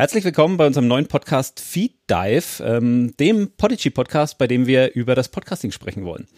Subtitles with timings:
[0.00, 4.94] Herzlich willkommen bei unserem neuen Podcast Feed Dive, ähm, dem Podigy Podcast, bei dem wir
[4.94, 6.28] über das Podcasting sprechen wollen.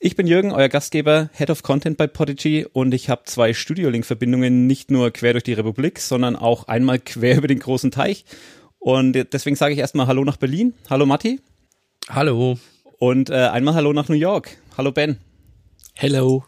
[0.00, 4.66] Ich bin Jürgen, euer Gastgeber, Head of Content bei Podigy und ich habe zwei Studio-Link-Verbindungen
[4.66, 8.24] nicht nur quer durch die Republik, sondern auch einmal quer über den großen Teich.
[8.80, 10.74] Und deswegen sage ich erstmal Hallo nach Berlin.
[10.90, 11.38] Hallo Matti.
[12.08, 12.58] Hallo.
[12.98, 14.58] Und äh, einmal Hallo nach New York.
[14.76, 15.20] Hallo Ben.
[15.94, 16.42] Hello.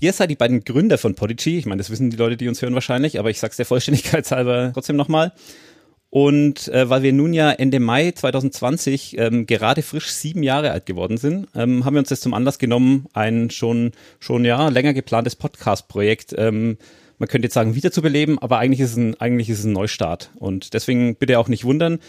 [0.00, 1.58] Ihr seid die beiden Gründer von Podigy.
[1.58, 4.28] Ich meine, das wissen die Leute, die uns hören wahrscheinlich, aber ich sag's der Vollständigkeit
[4.30, 5.32] halber trotzdem nochmal.
[6.08, 10.86] Und äh, weil wir nun ja Ende Mai 2020 ähm, gerade frisch sieben Jahre alt
[10.86, 14.92] geworden sind, ähm, haben wir uns das zum Anlass genommen, ein schon schon ja länger
[14.92, 16.78] geplantes Podcast-Projekt, ähm,
[17.18, 20.30] man könnte jetzt sagen, wiederzubeleben, aber eigentlich ist es ein eigentlich ist es ein Neustart.
[20.36, 22.00] Und deswegen bitte auch nicht wundern,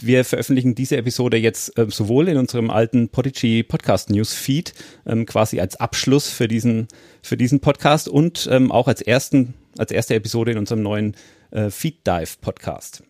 [0.00, 4.74] wir veröffentlichen diese Episode jetzt äh, sowohl in unserem alten Podigy Podcast News Feed
[5.06, 6.88] ähm, quasi als Abschluss für diesen
[7.22, 11.16] für diesen Podcast und ähm, auch als ersten als erste Episode in unserem neuen
[11.50, 13.02] äh, Feed Dive Podcast.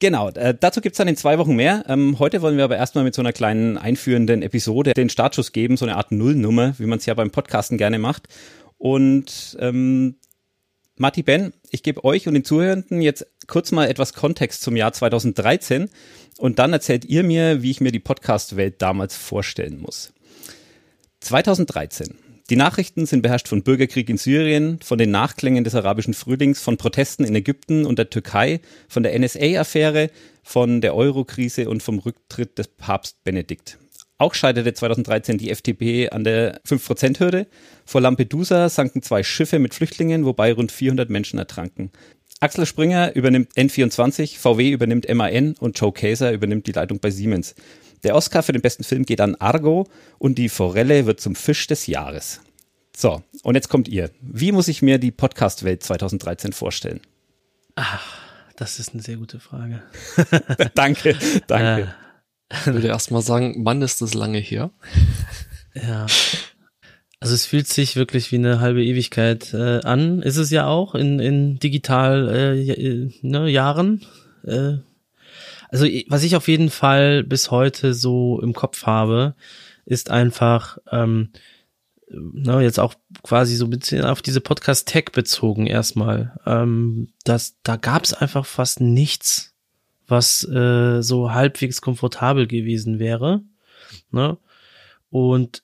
[0.00, 1.84] Genau, äh, dazu gibt's dann in zwei Wochen mehr.
[1.88, 5.76] Ähm, heute wollen wir aber erstmal mit so einer kleinen einführenden Episode den Startschuss geben,
[5.76, 8.28] so eine Art Nullnummer, wie man es ja beim Podcasten gerne macht.
[8.76, 10.14] Und ähm,
[10.96, 14.92] Matti Ben, ich gebe euch und den Zuhörenden jetzt kurz mal etwas Kontext zum Jahr
[14.92, 15.90] 2013
[16.38, 20.12] und dann erzählt ihr mir, wie ich mir die Podcast-Welt damals vorstellen muss.
[21.20, 22.14] 2013.
[22.50, 26.78] Die Nachrichten sind beherrscht von Bürgerkrieg in Syrien, von den Nachklängen des arabischen Frühlings, von
[26.78, 30.10] Protesten in Ägypten und der Türkei, von der NSA-Affäre,
[30.42, 33.78] von der Euro-Krise und vom Rücktritt des Papst Benedikt.
[34.16, 37.46] Auch scheiterte 2013 die FDP an der 5%-Hürde.
[37.84, 41.92] Vor Lampedusa sanken zwei Schiffe mit Flüchtlingen, wobei rund 400 Menschen ertranken.
[42.40, 47.56] Axel Springer übernimmt N24, VW übernimmt MAN und Joe Kaeser übernimmt die Leitung bei Siemens.
[48.04, 51.66] Der Oscar für den besten Film geht an Argo und die Forelle wird zum Fisch
[51.66, 52.40] des Jahres.
[52.96, 54.10] So, und jetzt kommt ihr.
[54.20, 57.00] Wie muss ich mir die Podcast-Welt 2013 vorstellen?
[57.74, 58.18] Ach,
[58.54, 59.82] das ist eine sehr gute Frage.
[60.74, 61.16] danke,
[61.48, 61.94] danke.
[62.48, 64.70] Äh, ich würde erstmal sagen, Mann, ist das lange her.
[65.74, 66.06] Ja.
[67.20, 70.22] Also es fühlt sich wirklich wie eine halbe Ewigkeit äh, an.
[70.22, 74.06] Ist es ja auch in, in digital äh, ne, Jahren.
[74.44, 74.78] Äh,
[75.68, 79.34] also was ich auf jeden Fall bis heute so im Kopf habe,
[79.84, 81.30] ist einfach ähm,
[82.08, 86.38] ne, jetzt auch quasi so ein bisschen auf diese Podcast-Tech bezogen erstmal.
[86.46, 89.54] Ähm, dass, da gab es einfach fast nichts,
[90.06, 93.42] was äh, so halbwegs komfortabel gewesen wäre.
[94.10, 94.38] Ne?
[95.10, 95.62] Und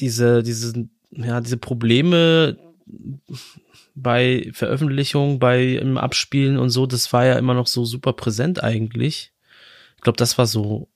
[0.00, 2.58] diese, diese, ja, diese Probleme
[3.94, 8.62] bei Veröffentlichung, bei im Abspielen und so, das war ja immer noch so super präsent
[8.62, 9.32] eigentlich
[10.06, 10.88] glaube, das war so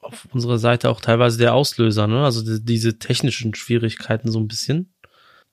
[0.00, 2.24] auf unserer Seite auch teilweise der Auslöser, ne?
[2.24, 4.92] Also die, diese technischen Schwierigkeiten so ein bisschen.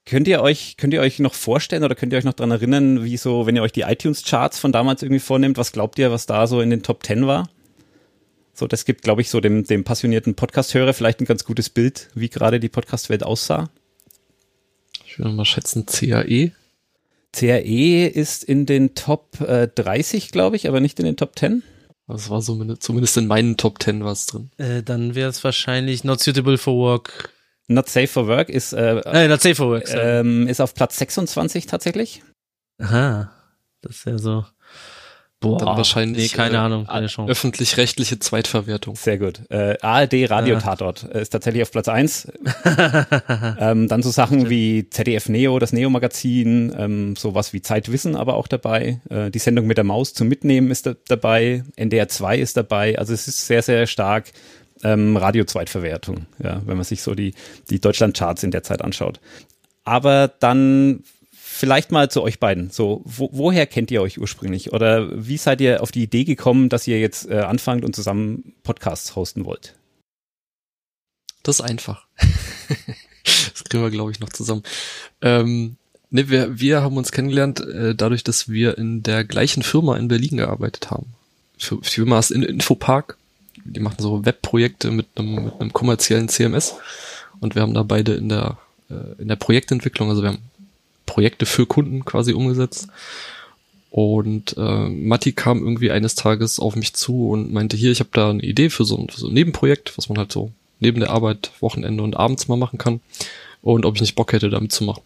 [0.05, 3.03] Könnt ihr euch, könnt ihr euch noch vorstellen oder könnt ihr euch noch dran erinnern,
[3.03, 6.25] wie so, wenn ihr euch die iTunes-Charts von damals irgendwie vornehmt, was glaubt ihr, was
[6.25, 7.49] da so in den Top Ten war?
[8.53, 12.09] So, das gibt, glaube ich, so dem, dem passionierten Podcast-Hörer vielleicht ein ganz gutes Bild,
[12.13, 13.69] wie gerade die Podcast-Welt aussah.
[15.05, 16.51] Ich würde mal schätzen, CAE.
[17.31, 21.63] CAE ist in den Top äh, 30, glaube ich, aber nicht in den Top 10.
[22.07, 24.51] Das war so, zumindest in meinen Top Ten was drin.
[24.57, 27.31] Äh, dann wäre es wahrscheinlich Not Suitable for Work.
[27.67, 30.97] Not Safe for Work ist, äh, äh Not Safe for Work, ähm, ist auf Platz
[30.97, 32.21] 26 tatsächlich.
[32.77, 33.31] Aha,
[33.81, 34.45] das ist ja so.
[35.43, 37.29] Boah, dann wahrscheinlich nee, keine äh, Ahnung, keine Chance.
[37.29, 38.95] öffentlich-rechtliche Zweitverwertung.
[38.95, 39.41] Sehr gut.
[39.49, 42.31] Äh, ARD Radio Tatort äh, ist tatsächlich auf Platz eins.
[43.59, 48.35] ähm, dann so Sachen wie ZDF Neo, das Neo Magazin, ähm, sowas wie Zeitwissen aber
[48.35, 49.01] auch dabei.
[49.09, 51.65] Äh, die Sendung mit der Maus zum Mitnehmen ist da dabei.
[51.75, 52.97] NDR 2 ist dabei.
[52.97, 54.31] Also es ist sehr, sehr stark
[54.83, 57.33] ähm, Radio-Zweitverwertung, ja, wenn man sich so die,
[57.69, 59.19] die Deutschland-Charts in der Zeit anschaut.
[59.83, 61.03] Aber dann
[61.63, 62.71] vielleicht mal zu euch beiden.
[62.71, 64.73] So, wo, woher kennt ihr euch ursprünglich?
[64.73, 68.53] Oder wie seid ihr auf die Idee gekommen, dass ihr jetzt äh, anfangt und zusammen
[68.63, 69.73] Podcasts hosten wollt?
[71.41, 72.05] Das ist einfach.
[73.23, 74.63] das kriegen wir, glaube ich, noch zusammen.
[75.21, 75.77] Ähm,
[76.09, 80.09] ne, wir, wir haben uns kennengelernt, äh, dadurch, dass wir in der gleichen Firma in
[80.09, 81.13] Berlin gearbeitet haben.
[81.57, 83.17] Für, die Firma ist in Infopark.
[83.63, 86.75] Die machen so Webprojekte mit einem, mit kommerziellen CMS.
[87.39, 88.57] Und wir haben da beide in der,
[88.89, 90.41] äh, in der Projektentwicklung, also wir haben
[91.05, 92.87] Projekte für Kunden quasi umgesetzt.
[93.91, 98.09] Und äh, Matti kam irgendwie eines Tages auf mich zu und meinte, hier, ich habe
[98.11, 100.99] da eine Idee für so, ein, für so ein Nebenprojekt, was man halt so neben
[100.99, 103.01] der Arbeit, Wochenende und abends mal machen kann.
[103.61, 105.03] Und ob ich nicht Bock hätte, damit zu machen.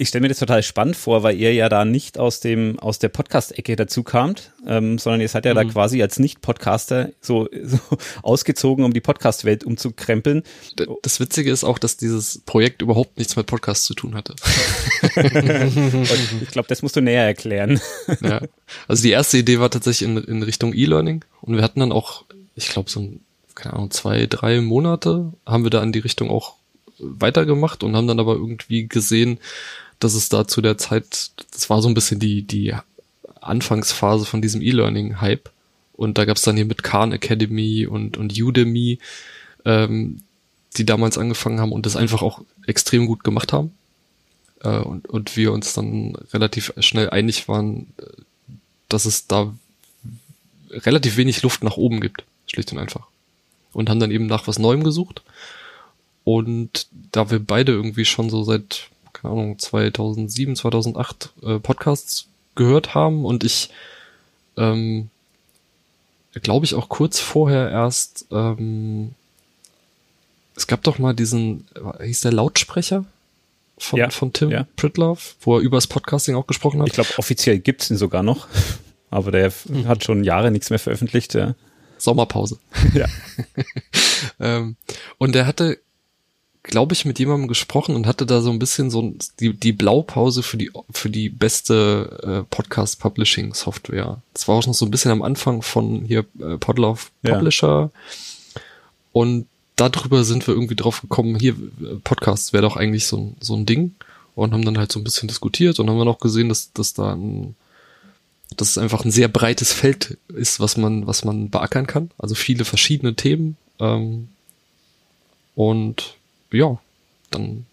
[0.00, 2.98] Ich stelle mir das total spannend vor, weil ihr ja da nicht aus dem aus
[2.98, 5.56] der Podcast-Ecke dazu kamt, ähm, sondern ihr seid ja mhm.
[5.56, 7.78] da quasi als Nicht-Podcaster so, so
[8.22, 10.42] ausgezogen, um die Podcast-Welt umzukrempeln.
[11.02, 14.34] Das Witzige ist auch, dass dieses Projekt überhaupt nichts mit Podcasts zu tun hatte.
[16.40, 17.78] ich glaube, das musst du näher erklären.
[18.22, 18.40] ja.
[18.88, 22.24] Also die erste Idee war tatsächlich in, in Richtung E-Learning und wir hatten dann auch,
[22.54, 23.20] ich glaube, so ein,
[23.54, 26.54] keine Ahnung, zwei, drei Monate haben wir da in die Richtung auch
[26.98, 29.38] weitergemacht und haben dann aber irgendwie gesehen,
[30.00, 32.74] dass es da zu der Zeit, das war so ein bisschen die, die
[33.40, 35.50] Anfangsphase von diesem E-Learning-Hype.
[35.92, 38.98] Und da gab es dann hier mit Khan Academy und, und Udemy,
[39.66, 40.22] ähm,
[40.76, 43.72] die damals angefangen haben und das einfach auch extrem gut gemacht haben.
[44.62, 47.92] Äh, und, und wir uns dann relativ schnell einig waren,
[48.88, 49.54] dass es da
[50.70, 53.06] relativ wenig Luft nach oben gibt, schlicht und einfach.
[53.74, 55.22] Und haben dann eben nach was Neuem gesucht.
[56.24, 58.88] Und da wir beide irgendwie schon so seit
[59.20, 63.70] keine Ahnung, 2007, 2008 äh, Podcasts gehört haben und ich,
[64.56, 65.10] ähm,
[66.42, 69.14] glaube ich, auch kurz vorher erst, ähm,
[70.56, 71.66] es gab doch mal diesen,
[72.02, 73.04] hieß der Lautsprecher
[73.78, 74.66] von, ja, von Tim ja.
[74.76, 76.88] Pritloff, wo er übers Podcasting auch gesprochen hat.
[76.88, 78.46] Ich glaube, offiziell gibt's ihn sogar noch,
[79.10, 79.86] aber der mhm.
[79.86, 81.34] hat schon Jahre nichts mehr veröffentlicht.
[81.40, 81.54] Ja.
[81.98, 82.58] Sommerpause.
[82.94, 83.06] Ja.
[84.40, 84.76] ähm,
[85.18, 85.78] und der hatte
[86.62, 90.42] glaube ich, mit jemandem gesprochen und hatte da so ein bisschen so die, die Blaupause
[90.42, 94.20] für die, für die beste äh, Podcast-Publishing-Software.
[94.34, 97.90] Das war auch noch so ein bisschen am Anfang von hier äh, Podlove Publisher.
[97.94, 98.60] Ja.
[99.12, 99.46] Und
[99.76, 103.66] darüber sind wir irgendwie drauf gekommen, hier, äh, Podcasts wäre doch eigentlich so, so ein
[103.66, 103.94] Ding.
[104.36, 106.94] Und haben dann halt so ein bisschen diskutiert und haben dann auch gesehen, dass, dass
[106.94, 107.56] da ein,
[108.56, 112.10] dass es einfach ein sehr breites Feld ist, was man, was man beackern kann.
[112.16, 113.56] Also viele verschiedene Themen.
[113.78, 114.28] Ähm,
[115.54, 116.14] und
[116.52, 116.78] ja,
[117.30, 117.66] dann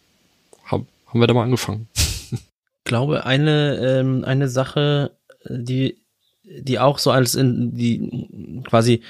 [0.65, 1.87] hab, haben wir da mal angefangen.
[1.93, 5.11] Ich glaube, eine, ähm, eine Sache,
[5.49, 5.97] die,
[6.43, 9.01] die auch so als in die quasi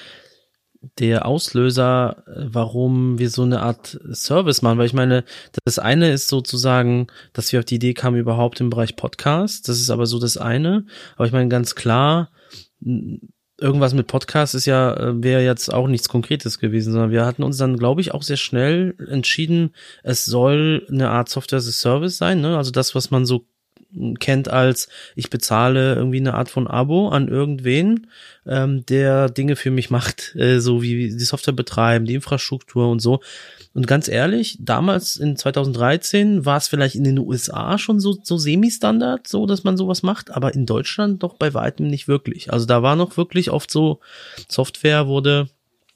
[0.99, 5.23] der Auslöser, warum wir so eine Art Service machen, weil ich meine,
[5.65, 9.79] das eine ist sozusagen, dass wir auf die Idee kamen überhaupt im Bereich Podcast, das
[9.79, 10.85] ist aber so das eine,
[11.15, 12.29] aber ich meine ganz klar,
[13.59, 17.43] irgendwas mit Podcast ist ja, äh, wäre jetzt auch nichts Konkretes gewesen, sondern wir hatten
[17.43, 19.73] uns dann, glaube ich, auch sehr schnell entschieden,
[20.03, 22.57] es soll eine Art Software as a Service sein, ne?
[22.57, 23.45] Also das, was man so
[24.19, 28.07] kennt als ich bezahle irgendwie eine Art von Abo an irgendwen,
[28.45, 32.99] ähm, der Dinge für mich macht, äh, so wie die Software betreiben, die Infrastruktur und
[32.99, 33.21] so.
[33.73, 38.37] Und ganz ehrlich, damals in 2013 war es vielleicht in den USA schon so, so
[38.37, 42.51] semi-Standard, so dass man sowas macht, aber in Deutschland doch bei weitem nicht wirklich.
[42.51, 43.99] Also da war noch wirklich oft so,
[44.47, 45.49] Software wurde,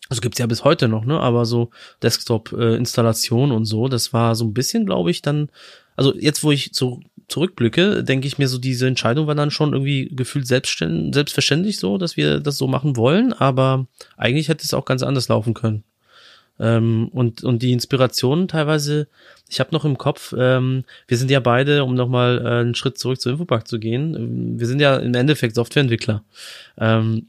[0.10, 1.72] also gibt's ja bis heute noch, ne, aber so
[2.04, 5.50] Desktop-Installation äh, und so, das war so ein bisschen, glaube ich, dann,
[5.96, 7.00] also jetzt, wo ich so
[7.32, 12.18] zurückblicke, denke ich mir so, diese Entscheidung war dann schon irgendwie gefühlt selbstverständlich so, dass
[12.18, 13.88] wir das so machen wollen, aber
[14.18, 15.84] eigentlich hätte es auch ganz anders laufen können.
[16.60, 19.08] Ähm, und, und die Inspirationen teilweise,
[19.50, 23.00] ich habe noch im Kopf, ähm, wir sind ja beide, um nochmal äh, einen Schritt
[23.00, 26.24] zurück zu Infopack zu gehen, ähm, wir sind ja im Endeffekt Softwareentwickler.
[26.78, 27.28] Ähm,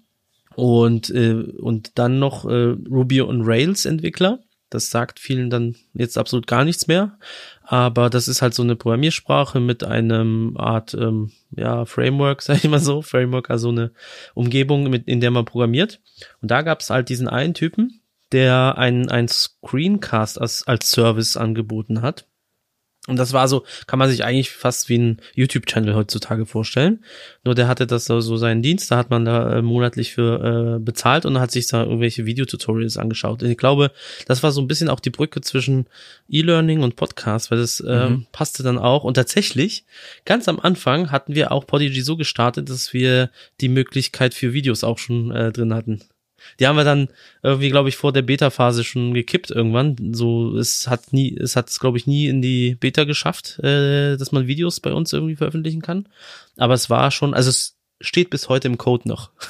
[0.55, 4.41] und, äh, und dann noch äh, Ruby und Rails Entwickler.
[4.75, 7.19] Das sagt vielen dann jetzt absolut gar nichts mehr.
[7.63, 12.71] Aber das ist halt so eine Programmiersprache mit einem Art ähm, ja, Framework, sag ich
[12.71, 13.03] mal so.
[13.03, 13.93] Framework, also eine
[14.35, 16.01] Umgebung, mit, in der man programmiert.
[16.41, 18.01] Und da gab es halt diesen einen Typen,
[18.33, 22.27] der ein, ein Screencast als, als Service angeboten hat.
[23.09, 27.05] Und das war so, kann man sich eigentlich fast wie ein YouTube-Channel heutzutage vorstellen.
[27.43, 30.77] Nur der hatte das so, so seinen Dienst, da hat man da äh, monatlich für
[30.77, 33.43] äh, bezahlt und hat sich da irgendwelche Videotutorials angeschaut.
[33.43, 33.91] Und ich glaube,
[34.29, 35.87] das war so ein bisschen auch die Brücke zwischen
[36.29, 38.27] E-Learning und Podcast, weil das äh, mhm.
[38.31, 39.03] passte dann auch.
[39.03, 39.85] Und tatsächlich,
[40.25, 43.31] ganz am Anfang hatten wir auch Podigy so gestartet, dass wir
[43.61, 46.03] die Möglichkeit für Videos auch schon äh, drin hatten.
[46.61, 47.09] Die haben wir dann
[47.43, 49.97] irgendwie, glaube ich, vor der Beta-Phase schon gekippt irgendwann.
[50.13, 54.17] So, es hat nie, es hat es, glaube ich, nie in die Beta geschafft, äh,
[54.17, 56.09] dass man Videos bei uns irgendwie veröffentlichen kann.
[56.57, 59.31] Aber es war schon, also es steht bis heute im Code noch.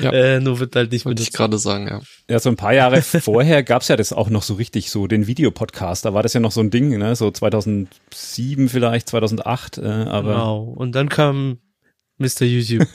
[0.00, 0.12] Ja.
[0.12, 2.00] äh, nur wird halt nicht Wollte ich gerade sagen, ja.
[2.30, 5.26] Ja, so ein paar Jahre vorher gab's ja das auch noch so richtig, so den
[5.26, 6.04] Videopodcast.
[6.04, 7.16] Da war das ja noch so ein Ding, ne?
[7.16, 9.78] So 2007 vielleicht, 2008.
[9.78, 10.62] Äh, aber genau.
[10.62, 11.58] Und dann kam
[12.18, 12.42] Mr.
[12.42, 12.86] YouTube.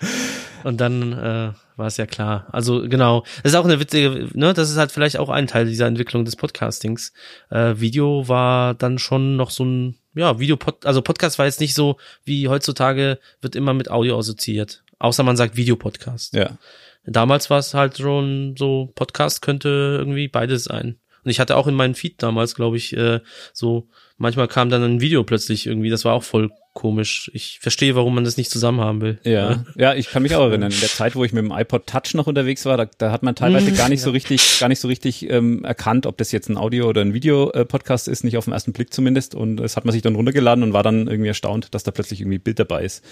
[0.64, 2.48] Und dann äh, war es ja klar.
[2.52, 5.66] Also genau, das ist auch eine witzige, ne, das ist halt vielleicht auch ein Teil
[5.66, 7.12] dieser Entwicklung des Podcastings.
[7.50, 11.74] Äh, Video war dann schon noch so ein, ja, Video, also Podcast war jetzt nicht
[11.74, 14.82] so wie heutzutage wird immer mit Audio assoziiert.
[14.98, 16.34] Außer man sagt Videopodcast.
[16.34, 16.58] Ja.
[17.04, 20.98] Damals war es halt schon so, Podcast könnte irgendwie beides sein.
[21.24, 23.20] Und ich hatte auch in meinem Feed damals, glaube ich, äh,
[23.52, 27.30] so, manchmal kam dann ein Video plötzlich irgendwie, das war auch voll komisch.
[27.34, 29.18] Ich verstehe, warum man das nicht zusammen haben will.
[29.24, 30.70] Ja, ja, ich kann mich auch erinnern.
[30.70, 33.22] In der Zeit, wo ich mit dem iPod Touch noch unterwegs war, da, da hat
[33.22, 36.48] man teilweise gar nicht so richtig, gar nicht so richtig ähm, erkannt, ob das jetzt
[36.48, 39.34] ein Audio- oder ein Video-Podcast ist, nicht auf den ersten Blick zumindest.
[39.34, 42.20] Und das hat man sich dann runtergeladen und war dann irgendwie erstaunt, dass da plötzlich
[42.20, 43.04] irgendwie Bild dabei ist.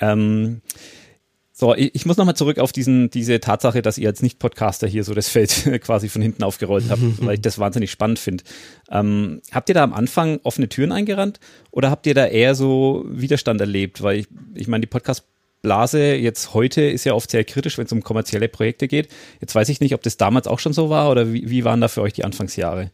[0.00, 0.62] Ähm,
[1.60, 5.12] so, ich, muss nochmal zurück auf diesen, diese Tatsache, dass ihr als Nicht-Podcaster hier so
[5.12, 5.50] das Feld
[5.82, 8.44] quasi von hinten aufgerollt habt, weil ich das wahnsinnig spannend finde.
[8.90, 11.38] Ähm, habt ihr da am Anfang offene Türen eingerannt
[11.70, 14.02] oder habt ihr da eher so Widerstand erlebt?
[14.02, 15.24] Weil ich, ich meine, die Podcast
[15.60, 19.08] Blase jetzt heute ist ja oft sehr kritisch, wenn es um kommerzielle Projekte geht.
[19.42, 21.82] Jetzt weiß ich nicht, ob das damals auch schon so war oder wie, wie waren
[21.82, 22.90] da für euch die Anfangsjahre?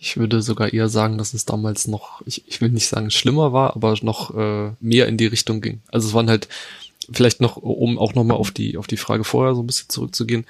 [0.00, 3.52] Ich würde sogar eher sagen, dass es damals noch, ich, ich will nicht sagen schlimmer
[3.52, 5.82] war, aber noch äh, mehr in die Richtung ging.
[5.92, 6.48] Also es waren halt
[7.10, 10.46] vielleicht noch, um auch nochmal auf die, auf die Frage vorher so ein bisschen zurückzugehen.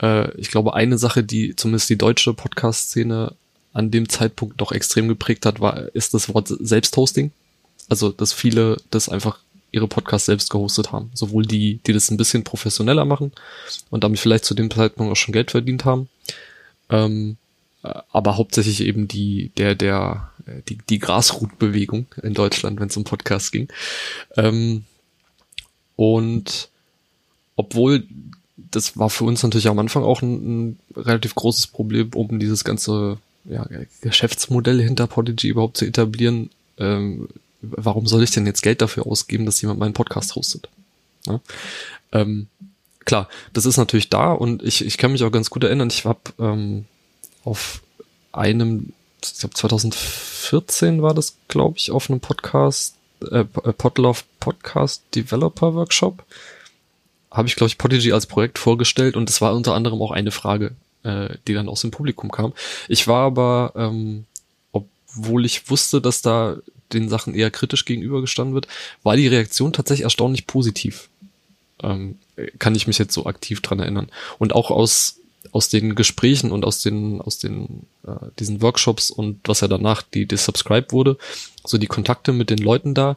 [0.00, 3.34] Äh, ich glaube, eine Sache, die zumindest die deutsche Podcast-Szene
[3.72, 7.30] an dem Zeitpunkt noch extrem geprägt hat, war, ist das Wort Selbsthosting.
[7.88, 9.38] Also, dass viele das einfach
[9.72, 11.10] ihre Podcasts selbst gehostet haben.
[11.14, 13.32] Sowohl die, die das ein bisschen professioneller machen
[13.90, 16.08] und damit vielleicht zu dem Zeitpunkt auch schon Geld verdient haben.
[16.88, 17.36] Ähm,
[17.82, 20.30] aber hauptsächlich eben die, der, der,
[20.68, 23.68] die, die Grasroot-Bewegung in Deutschland, wenn es um Podcasts ging.
[24.36, 24.84] Ähm,
[26.00, 26.70] und
[27.56, 28.06] obwohl
[28.56, 32.64] das war für uns natürlich am Anfang auch ein, ein relativ großes Problem, um dieses
[32.64, 33.68] ganze ja,
[34.00, 36.48] Geschäftsmodell hinter Podigy überhaupt zu etablieren.
[36.78, 37.28] Ähm,
[37.60, 40.70] warum soll ich denn jetzt Geld dafür ausgeben, dass jemand meinen Podcast hostet?
[41.26, 41.38] Ja?
[42.12, 42.46] Ähm,
[43.04, 46.06] klar, das ist natürlich da und ich, ich kann mich auch ganz gut erinnern, ich
[46.06, 46.86] habe ähm,
[47.44, 47.82] auf
[48.32, 52.94] einem, ich glaube 2014 war das, glaube ich, auf einem Podcast
[53.30, 56.24] äh, Podlove Podcast Developer Workshop
[57.30, 60.32] habe ich, glaube ich, Podigy als Projekt vorgestellt und das war unter anderem auch eine
[60.32, 60.72] Frage,
[61.04, 62.52] äh, die dann aus dem Publikum kam.
[62.88, 64.24] Ich war aber, ähm,
[64.72, 66.56] obwohl ich wusste, dass da
[66.92, 68.66] den Sachen eher kritisch gegenübergestanden wird,
[69.04, 71.08] war die Reaktion tatsächlich erstaunlich positiv.
[71.82, 72.18] Ähm,
[72.58, 74.08] kann ich mich jetzt so aktiv dran erinnern.
[74.38, 75.19] Und auch aus
[75.52, 80.02] aus den Gesprächen und aus den aus den äh, diesen Workshops und was ja danach
[80.02, 81.16] die, Subscribe wurde,
[81.64, 83.14] so die Kontakte mit den Leuten da,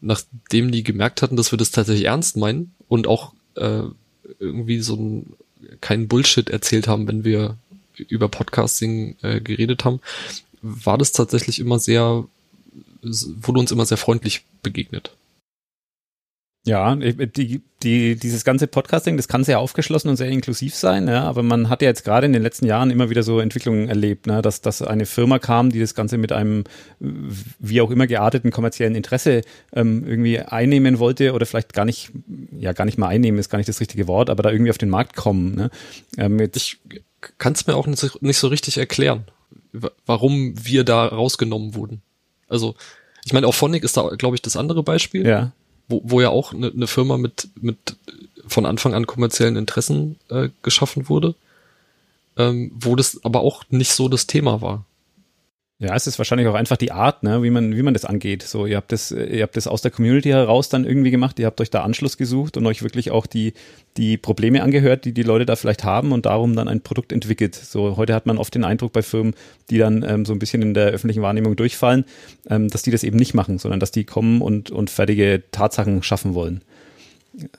[0.00, 3.82] nachdem die gemerkt hatten, dass wir das tatsächlich ernst meinen und auch äh,
[4.38, 5.32] irgendwie so ein,
[5.80, 7.56] keinen Bullshit erzählt haben, wenn wir
[7.96, 10.00] über Podcasting äh, geredet haben,
[10.62, 12.24] war das tatsächlich immer sehr,
[13.02, 15.12] wurde uns immer sehr freundlich begegnet.
[16.66, 21.24] Ja, die, die, dieses ganze Podcasting, das kann sehr aufgeschlossen und sehr inklusiv sein, ja,
[21.24, 24.26] aber man hat ja jetzt gerade in den letzten Jahren immer wieder so Entwicklungen erlebt,
[24.26, 26.64] ne, dass, dass eine Firma kam, die das Ganze mit einem
[26.98, 29.42] wie auch immer gearteten kommerziellen Interesse
[29.74, 32.12] ähm, irgendwie einnehmen wollte oder vielleicht gar nicht,
[32.58, 34.78] ja gar nicht mal einnehmen ist gar nicht das richtige Wort, aber da irgendwie auf
[34.78, 35.54] den Markt kommen.
[35.54, 35.70] Ne.
[36.16, 36.78] Ähm, ich
[37.36, 39.24] kann es mir auch nicht, nicht so richtig erklären,
[40.06, 42.00] warum wir da rausgenommen wurden.
[42.48, 42.74] Also
[43.26, 45.26] ich meine, auch Phonic ist da, glaube ich, das andere Beispiel.
[45.26, 45.52] Ja
[45.88, 47.96] wo, wo ja auch eine, eine Firma mit, mit
[48.46, 51.34] von Anfang an kommerziellen Interessen äh, geschaffen wurde,
[52.36, 54.84] ähm, wo das aber auch nicht so das Thema war.
[55.80, 58.44] Ja, es ist wahrscheinlich auch einfach die Art, ne, wie man, wie man das angeht.
[58.44, 61.46] So, ihr habt das, ihr habt das aus der Community heraus dann irgendwie gemacht, ihr
[61.46, 63.54] habt euch da Anschluss gesucht und euch wirklich auch die,
[63.96, 67.56] die Probleme angehört, die die Leute da vielleicht haben und darum dann ein Produkt entwickelt.
[67.56, 69.34] So, heute hat man oft den Eindruck bei Firmen,
[69.68, 72.04] die dann ähm, so ein bisschen in der öffentlichen Wahrnehmung durchfallen,
[72.48, 76.04] ähm, dass die das eben nicht machen, sondern dass die kommen und, und fertige Tatsachen
[76.04, 76.62] schaffen wollen.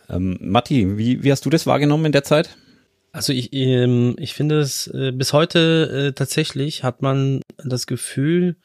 [0.10, 2.56] Ähm, Matti, wie, wie hast du das wahrgenommen in der Zeit?
[3.16, 8.58] Also ich, ähm, ich finde es äh, bis heute äh, tatsächlich hat man das Gefühl,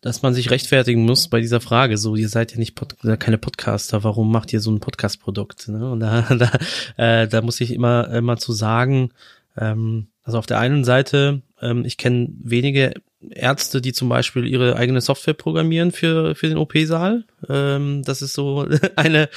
[0.00, 1.98] dass man sich rechtfertigen muss bei dieser Frage.
[1.98, 5.68] So, ihr seid ja nicht Pod keine Podcaster, warum macht ihr so ein Podcast-Produkt?
[5.68, 5.88] Ne?
[5.88, 6.50] Und da, da,
[6.96, 9.12] äh, da muss ich immer immer zu sagen,
[9.56, 12.92] ähm, also auf der einen Seite, ähm, ich kenne wenige
[13.30, 17.24] Ärzte, die zum Beispiel ihre eigene Software programmieren für, für den OP-Saal.
[17.48, 19.28] Ähm, das ist so eine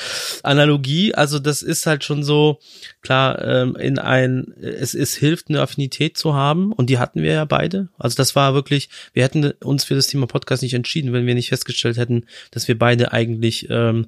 [0.43, 1.15] Analogie.
[1.15, 2.59] Also das ist halt schon so,
[3.01, 7.33] klar, ähm, in ein, es, es hilft, eine Affinität zu haben und die hatten wir
[7.33, 7.89] ja beide.
[7.97, 11.33] Also das war wirklich, wir hätten uns für das Thema Podcast nicht entschieden, wenn wir
[11.33, 14.07] nicht festgestellt hätten, dass wir beide eigentlich ähm,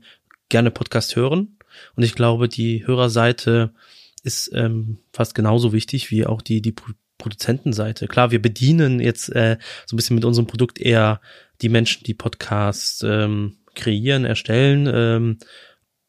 [0.50, 1.58] gerne Podcast hören.
[1.96, 3.74] Und ich glaube, die Hörerseite
[4.22, 6.72] ist ähm, fast genauso wichtig wie auch die, die
[7.24, 8.08] Produzentenseite.
[8.08, 11.22] Klar, wir bedienen jetzt äh, so ein bisschen mit unserem Produkt eher
[11.62, 14.92] die Menschen, die Podcasts ähm, kreieren, erstellen.
[14.94, 15.38] Ähm,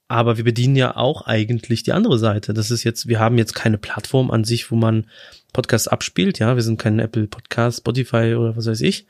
[0.08, 2.52] aber wir bedienen ja auch eigentlich die andere Seite.
[2.52, 5.06] Das ist jetzt, wir haben jetzt keine Plattform an sich, wo man
[5.52, 6.40] Podcasts abspielt.
[6.40, 9.06] Ja, wir sind kein Apple Podcast, Spotify oder was weiß ich.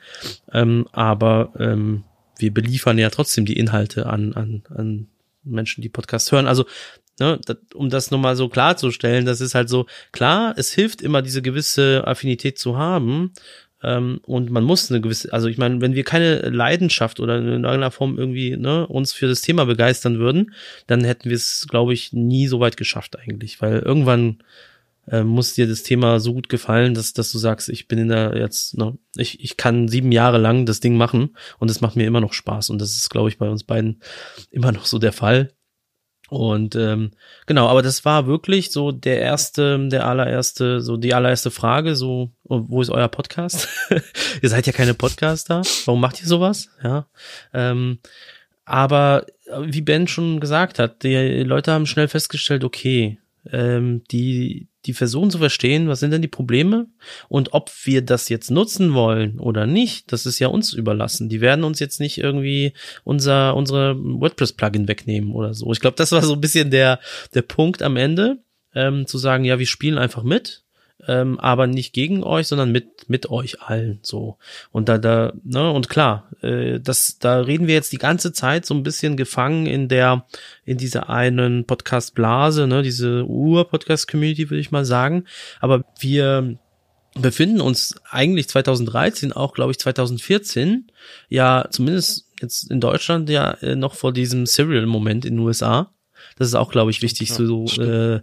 [0.52, 2.04] Ähm, aber ähm,
[2.38, 5.08] wir beliefern ja trotzdem die Inhalte an, an, an
[5.44, 6.46] Menschen, die Podcasts hören.
[6.46, 6.64] Also
[7.20, 11.22] ne, das, um das nochmal so klarzustellen, das ist halt so, klar, es hilft immer,
[11.22, 13.32] diese gewisse Affinität zu haben.
[13.82, 17.46] Ähm, und man muss eine gewisse, also ich meine, wenn wir keine Leidenschaft oder in
[17.46, 20.54] irgendeiner Form irgendwie ne, uns für das Thema begeistern würden,
[20.86, 23.60] dann hätten wir es, glaube ich, nie so weit geschafft eigentlich.
[23.60, 24.38] Weil irgendwann
[25.08, 28.08] äh, muss dir das Thema so gut gefallen, dass, dass du sagst, ich bin in
[28.08, 31.96] der jetzt, ne, ich, ich kann sieben Jahre lang das Ding machen und es macht
[31.96, 32.70] mir immer noch Spaß.
[32.70, 34.00] Und das ist, glaube ich, bei uns beiden
[34.50, 35.50] immer noch so der Fall.
[36.30, 37.10] Und ähm,
[37.46, 42.32] genau, aber das war wirklich so der erste, der allererste, so die allererste Frage, so,
[42.44, 43.68] wo ist euer Podcast?
[44.42, 46.70] ihr seid ja keine Podcaster, warum macht ihr sowas?
[46.82, 47.06] Ja.
[47.52, 47.98] Ähm,
[48.64, 49.26] aber
[49.60, 53.18] wie Ben schon gesagt hat, die Leute haben schnell festgestellt, okay,
[53.50, 56.86] ähm, die, die versuchen zu verstehen, was sind denn die Probleme
[57.28, 61.28] und ob wir das jetzt nutzen wollen oder nicht, das ist ja uns überlassen.
[61.28, 62.72] Die werden uns jetzt nicht irgendwie
[63.04, 65.72] unser, unsere WordPress-Plugin wegnehmen oder so.
[65.72, 67.00] Ich glaube, das war so ein bisschen der,
[67.34, 68.42] der Punkt am Ende,
[68.74, 70.63] ähm, zu sagen, ja, wir spielen einfach mit
[71.06, 74.38] ähm, aber nicht gegen euch, sondern mit mit euch allen so.
[74.72, 78.64] Und da da ne und klar, äh, das da reden wir jetzt die ganze Zeit
[78.66, 80.26] so ein bisschen gefangen in der
[80.64, 85.24] in dieser einen Podcast Blase, ne, diese Ur Podcast Community würde ich mal sagen,
[85.60, 86.58] aber wir
[87.14, 90.90] befinden uns eigentlich 2013 auch glaube ich 2014
[91.28, 95.93] ja zumindest jetzt in Deutschland ja äh, noch vor diesem Serial Moment in den USA
[96.36, 97.30] das ist auch, glaube ich, wichtig.
[97.30, 98.20] Ja, so, äh,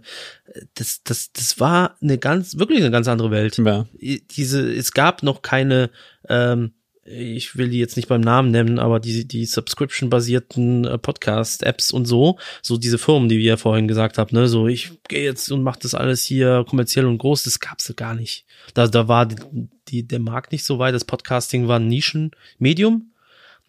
[0.74, 3.58] das, das, das war eine ganz, wirklich eine ganz andere Welt.
[3.58, 3.86] Ja.
[4.00, 5.90] Diese, es gab noch keine,
[6.28, 6.72] ähm,
[7.04, 12.04] ich will die jetzt nicht beim Namen nennen, aber die, die Subscription-basierten äh, Podcast-Apps und
[12.06, 15.50] so, so diese Firmen, die wir ja vorhin gesagt haben, ne, so ich gehe jetzt
[15.50, 18.46] und mach das alles hier kommerziell und groß, das gab's gar nicht.
[18.74, 19.36] Da, da war die,
[19.88, 23.12] die, der Markt nicht so weit, das Podcasting war ein Nischenmedium,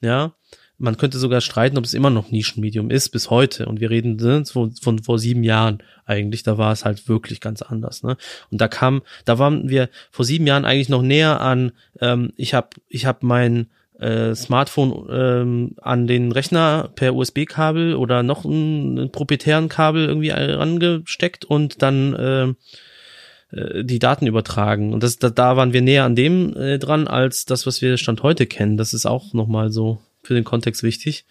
[0.01, 0.35] ja,
[0.83, 3.65] man könnte sogar streiten, ob es immer noch Nischenmedium ist bis heute.
[3.67, 6.43] Und wir reden ne, von, von vor sieben Jahren eigentlich.
[6.43, 8.03] Da war es halt wirklich ganz anders.
[8.03, 8.17] Ne?
[8.51, 11.71] Und da kam, da waren wir vor sieben Jahren eigentlich noch näher an.
[12.01, 18.21] Ähm, ich habe, ich habe mein äh, Smartphone ähm, an den Rechner per USB-Kabel oder
[18.21, 24.93] noch einen, proprietären Kabel irgendwie rangesteckt und dann äh, äh, die Daten übertragen.
[24.93, 27.95] Und das, da, da waren wir näher an dem äh, dran als das, was wir
[27.95, 28.75] Stand heute kennen.
[28.75, 31.25] Das ist auch nochmal so für den Kontext wichtig.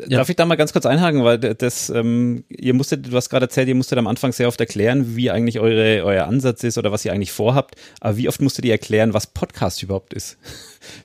[0.00, 0.18] Ja.
[0.18, 3.44] Darf ich da mal ganz kurz einhaken, weil das, ähm, ihr musstet, du hast gerade
[3.46, 6.90] erzählt, ihr musstet am Anfang sehr oft erklären, wie eigentlich eure, euer Ansatz ist oder
[6.90, 7.76] was ihr eigentlich vorhabt.
[8.00, 10.38] Aber wie oft musstet ihr erklären, was Podcast überhaupt ist?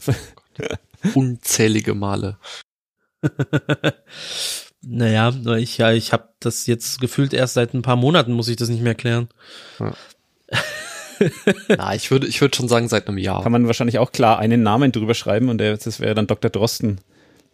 [1.13, 2.37] Unzählige Male.
[4.81, 8.55] naja, ich, ja, ich habe das jetzt gefühlt erst seit ein paar Monaten, muss ich
[8.55, 9.27] das nicht mehr erklären.
[9.79, 9.93] Ja.
[11.67, 13.43] Na, ich würde, ich würde schon sagen, seit einem Jahr.
[13.43, 16.49] Kann man wahrscheinlich auch klar einen Namen drüber schreiben und der, das wäre dann Dr.
[16.49, 16.99] Drosten.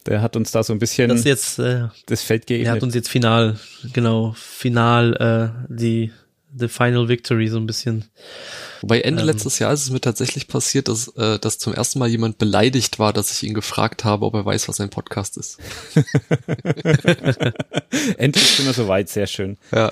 [0.05, 2.67] Der hat uns da so ein bisschen das, jetzt, äh, das Feld geebnet.
[2.67, 3.59] Der hat uns jetzt final,
[3.93, 6.11] genau, final äh, die
[6.57, 8.05] the final victory so ein bisschen.
[8.81, 11.99] Wobei Ende ähm, letztes Jahr ist es mir tatsächlich passiert, dass, äh, dass zum ersten
[11.99, 15.37] Mal jemand beleidigt war, dass ich ihn gefragt habe, ob er weiß, was ein Podcast
[15.37, 15.59] ist.
[18.17, 19.57] Endlich sind wir soweit, sehr schön.
[19.71, 19.91] Ja.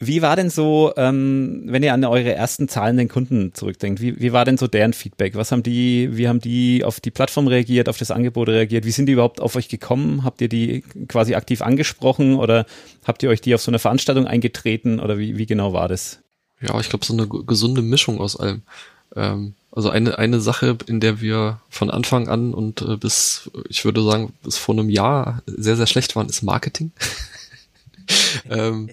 [0.00, 4.32] Wie war denn so, ähm, wenn ihr an eure ersten zahlenden Kunden zurückdenkt, wie, wie
[4.32, 5.34] war denn so deren Feedback?
[5.34, 8.84] Was haben die, wie haben die auf die Plattform reagiert, auf das Angebot reagiert?
[8.84, 10.22] Wie sind die überhaupt auf euch gekommen?
[10.22, 12.64] Habt ihr die quasi aktiv angesprochen oder
[13.04, 16.20] habt ihr euch die auf so eine Veranstaltung eingetreten oder wie, wie genau war das?
[16.60, 18.62] Ja, ich glaube, so eine gesunde Mischung aus allem.
[19.16, 23.84] Ähm, also eine, eine Sache, in der wir von Anfang an und äh, bis, ich
[23.84, 26.92] würde sagen, bis vor einem Jahr sehr, sehr schlecht waren, ist Marketing.
[28.50, 28.90] ähm,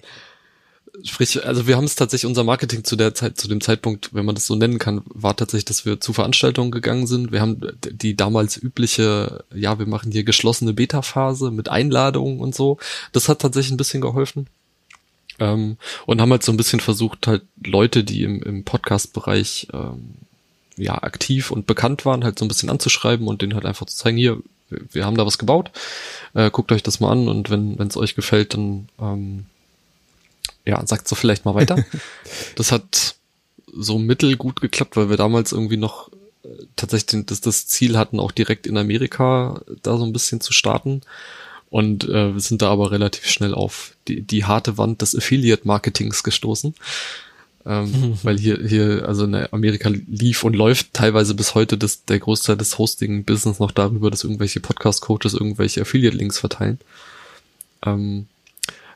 [1.04, 4.24] Sprich, also wir haben es tatsächlich, unser Marketing zu der Zeit, zu dem Zeitpunkt, wenn
[4.24, 7.32] man das so nennen kann, war tatsächlich, dass wir zu Veranstaltungen gegangen sind.
[7.32, 12.78] Wir haben die damals übliche, ja, wir machen hier geschlossene Beta-Phase mit Einladungen und so.
[13.12, 14.46] Das hat tatsächlich ein bisschen geholfen.
[15.38, 20.14] Ähm, und haben halt so ein bisschen versucht, halt Leute, die im, im Podcast-Bereich ähm,
[20.76, 23.96] ja aktiv und bekannt waren, halt so ein bisschen anzuschreiben und denen halt einfach zu
[23.96, 25.70] zeigen, hier, wir haben da was gebaut,
[26.34, 29.46] äh, guckt euch das mal an und wenn es euch gefällt, dann ähm,
[30.66, 31.84] ja, sagt so vielleicht mal weiter.
[32.56, 33.16] das hat
[33.72, 36.10] so mittelgut geklappt, weil wir damals irgendwie noch
[36.42, 40.52] äh, tatsächlich das, das Ziel hatten, auch direkt in Amerika da so ein bisschen zu
[40.52, 41.02] starten.
[41.70, 46.22] Und äh, wir sind da aber relativ schnell auf die, die harte Wand des Affiliate-Marketings
[46.22, 46.74] gestoßen.
[47.66, 52.20] Ähm, weil hier, hier, also in Amerika lief und läuft teilweise bis heute das, der
[52.20, 56.78] Großteil des Hosting-Business noch darüber, dass irgendwelche Podcast-Coaches irgendwelche Affiliate-Links verteilen.
[57.84, 58.26] Ähm,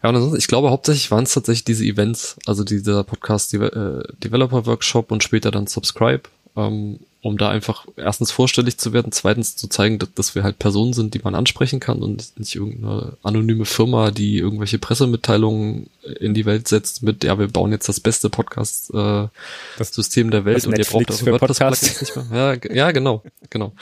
[0.02, 4.02] ja, und ansonsten, ich glaube, hauptsächlich waren es tatsächlich diese Events, also dieser Podcast äh,
[4.22, 6.22] Developer Workshop und später dann Subscribe.
[6.56, 10.58] Ähm, um da einfach erstens vorstellig zu werden, zweitens zu zeigen, dass, dass wir halt
[10.58, 16.32] Personen sind, die man ansprechen kann und nicht irgendeine anonyme Firma, die irgendwelche Pressemitteilungen in
[16.32, 20.78] die Welt setzt mit, ja, wir bauen jetzt das beste Podcast-System äh, der Welt und
[20.78, 22.26] ihr braucht auch WordPress-Plugins nicht mehr.
[22.32, 23.72] Ja, ja, genau, genau.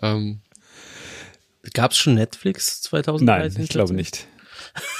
[0.00, 0.40] Ähm,
[1.74, 3.24] Gab es schon Netflix 2013?
[3.24, 4.26] Nein, ich glaube nicht.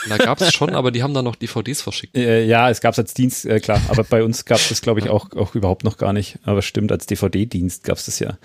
[0.09, 2.17] Da gab es schon, aber die haben dann noch DVDs verschickt.
[2.17, 4.83] Äh, ja, es gab es als Dienst, äh, klar, aber bei uns gab es das,
[4.83, 6.39] glaube ich, auch, auch überhaupt noch gar nicht.
[6.45, 8.39] Aber stimmt, als DVD-Dienst gab es das ja.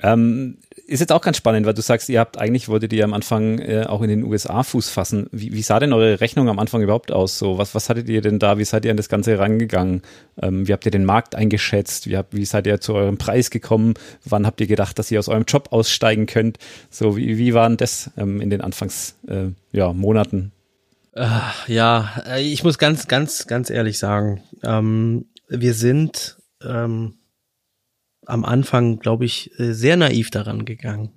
[0.00, 3.14] Ähm, ist jetzt auch ganz spannend, weil du sagst, ihr habt eigentlich wolltet ihr am
[3.14, 5.28] Anfang äh, auch in den USA Fuß fassen.
[5.32, 7.38] Wie, wie sah denn eure Rechnung am Anfang überhaupt aus?
[7.38, 8.58] So, was, was hattet ihr denn da?
[8.58, 10.02] Wie seid ihr an das Ganze rangegangen?
[10.40, 12.08] Ähm, wie habt ihr den Markt eingeschätzt?
[12.08, 13.94] Wie, habt, wie seid ihr zu eurem Preis gekommen?
[14.24, 16.58] Wann habt ihr gedacht, dass ihr aus eurem Job aussteigen könnt?
[16.90, 20.52] So, wie, wie waren das ähm, in den Anfangs äh, ja, Monaten?
[21.12, 21.28] Äh,
[21.68, 27.14] ja, äh, ich muss ganz, ganz, ganz ehrlich sagen, ähm, wir sind ähm,
[28.26, 31.10] am Anfang, glaube ich, äh, sehr naiv daran gegangen.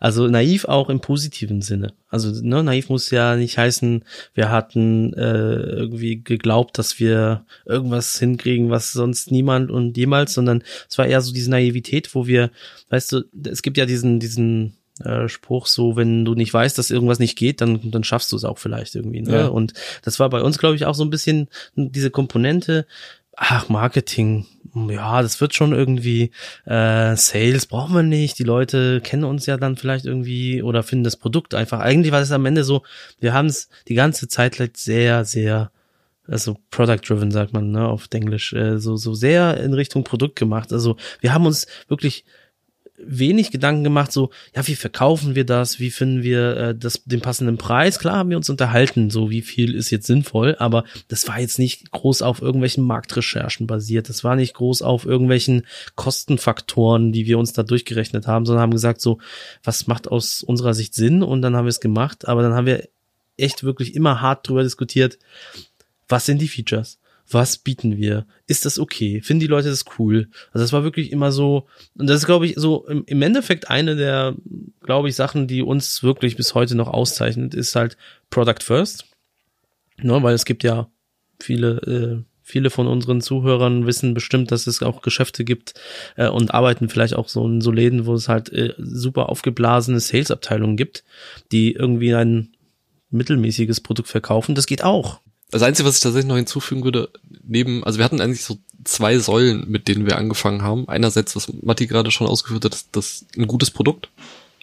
[0.00, 1.92] Also naiv auch im positiven Sinne.
[2.08, 8.18] Also ne, naiv muss ja nicht heißen, wir hatten äh, irgendwie geglaubt, dass wir irgendwas
[8.18, 12.50] hinkriegen, was sonst niemand und jemals, sondern es war eher so diese Naivität, wo wir,
[12.90, 16.90] weißt du, es gibt ja diesen diesen äh, Spruch so, wenn du nicht weißt, dass
[16.90, 19.22] irgendwas nicht geht, dann dann schaffst du es auch vielleicht irgendwie.
[19.22, 19.32] Ne?
[19.32, 19.46] Ja.
[19.48, 22.86] Und das war bei uns, glaube ich, auch so ein bisschen diese Komponente.
[23.40, 24.46] Ach, Marketing,
[24.90, 26.30] ja, das wird schon irgendwie,
[26.64, 31.04] äh, Sales brauchen wir nicht, die Leute kennen uns ja dann vielleicht irgendwie oder finden
[31.04, 31.80] das Produkt einfach.
[31.80, 32.82] Eigentlich war es am Ende so,
[33.20, 35.70] wir haben es die ganze Zeit sehr, sehr,
[36.26, 40.72] also product-driven sagt man, ne, auf Englisch, äh, so, so sehr in Richtung Produkt gemacht.
[40.72, 42.24] Also wir haben uns wirklich
[43.00, 47.20] wenig Gedanken gemacht, so, ja, wie verkaufen wir das, wie finden wir äh, das, den
[47.20, 47.98] passenden Preis?
[47.98, 51.58] Klar haben wir uns unterhalten, so wie viel ist jetzt sinnvoll, aber das war jetzt
[51.58, 57.38] nicht groß auf irgendwelchen Marktrecherchen basiert, das war nicht groß auf irgendwelchen Kostenfaktoren, die wir
[57.38, 59.18] uns da durchgerechnet haben, sondern haben gesagt, so,
[59.62, 61.22] was macht aus unserer Sicht Sinn?
[61.22, 62.88] Und dann haben wir es gemacht, aber dann haben wir
[63.36, 65.18] echt wirklich immer hart drüber diskutiert,
[66.08, 66.98] was sind die Features?
[67.30, 68.26] Was bieten wir?
[68.46, 69.20] Ist das okay?
[69.20, 70.28] Finden die Leute das cool?
[70.52, 73.70] Also das war wirklich immer so, und das ist, glaube ich, so im, im Endeffekt
[73.70, 74.34] eine der,
[74.82, 77.96] glaube ich, Sachen, die uns wirklich bis heute noch auszeichnet, ist halt
[78.30, 79.04] Product First.
[80.00, 80.88] Ne, weil es gibt ja
[81.40, 85.74] viele, äh, viele von unseren Zuhörern wissen bestimmt, dass es auch Geschäfte gibt
[86.16, 90.00] äh, und arbeiten vielleicht auch so in so Läden, wo es halt äh, super aufgeblasene
[90.00, 91.04] Sales-Abteilungen gibt,
[91.50, 92.54] die irgendwie ein
[93.10, 94.54] mittelmäßiges Produkt verkaufen.
[94.54, 95.20] Das geht auch.
[95.50, 97.08] Das Einzige, was ich tatsächlich noch hinzufügen würde,
[97.46, 100.88] neben, also wir hatten eigentlich so zwei Säulen, mit denen wir angefangen haben.
[100.88, 104.08] Einerseits, was Matti gerade schon ausgeführt hat, das, das ein gutes Produkt,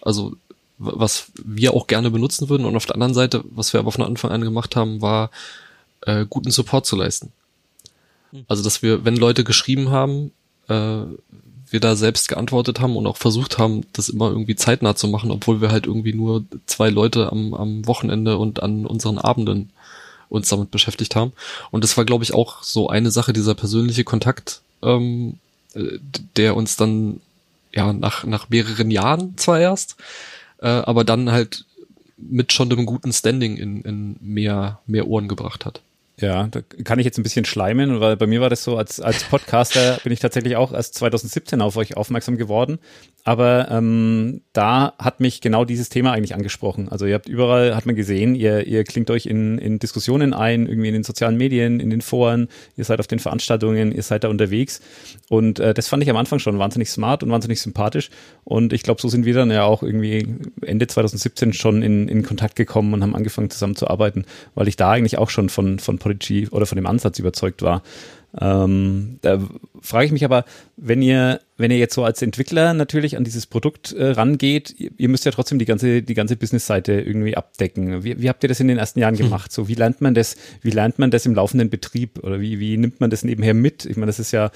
[0.01, 0.35] also
[0.77, 2.65] was wir auch gerne benutzen würden.
[2.65, 5.31] Und auf der anderen Seite, was wir aber von Anfang an gemacht haben, war
[6.01, 7.31] äh, guten Support zu leisten.
[8.31, 8.45] Hm.
[8.47, 10.31] Also, dass wir, wenn Leute geschrieben haben,
[10.67, 11.03] äh,
[11.69, 15.31] wir da selbst geantwortet haben und auch versucht haben, das immer irgendwie zeitnah zu machen,
[15.31, 19.71] obwohl wir halt irgendwie nur zwei Leute am, am Wochenende und an unseren Abenden
[20.29, 21.33] uns damit beschäftigt haben.
[21.71, 25.39] Und das war, glaube ich, auch so eine Sache, dieser persönliche Kontakt, ähm,
[25.73, 25.99] äh,
[26.35, 27.21] der uns dann
[27.73, 29.97] ja nach, nach mehreren Jahren zwar erst,
[30.59, 31.65] äh, aber dann halt
[32.17, 35.81] mit schon einem guten Standing in, in mehr, mehr Ohren gebracht hat.
[36.19, 39.01] Ja, da kann ich jetzt ein bisschen schleimen, weil bei mir war das so, als,
[39.01, 42.79] als Podcaster bin ich tatsächlich auch erst 2017 auf euch aufmerksam geworden.
[43.25, 46.87] Aber ähm, da hat mich genau dieses Thema eigentlich angesprochen.
[46.89, 50.67] Also ihr habt überall, hat man gesehen, ihr, ihr klingt euch in, in Diskussionen ein,
[50.67, 52.47] irgendwie in den sozialen Medien, in den Foren,
[52.77, 54.79] ihr seid auf den Veranstaltungen, ihr seid da unterwegs.
[55.27, 58.09] Und äh, das fand ich am Anfang schon wahnsinnig smart und wahnsinnig sympathisch.
[58.43, 60.27] Und ich glaube, so sind wir dann ja auch irgendwie
[60.61, 65.17] Ende 2017 schon in, in Kontakt gekommen und haben angefangen zusammenzuarbeiten, weil ich da eigentlich
[65.17, 67.81] auch schon von, von Prodigy oder von dem Ansatz überzeugt war.
[68.39, 69.39] Ähm, da
[69.81, 70.43] frage ich mich aber,
[70.75, 74.91] wenn ihr, wenn ihr jetzt so als Entwickler natürlich an dieses Produkt äh, rangeht, ihr,
[74.97, 78.03] ihr, müsst ja trotzdem die ganze, die ganze Business-Seite irgendwie abdecken.
[78.03, 79.25] Wie, wie habt ihr das in den ersten Jahren hm.
[79.25, 79.53] gemacht?
[79.53, 82.77] So, wie lernt man das, wie lernt man das im laufenden Betrieb oder wie, wie
[82.77, 83.85] nimmt man das nebenher mit?
[83.85, 84.51] Ich meine, das ist ja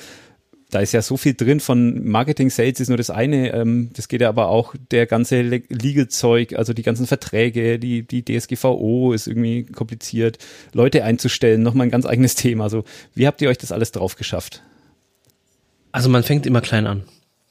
[0.71, 3.53] da ist ja so viel drin von Marketing, Sales ist nur das eine.
[3.53, 8.23] Ähm, das geht ja aber auch der ganze Legal-Zeug, also die ganzen Verträge, die, die
[8.23, 10.37] DSGVO ist irgendwie kompliziert.
[10.73, 12.65] Leute einzustellen, nochmal ein ganz eigenes Thema.
[12.65, 12.83] Also
[13.15, 14.61] wie habt ihr euch das alles drauf geschafft?
[15.91, 17.03] Also man fängt immer klein an.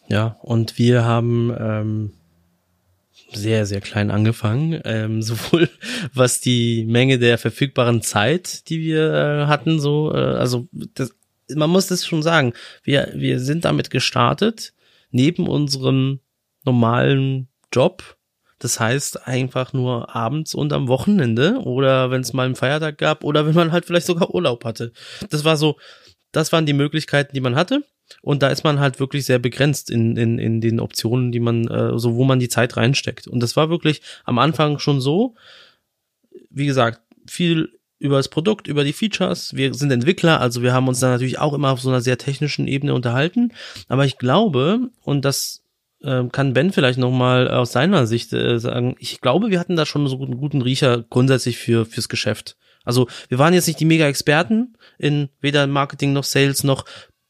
[0.08, 2.12] Ja, und wir haben ähm,
[3.32, 4.80] sehr, sehr klein angefangen.
[4.84, 5.68] Ähm, sowohl
[6.14, 11.14] was die Menge der verfügbaren Zeit, die wir äh, hatten, so, äh, also das,
[11.54, 14.74] man muss das schon sagen, wir, wir sind damit gestartet,
[15.10, 16.20] neben unserem
[16.64, 18.16] normalen Job.
[18.58, 23.22] Das heißt einfach nur abends und am Wochenende oder wenn es mal einen Feiertag gab
[23.22, 24.92] oder wenn man halt vielleicht sogar Urlaub hatte.
[25.30, 25.76] Das war so
[26.32, 27.84] das waren die Möglichkeiten, die man hatte.
[28.22, 31.68] Und da ist man halt wirklich sehr begrenzt in, in, in den Optionen, die man,
[31.68, 33.26] äh, so wo man die Zeit reinsteckt.
[33.26, 35.34] Und das war wirklich am Anfang schon so.
[36.48, 39.54] Wie gesagt, viel über das Produkt, über die Features.
[39.54, 42.18] Wir sind Entwickler, also wir haben uns da natürlich auch immer auf so einer sehr
[42.18, 43.52] technischen Ebene unterhalten.
[43.88, 45.62] Aber ich glaube, und das
[46.02, 49.86] äh, kann Ben vielleicht nochmal aus seiner Sicht äh, sagen, ich glaube, wir hatten da
[49.86, 52.56] schon so einen guten Riecher grundsätzlich für fürs Geschäft.
[52.84, 56.84] Also wir waren jetzt nicht die Mega-Experten in weder Marketing noch Sales noch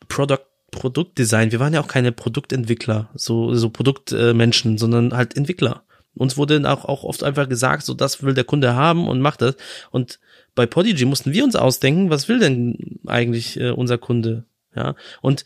[0.08, 1.50] Product Produktdesign.
[1.50, 5.82] Wir waren ja auch keine Produktentwickler, so so Produktmenschen, äh, sondern halt Entwickler.
[6.14, 9.40] Uns wurde auch, auch oft einfach gesagt, so das will der Kunde haben und macht
[9.40, 9.56] das.
[9.90, 10.18] Und
[10.58, 14.44] bei Podigy mussten wir uns ausdenken, was will denn eigentlich äh, unser Kunde?
[14.74, 15.44] Ja, und,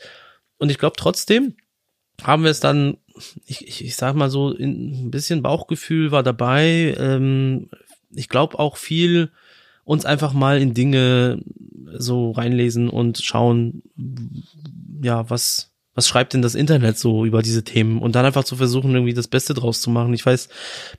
[0.57, 1.55] und ich glaube trotzdem
[2.23, 2.97] haben wir es dann,
[3.45, 6.97] ich, ich, ich sag mal so, ein bisschen Bauchgefühl war dabei.
[6.99, 7.69] Ähm,
[8.11, 9.31] ich glaube auch viel
[9.85, 11.43] uns einfach mal in Dinge
[11.93, 13.83] so reinlesen und schauen,
[15.03, 18.57] ja, was, was schreibt denn das Internet so über diese Themen und dann einfach zu
[18.57, 20.15] versuchen, irgendwie das Beste draus zu machen.
[20.15, 20.49] Ich weiß,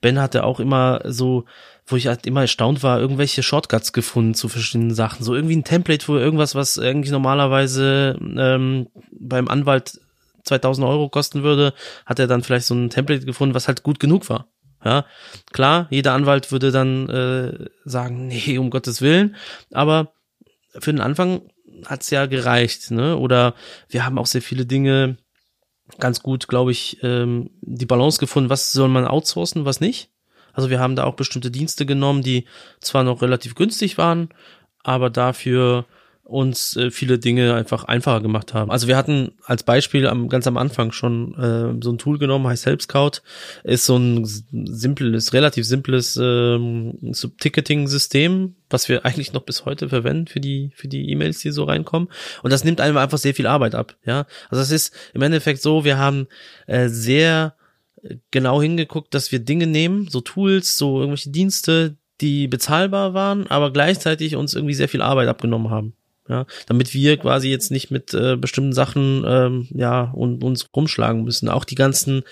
[0.02, 1.46] Ben hatte auch immer so,
[1.86, 5.24] wo ich halt immer erstaunt war, irgendwelche Shortcuts gefunden zu verschiedenen Sachen.
[5.24, 10.00] So irgendwie ein Template, wo irgendwas, was eigentlich normalerweise ähm, beim Anwalt
[10.46, 11.74] 2000 Euro kosten würde,
[12.06, 14.48] hat er dann vielleicht so ein Template gefunden, was halt gut genug war.
[14.84, 15.06] Ja,
[15.54, 19.36] klar, jeder Anwalt würde dann äh, sagen, nee, um Gottes Willen,
[19.72, 20.14] aber
[20.78, 21.42] für den Anfang
[21.86, 23.18] hat's ja gereicht, ne?
[23.18, 23.56] Oder
[23.90, 25.18] wir haben auch sehr viele Dinge
[26.00, 30.13] ganz gut, glaube ich, ähm, die Balance gefunden, was soll man outsourcen, was nicht.
[30.54, 32.46] Also wir haben da auch bestimmte Dienste genommen, die
[32.80, 34.30] zwar noch relativ günstig waren,
[34.84, 35.86] aber dafür
[36.24, 38.72] uns äh, viele Dinge einfach einfacher gemacht haben.
[38.72, 42.48] Also wir hatten als Beispiel am, ganz am Anfang schon äh, so ein Tool genommen,
[42.48, 43.22] heißt Help Scout,
[43.64, 49.90] ist so ein simples, relativ simples ähm, so Ticketing-System, was wir eigentlich noch bis heute
[49.90, 52.08] verwenden für die für die E-Mails, die so reinkommen.
[52.42, 53.96] Und das nimmt einem einfach sehr viel Arbeit ab.
[54.06, 56.28] Ja, also es ist im Endeffekt so, wir haben
[56.68, 57.54] äh, sehr
[58.32, 63.72] genau hingeguckt, dass wir Dinge nehmen, so Tools, so irgendwelche Dienste, die bezahlbar waren, aber
[63.74, 65.96] gleichzeitig uns irgendwie sehr viel Arbeit abgenommen haben
[66.30, 71.24] ja, damit wir quasi jetzt nicht mit äh, bestimmten Sachen ähm, ja und uns rumschlagen
[71.24, 71.50] müssen.
[71.50, 72.24] Auch die ganzen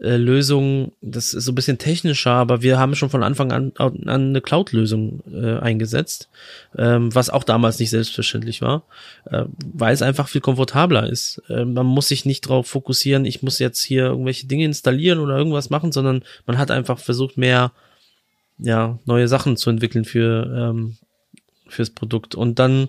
[0.00, 3.72] äh, Lösungen, das ist so ein bisschen technischer, aber wir haben schon von Anfang an,
[3.76, 6.30] an eine Cloud-Lösung äh, eingesetzt,
[6.76, 8.84] ähm, was auch damals nicht selbstverständlich war,
[9.26, 11.42] äh, weil es einfach viel komfortabler ist.
[11.48, 15.36] Äh, man muss sich nicht darauf fokussieren, ich muss jetzt hier irgendwelche Dinge installieren oder
[15.36, 17.72] irgendwas machen, sondern man hat einfach versucht, mehr
[18.58, 20.96] ja neue Sachen zu entwickeln für ähm,
[21.68, 22.88] fürs Produkt und dann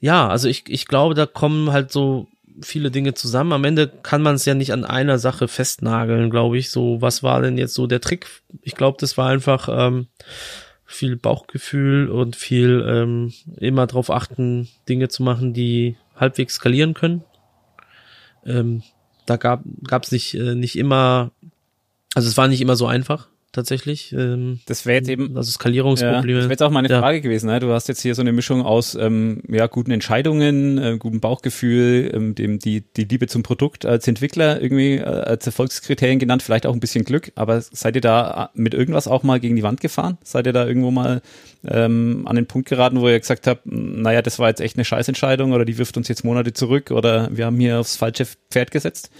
[0.00, 2.26] ja, also ich, ich glaube, da kommen halt so
[2.62, 3.52] viele Dinge zusammen.
[3.52, 6.70] Am Ende kann man es ja nicht an einer Sache festnageln, glaube ich.
[6.70, 8.26] So, was war denn jetzt so der Trick?
[8.62, 10.08] Ich glaube, das war einfach ähm,
[10.84, 17.24] viel Bauchgefühl und viel ähm, immer darauf achten, Dinge zu machen, die halbwegs skalieren können.
[18.44, 18.82] Ähm,
[19.26, 19.64] da gab
[20.02, 21.30] es nicht äh, nicht immer,
[22.14, 24.12] also es war nicht immer so einfach tatsächlich.
[24.12, 26.32] Ähm, das wäre jetzt eben also Skalierungsprobleme.
[26.32, 27.22] Ja, das wäre jetzt auch meine Frage ja.
[27.22, 27.46] gewesen.
[27.46, 27.60] Ne?
[27.60, 32.10] Du hast jetzt hier so eine Mischung aus ähm, ja guten Entscheidungen, äh, gutem Bauchgefühl,
[32.14, 36.66] ähm, dem die die Liebe zum Produkt als Entwickler irgendwie äh, als Erfolgskriterien genannt, vielleicht
[36.66, 37.32] auch ein bisschen Glück.
[37.34, 40.18] Aber seid ihr da mit irgendwas auch mal gegen die Wand gefahren?
[40.24, 41.22] Seid ihr da irgendwo mal
[41.64, 44.84] ähm, an den Punkt geraten, wo ihr gesagt habt, naja, das war jetzt echt eine
[44.84, 48.70] Scheißentscheidung oder die wirft uns jetzt Monate zurück oder wir haben hier aufs falsche Pferd
[48.70, 49.10] gesetzt?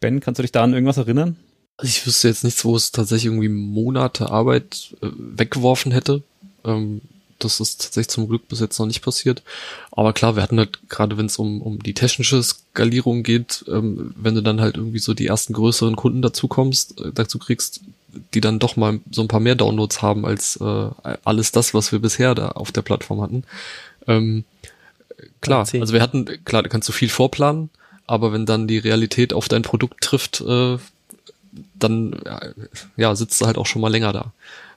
[0.00, 1.36] Ben, kannst du dich da an irgendwas erinnern?
[1.76, 6.22] Also ich wüsste jetzt nichts, wo es tatsächlich irgendwie Monate Arbeit äh, weggeworfen hätte.
[6.64, 7.02] Ähm,
[7.38, 9.42] das ist tatsächlich zum Glück bis jetzt noch nicht passiert.
[9.92, 14.14] Aber klar, wir hatten halt, gerade wenn es um, um die technische Skalierung geht, ähm,
[14.16, 17.80] wenn du dann halt irgendwie so die ersten größeren Kunden dazu kommst, äh, dazu kriegst,
[18.32, 20.90] die dann doch mal so ein paar mehr Downloads haben als äh,
[21.24, 23.44] alles das, was wir bisher da auf der Plattform hatten.
[24.06, 24.44] Ähm,
[25.42, 27.68] klar, also wir hatten, klar, da kannst du viel vorplanen,
[28.06, 30.78] aber wenn dann die Realität auf dein Produkt trifft, äh,
[31.78, 32.20] dann
[32.96, 34.32] ja, sitzt du halt auch schon mal länger da.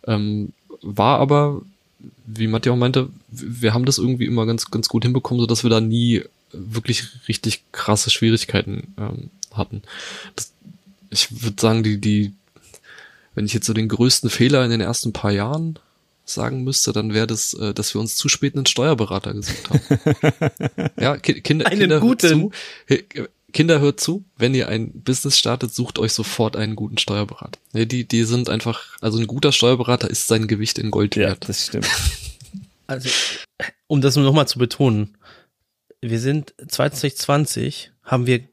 [0.06, 1.62] Ähm, war aber,
[2.26, 5.64] wie Matthias auch meinte, wir haben das irgendwie immer ganz, ganz gut hinbekommen, so dass
[5.64, 9.84] wir da nie wirklich richtig krasse Schwierigkeiten ähm, hatten.
[10.36, 10.52] Das,
[11.10, 12.34] ich würde sagen, die, die,
[13.36, 15.80] wenn ich jetzt so den größten Fehler in den ersten paar Jahren
[16.26, 20.92] sagen müsste, dann wäre das, äh, dass wir uns zu spät einen Steuerberater gesucht haben.
[21.00, 22.52] ja, Ki Kinder, einen Kinder guten.
[22.88, 27.60] Zu, Kinder hört zu, wenn ihr ein Business startet, sucht euch sofort einen guten Steuerberater.
[27.74, 31.44] Ja, die, die sind einfach, also ein guter Steuerberater ist sein Gewicht in Gold wert.
[31.44, 31.88] Ja, das stimmt.
[32.88, 33.08] Also,
[33.86, 35.16] um das nur nochmal zu betonen,
[36.02, 38.50] wir sind 2020, haben wir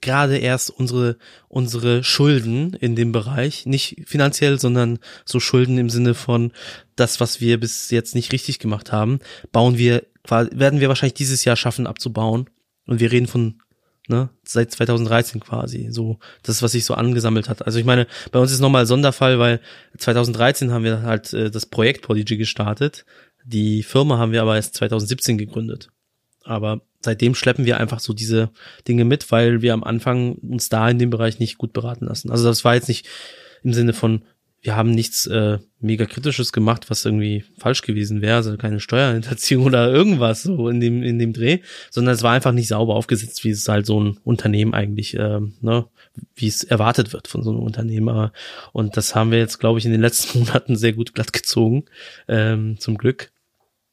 [0.00, 1.18] gerade erst unsere,
[1.48, 6.52] unsere Schulden in dem Bereich, nicht finanziell, sondern so Schulden im Sinne von
[6.94, 9.18] das, was wir bis jetzt nicht richtig gemacht haben,
[9.50, 12.48] bauen wir werden wir wahrscheinlich dieses Jahr schaffen abzubauen.
[12.86, 13.62] Und wir reden von
[14.08, 15.88] ne, seit 2013 quasi.
[15.90, 17.64] So, das, was sich so angesammelt hat.
[17.64, 19.60] Also ich meine, bei uns ist nochmal Sonderfall, weil
[19.98, 23.04] 2013 haben wir halt äh, das Projekt Prodigy gestartet.
[23.44, 25.90] Die Firma haben wir aber erst 2017 gegründet.
[26.44, 28.50] Aber seitdem schleppen wir einfach so diese
[28.86, 32.30] Dinge mit, weil wir am Anfang uns da in dem Bereich nicht gut beraten lassen.
[32.30, 33.06] Also das war jetzt nicht
[33.62, 34.22] im Sinne von,
[34.64, 39.64] wir haben nichts äh, mega kritisches gemacht, was irgendwie falsch gewesen wäre, also keine Steuerhinterziehung
[39.66, 41.58] oder irgendwas so in dem in dem Dreh,
[41.90, 45.40] sondern es war einfach nicht sauber aufgesetzt, wie es halt so ein Unternehmen eigentlich, äh,
[45.60, 45.86] ne,
[46.34, 48.32] wie es erwartet wird von so einem Unternehmer.
[48.72, 51.84] Und das haben wir jetzt, glaube ich, in den letzten Monaten sehr gut glatt gezogen,
[52.26, 53.30] ähm, zum Glück.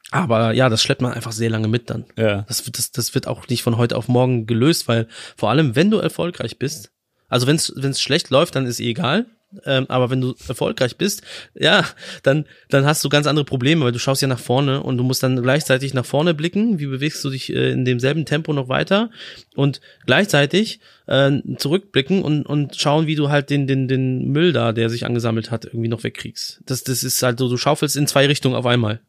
[0.10, 2.06] Aber ja, das schleppt man einfach sehr lange mit dann.
[2.18, 2.44] Ja.
[2.44, 5.92] Das, das, das wird auch nicht von heute auf morgen gelöst, weil vor allem, wenn
[5.92, 6.92] du erfolgreich bist,
[7.28, 9.26] also wenn es schlecht läuft, dann ist eh egal,
[9.66, 11.22] ähm, aber wenn du erfolgreich bist,
[11.54, 11.86] ja,
[12.24, 15.04] dann, dann hast du ganz andere Probleme, weil du schaust ja nach vorne und du
[15.04, 16.80] musst dann gleichzeitig nach vorne blicken.
[16.80, 19.10] Wie bewegst du dich äh, in demselben Tempo noch weiter?
[19.56, 24.72] Und gleichzeitig äh, zurückblicken und, und schauen, wie du halt den, den, den Müll da,
[24.72, 26.62] der sich angesammelt hat, irgendwie noch wegkriegst.
[26.66, 29.02] Das, das ist halt so, du schaufelst in zwei Richtungen auf einmal.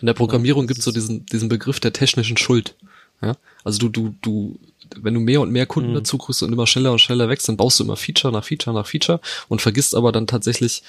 [0.00, 2.76] In der Programmierung gibt es so diesen, diesen Begriff der technischen Schuld.
[3.22, 3.36] Ja?
[3.64, 4.58] Also du, du, du
[4.96, 5.96] wenn du mehr und mehr Kunden mhm.
[5.96, 8.74] dazu kriegst und immer schneller und schneller wächst, dann baust du immer Feature nach Feature
[8.74, 10.82] nach Feature und vergisst aber dann tatsächlich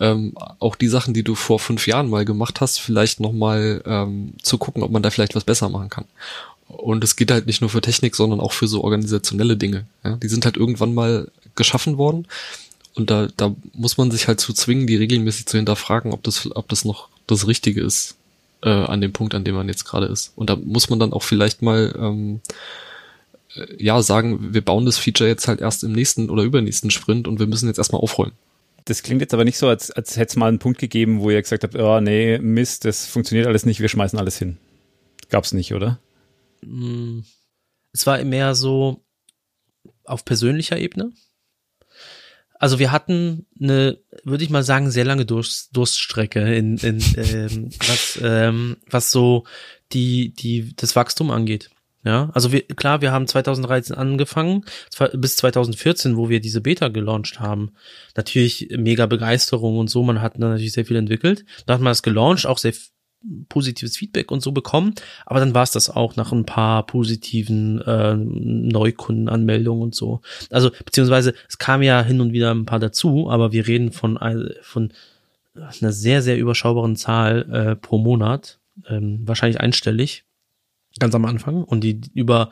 [0.00, 4.32] ähm, auch die Sachen, die du vor fünf Jahren mal gemacht hast, vielleicht nochmal ähm,
[4.42, 6.04] zu gucken, ob man da vielleicht was besser machen kann.
[6.66, 9.86] Und es geht halt nicht nur für Technik, sondern auch für so organisationelle Dinge.
[10.02, 10.16] Ja?
[10.16, 12.26] Die sind halt irgendwann mal geschaffen worden
[12.94, 16.48] und da, da muss man sich halt zu zwingen, die regelmäßig zu hinterfragen, ob das,
[16.54, 18.16] ob das noch das Richtige ist
[18.62, 20.32] äh, an dem Punkt, an dem man jetzt gerade ist.
[20.36, 22.52] Und da muss man dann auch vielleicht mal ähm, äh,
[23.78, 27.38] ja, sagen, wir bauen das Feature jetzt halt erst im nächsten oder übernächsten Sprint und
[27.38, 28.32] wir müssen jetzt erstmal aufräumen.
[28.84, 31.30] Das klingt jetzt aber nicht so, als, als hätte es mal einen Punkt gegeben, wo
[31.30, 34.58] ihr gesagt habt, oh nee, Mist, das funktioniert alles nicht, wir schmeißen alles hin.
[35.30, 36.00] Gab's nicht, oder?
[36.62, 37.20] Mm,
[37.92, 39.02] es war mehr so
[40.04, 41.12] auf persönlicher Ebene.
[42.58, 47.70] Also wir hatten eine, würde ich mal sagen, sehr lange Durst, Durststrecke in, in ähm,
[47.86, 49.44] was, ähm, was so
[49.92, 51.70] die, die, das Wachstum angeht.
[52.04, 54.64] Ja, also wir, klar, wir haben 2013 angefangen,
[55.14, 57.72] bis 2014, wo wir diese Beta gelauncht haben.
[58.14, 61.46] Natürlich mega Begeisterung und so, man hat natürlich sehr viel entwickelt.
[61.64, 62.74] Da hat man es gelauncht, auch sehr
[63.48, 67.80] positives Feedback und so bekommen, aber dann war es das auch nach ein paar positiven
[67.80, 70.20] äh, Neukundenanmeldungen und so.
[70.50, 74.18] Also beziehungsweise es kam ja hin und wieder ein paar dazu, aber wir reden von
[74.60, 74.92] von
[75.54, 80.24] einer sehr sehr überschaubaren Zahl äh, pro Monat, ähm, wahrscheinlich einstellig
[80.98, 81.64] ganz am Anfang.
[81.64, 82.50] Und die über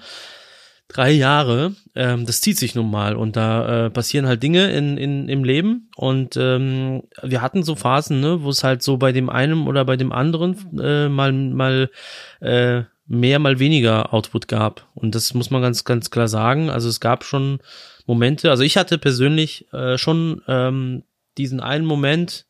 [0.88, 3.16] drei Jahre, ähm, das zieht sich nun mal.
[3.16, 5.90] Und da äh, passieren halt Dinge in, in, im Leben.
[5.96, 9.85] Und ähm, wir hatten so Phasen, ne, wo es halt so bei dem einen oder
[9.85, 11.90] bei dem anderen äh, mal, mal
[12.40, 14.88] äh, mehr, mal weniger Output gab.
[14.94, 16.70] Und das muss man ganz, ganz klar sagen.
[16.70, 17.59] Also es gab schon
[18.07, 21.05] Momente, also ich hatte persönlich äh, schon ähm,
[21.38, 22.46] diesen einen Moment,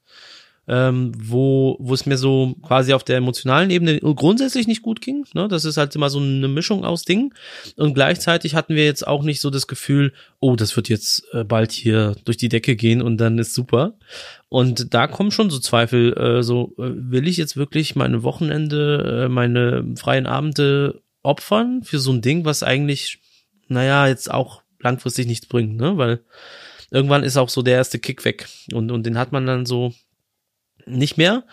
[0.72, 5.26] ähm, wo, wo es mir so quasi auf der emotionalen Ebene grundsätzlich nicht gut ging.
[5.34, 5.46] Ne?
[5.46, 7.34] Das ist halt immer so eine Mischung aus Dingen.
[7.76, 11.44] Und gleichzeitig hatten wir jetzt auch nicht so das Gefühl, oh, das wird jetzt äh,
[11.44, 13.98] bald hier durch die Decke gehen und dann ist super.
[14.48, 19.24] Und da kommen schon so Zweifel, äh, so äh, will ich jetzt wirklich meine Wochenende,
[19.26, 23.18] äh, meine freien Abende opfern für so ein Ding, was eigentlich,
[23.68, 25.98] naja, jetzt auch langfristig nichts bringt, ne?
[25.98, 26.20] Weil
[26.90, 29.92] irgendwann ist auch so der erste Kick weg und, und den hat man dann so
[30.86, 31.44] nicht mehr.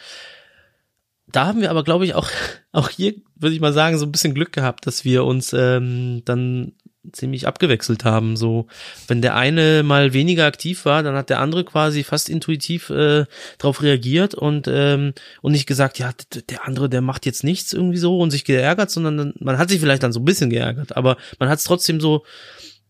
[1.32, 2.30] Da haben wir aber, glaube ich, auch,
[2.72, 6.24] auch hier, würde ich mal sagen, so ein bisschen Glück gehabt, dass wir uns ähm,
[6.26, 6.74] dann
[7.12, 8.36] ziemlich abgewechselt haben.
[8.36, 8.68] So,
[9.08, 13.26] wenn der eine mal weniger aktiv war, dann hat der andere quasi fast intuitiv äh,
[13.58, 16.12] darauf reagiert und ähm, und nicht gesagt, ja,
[16.50, 19.80] der andere, der macht jetzt nichts irgendwie so und sich geärgert, sondern man hat sich
[19.80, 22.24] vielleicht dann so ein bisschen geärgert, aber man hat es trotzdem so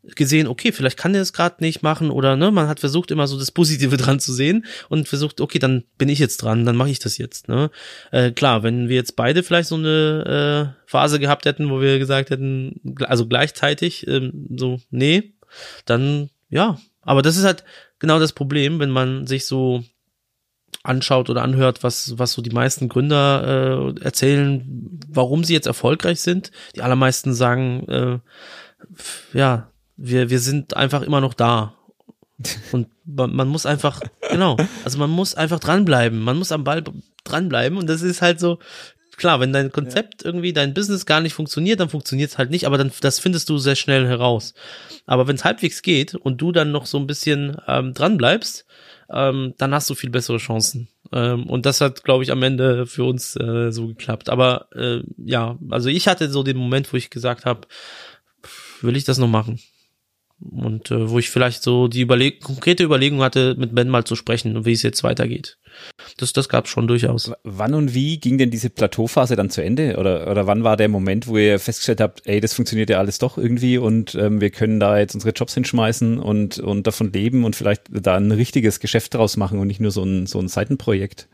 [0.03, 3.27] gesehen, okay, vielleicht kann der es gerade nicht machen oder ne, man hat versucht immer
[3.27, 6.75] so das Positive dran zu sehen und versucht, okay, dann bin ich jetzt dran, dann
[6.75, 7.47] mache ich das jetzt.
[7.47, 7.69] Ne?
[8.11, 11.99] Äh, klar, wenn wir jetzt beide vielleicht so eine äh, Phase gehabt hätten, wo wir
[11.99, 15.33] gesagt hätten, also gleichzeitig ähm, so, nee,
[15.85, 17.63] dann ja, aber das ist halt
[17.99, 19.83] genau das Problem, wenn man sich so
[20.83, 24.63] anschaut oder anhört, was, was so die meisten Gründer äh, erzählen,
[25.07, 26.51] warum sie jetzt erfolgreich sind.
[26.75, 28.19] Die allermeisten sagen, äh,
[29.37, 29.68] ja,
[29.99, 31.75] wir, wir sind einfach immer noch da.
[32.71, 36.19] Und man, man muss einfach, genau, also man muss einfach dranbleiben.
[36.19, 36.83] Man muss am Ball
[37.23, 37.77] dranbleiben.
[37.77, 38.59] Und das ist halt so,
[39.17, 42.65] klar, wenn dein Konzept irgendwie, dein Business gar nicht funktioniert, dann funktioniert es halt nicht,
[42.65, 44.53] aber dann das findest du sehr schnell heraus.
[45.05, 48.65] Aber wenn es halbwegs geht und du dann noch so ein bisschen ähm, dran bleibst,
[49.11, 50.87] ähm, dann hast du viel bessere Chancen.
[51.11, 54.29] Ähm, und das hat, glaube ich, am Ende für uns äh, so geklappt.
[54.29, 57.67] Aber äh, ja, also ich hatte so den Moment, wo ich gesagt habe,
[58.81, 59.59] will ich das noch machen?
[60.41, 64.15] Und äh, wo ich vielleicht so die Überleg konkrete Überlegung hatte, mit Ben mal zu
[64.15, 65.57] sprechen und wie es jetzt weitergeht.
[66.17, 67.31] Das, das gab es schon durchaus.
[67.43, 69.97] Wann und wie ging denn diese Plateauphase dann zu Ende?
[69.97, 73.17] Oder, oder wann war der Moment, wo ihr festgestellt habt, ey, das funktioniert ja alles
[73.17, 77.43] doch irgendwie und ähm, wir können da jetzt unsere Jobs hinschmeißen und, und davon leben
[77.43, 80.47] und vielleicht da ein richtiges Geschäft draus machen und nicht nur so ein, so ein
[80.47, 81.27] Seitenprojekt?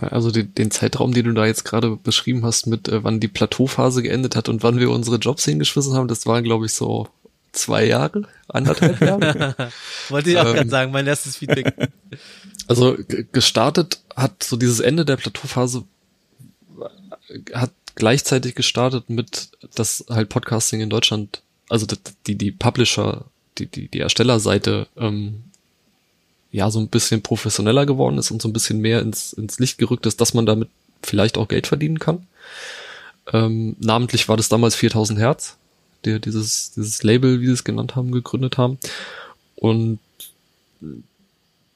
[0.00, 3.28] Also den, den Zeitraum, den du da jetzt gerade beschrieben hast, mit äh, wann die
[3.28, 7.08] Plateauphase geendet hat und wann wir unsere Jobs hingeschmissen haben, das waren, glaube ich, so
[7.58, 9.54] zwei Jahre, anderthalb Jahre.
[10.08, 11.74] Wollte ich auch ähm, gerade sagen, mein erstes Feedback.
[12.66, 12.96] Also
[13.32, 15.84] gestartet hat so dieses Ende der Plateauphase
[17.52, 21.86] hat gleichzeitig gestartet mit, dass halt Podcasting in Deutschland, also
[22.26, 23.24] die, die Publisher,
[23.58, 25.44] die, die, die Erstellerseite ähm,
[26.50, 29.78] ja so ein bisschen professioneller geworden ist und so ein bisschen mehr ins, ins Licht
[29.78, 30.68] gerückt ist, dass man damit
[31.02, 32.26] vielleicht auch Geld verdienen kann.
[33.32, 35.58] Ähm, namentlich war das damals 4000 Hertz,
[36.04, 38.78] der dieses, dieses Label, wie sie es genannt haben, gegründet haben.
[39.56, 39.98] Und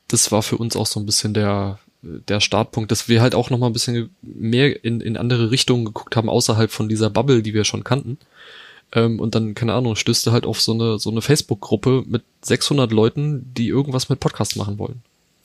[0.08, 3.50] das war für uns auch so ein bisschen der, der Startpunkt, dass wir halt auch
[3.50, 7.42] noch mal ein bisschen mehr in, in andere Richtungen geguckt haben, außerhalb von dieser Bubble,
[7.42, 8.18] die wir schon kannten.
[8.92, 12.92] Ähm, und dann, keine Ahnung, stößte halt auf so eine, so eine Facebook-Gruppe mit 600
[12.92, 15.02] Leuten, die irgendwas mit Podcast machen wollen.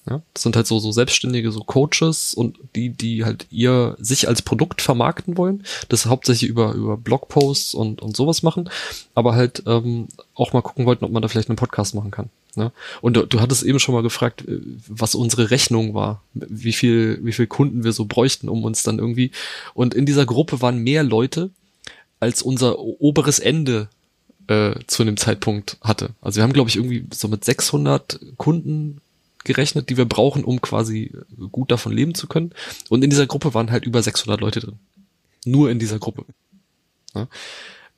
[0.10, 4.28] Ja, das sind halt so, so selbstständige, so Coaches und die, die halt ihr sich
[4.28, 5.64] als Produkt vermarkten wollen.
[5.90, 8.70] Das hauptsächlich über, über Blogposts und, und sowas machen,
[9.16, 12.30] aber halt ähm, auch mal gucken wollten, ob man da vielleicht einen Podcast machen kann.
[12.56, 12.72] Ne?
[13.02, 17.20] Und du, du hattest eben schon mal gefragt, äh, was unsere Rechnung war, wie viel,
[17.24, 19.32] wie viel Kunden wir so bräuchten, um uns dann irgendwie.
[19.74, 21.52] Und in dieser Gruppe waren mehr Leute,
[22.20, 23.90] als unser oberes Ende
[24.48, 26.10] äh, zu einem Zeitpunkt hatte.
[26.22, 29.02] Also wir haben, glaube ich, irgendwie so mit 600 Kunden
[29.48, 31.12] gerechnet, die wir brauchen, um quasi
[31.52, 32.52] gut davon leben zu können.
[32.90, 34.80] Und in dieser Gruppe waren halt über 600 Leute drin.
[35.46, 36.26] Nur in dieser Gruppe.
[37.16, 37.28] Ja?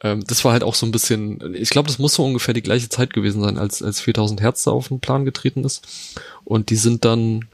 [0.02, 2.64] Ähm, das war halt auch so ein bisschen, ich glaube, das muss so ungefähr die
[2.64, 6.16] gleiche Zeit gewesen sein, als, als 4000 Hertz da auf den Plan getreten ist.
[6.46, 7.50] Und die sind dann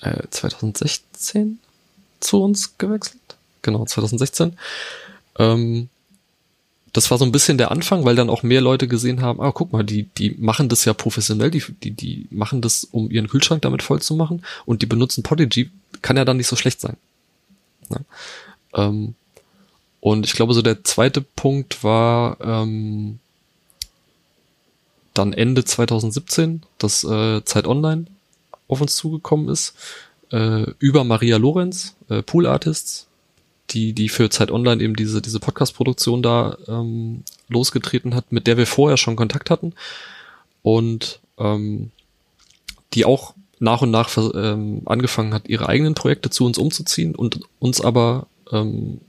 [0.00, 1.58] äh, 2016
[2.20, 3.18] zu uns gewechselt
[3.62, 4.58] genau, 2016.
[5.38, 5.88] Ähm,
[6.92, 9.52] das war so ein bisschen der Anfang, weil dann auch mehr Leute gesehen haben, ah,
[9.52, 13.28] guck mal, die, die machen das ja professionell, die, die, die machen das, um ihren
[13.28, 15.70] Kühlschrank damit voll zu machen und die benutzen Podigy,
[16.02, 16.96] kann ja dann nicht so schlecht sein.
[17.88, 17.98] Ja.
[18.74, 19.14] Ähm,
[20.00, 23.20] und ich glaube, so der zweite Punkt war ähm,
[25.14, 28.06] dann Ende 2017, dass äh, Zeit Online
[28.68, 29.74] auf uns zugekommen ist,
[30.30, 33.06] äh, über Maria Lorenz, äh, Pool Artists,
[33.70, 38.56] die, die für Zeit Online eben diese, diese Podcast-Produktion da ähm, losgetreten hat, mit der
[38.56, 39.72] wir vorher schon Kontakt hatten
[40.62, 41.90] und ähm,
[42.94, 47.40] die auch nach und nach ähm, angefangen hat, ihre eigenen Projekte zu uns umzuziehen und
[47.60, 49.00] uns aber ähm,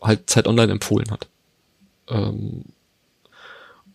[0.00, 1.26] halt Zeit Online empfohlen hat.
[2.08, 2.64] Ähm,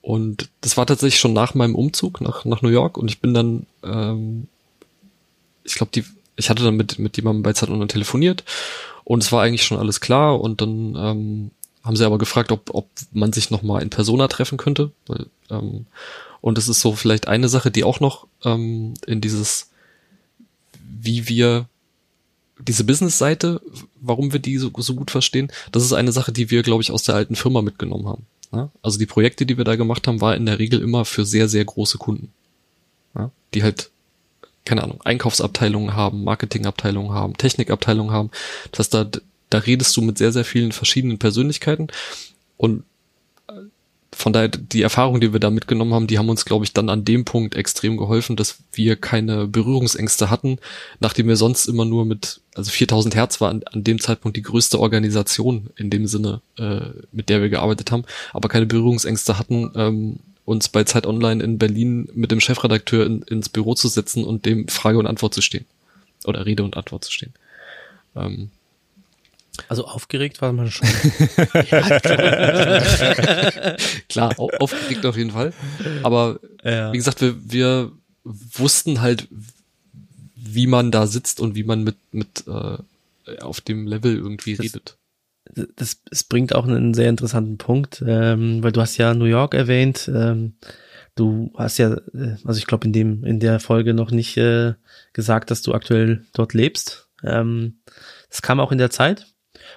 [0.02, 3.34] und das war tatsächlich schon nach meinem Umzug nach, nach New York und ich bin
[3.34, 4.48] dann, ähm,
[5.64, 6.04] ich glaube, die,
[6.36, 8.44] ich hatte dann mit, mit jemandem bei Zeit Online telefoniert
[9.12, 11.52] und es war eigentlich schon alles klar und dann ähm,
[11.84, 14.92] haben sie aber gefragt, ob, ob man sich nochmal in Persona treffen könnte.
[15.06, 15.86] Weil, ähm,
[16.40, 19.70] und es ist so vielleicht eine Sache, die auch noch ähm, in dieses,
[20.80, 21.68] wie wir
[22.58, 23.60] diese Business-Seite,
[24.00, 26.92] warum wir die so, so gut verstehen, das ist eine Sache, die wir, glaube ich,
[26.92, 28.26] aus der alten Firma mitgenommen haben.
[28.54, 28.70] Ja?
[28.82, 31.50] Also die Projekte, die wir da gemacht haben, war in der Regel immer für sehr,
[31.50, 32.32] sehr große Kunden.
[33.14, 33.30] Ja?
[33.56, 33.92] Die halt
[34.66, 38.32] keine Ahnung, Einkaufsabteilungen haben, Marketingabteilungen haben, Technikabteilungen haben.
[38.72, 39.06] Das heißt, da,
[39.50, 41.88] da redest du mit sehr, sehr vielen verschiedenen Persönlichkeiten
[42.58, 42.84] und
[43.48, 43.54] äh,
[44.14, 46.90] von daher, die Erfahrungen, die wir da mitgenommen haben, die haben uns, glaube ich, dann
[46.90, 50.60] an dem Punkt extrem geholfen, dass wir keine Berührungsängste hatten,
[51.00, 54.42] nachdem wir sonst immer nur mit, also 4000 Hertz war an, an dem Zeitpunkt die
[54.42, 56.82] größte Organisation in dem Sinne, äh,
[57.12, 58.04] mit der wir gearbeitet haben,
[58.34, 60.20] aber keine Berührungsängste hatten, ähm,
[60.52, 64.46] uns bei Zeit Online in Berlin mit dem Chefredakteur in, ins Büro zu setzen und
[64.46, 65.66] dem Frage und Antwort zu stehen.
[66.26, 67.34] Oder Rede und Antwort zu stehen.
[68.16, 68.52] Ähm,
[69.68, 70.88] also aufgeregt war man schon.
[71.70, 73.76] ja, klar,
[74.10, 75.54] klar aufgeregt auf jeden Fall.
[76.04, 76.92] Aber ja.
[76.94, 77.92] wie gesagt, wir, wir
[78.24, 79.28] wussten halt,
[80.36, 82.78] wie man da sitzt und wie man mit, mit äh,
[83.40, 84.98] auf dem Level irgendwie das, redet
[85.76, 89.54] das, es bringt auch einen sehr interessanten Punkt, ähm, weil du hast ja New York
[89.54, 90.10] erwähnt.
[90.14, 90.56] Ähm,
[91.16, 94.74] du hast ja, äh, also ich glaube in dem in der Folge noch nicht äh,
[95.14, 97.10] gesagt, dass du aktuell dort lebst.
[97.24, 97.80] Ähm,
[98.30, 99.28] das kam auch in der Zeit.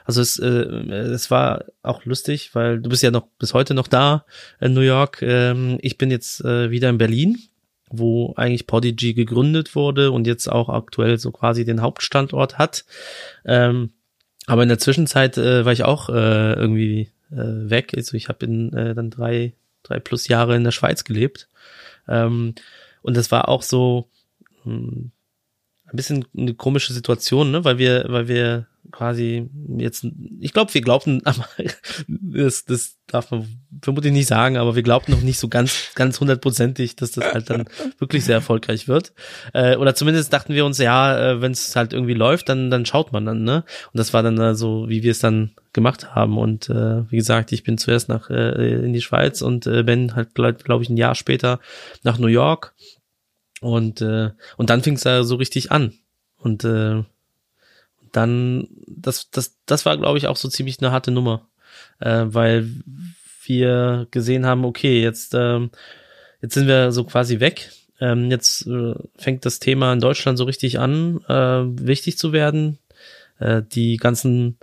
[0.04, 3.88] Also es, äh, es war auch lustig, weil du bist ja noch bis heute noch
[3.88, 4.24] da
[4.60, 5.22] in New York.
[5.22, 7.38] Ähm, ich bin jetzt äh, wieder in Berlin
[7.98, 12.84] wo eigentlich Podigy gegründet wurde und jetzt auch aktuell so quasi den Hauptstandort hat.
[13.44, 13.92] Ähm,
[14.46, 17.92] aber in der Zwischenzeit äh, war ich auch äh, irgendwie äh, weg.
[17.96, 21.48] Also ich habe äh, dann drei, drei plus Jahre in der Schweiz gelebt.
[22.08, 22.54] Ähm,
[23.02, 24.08] und das war auch so
[24.64, 25.10] mh, hm,
[25.86, 27.64] ein bisschen eine komische Situation, ne?
[27.64, 30.06] Weil wir, weil wir quasi jetzt,
[30.40, 31.46] ich glaube, wir glaubten, aber
[32.08, 33.46] das, das darf man
[33.82, 37.50] vermutlich nicht sagen, aber wir glaubten noch nicht so ganz, ganz hundertprozentig, dass das halt
[37.50, 37.64] dann
[37.98, 39.12] wirklich sehr erfolgreich wird.
[39.52, 42.86] Äh, oder zumindest dachten wir uns, ja, äh, wenn es halt irgendwie läuft, dann, dann
[42.86, 43.64] schaut man dann, ne?
[43.92, 46.38] Und das war dann äh, so, wie wir es dann gemacht haben.
[46.38, 50.14] Und äh, wie gesagt, ich bin zuerst nach äh, in die Schweiz und äh, Ben
[50.14, 51.60] halt, glaube glaub ich, ein Jahr später
[52.02, 52.74] nach New York.
[53.60, 55.92] Und, äh, und dann fing es da so richtig an.
[56.38, 57.02] Und äh,
[58.12, 61.48] dann, das, das, das war, glaube ich, auch so ziemlich eine harte Nummer,
[62.00, 62.70] äh, weil
[63.44, 65.70] wir gesehen haben, okay, jetzt, ähm,
[66.40, 67.70] jetzt sind wir so quasi weg.
[68.00, 72.78] Ähm, jetzt äh, fängt das Thema in Deutschland so richtig an, äh, wichtig zu werden.
[73.38, 74.58] Äh, die ganzen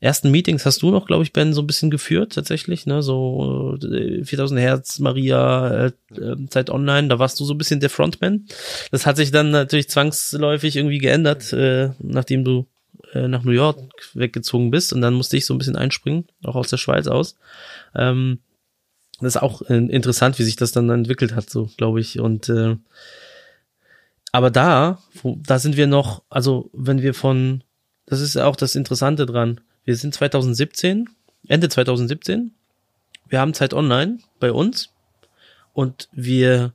[0.00, 3.02] ersten Meetings hast du noch, glaube ich, Ben, so ein bisschen geführt tatsächlich, ne?
[3.02, 7.80] So äh, 4000 Hertz, Maria, äh, äh, Zeit Online, da warst du so ein bisschen
[7.80, 8.46] der Frontman.
[8.90, 12.66] Das hat sich dann natürlich zwangsläufig irgendwie geändert, äh, nachdem du
[13.12, 13.78] äh, nach New York
[14.14, 17.36] weggezogen bist und dann musste ich so ein bisschen einspringen, auch aus der Schweiz aus.
[17.94, 18.40] Ähm,
[19.20, 22.20] das ist auch äh, interessant, wie sich das dann entwickelt hat, so glaube ich.
[22.20, 22.76] Und äh,
[24.32, 27.64] aber da, wo, da sind wir noch, also wenn wir von,
[28.06, 29.60] das ist auch das Interessante dran.
[29.84, 31.08] Wir sind 2017,
[31.48, 32.52] Ende 2017.
[33.28, 34.90] Wir haben Zeit online bei uns
[35.72, 36.72] und wir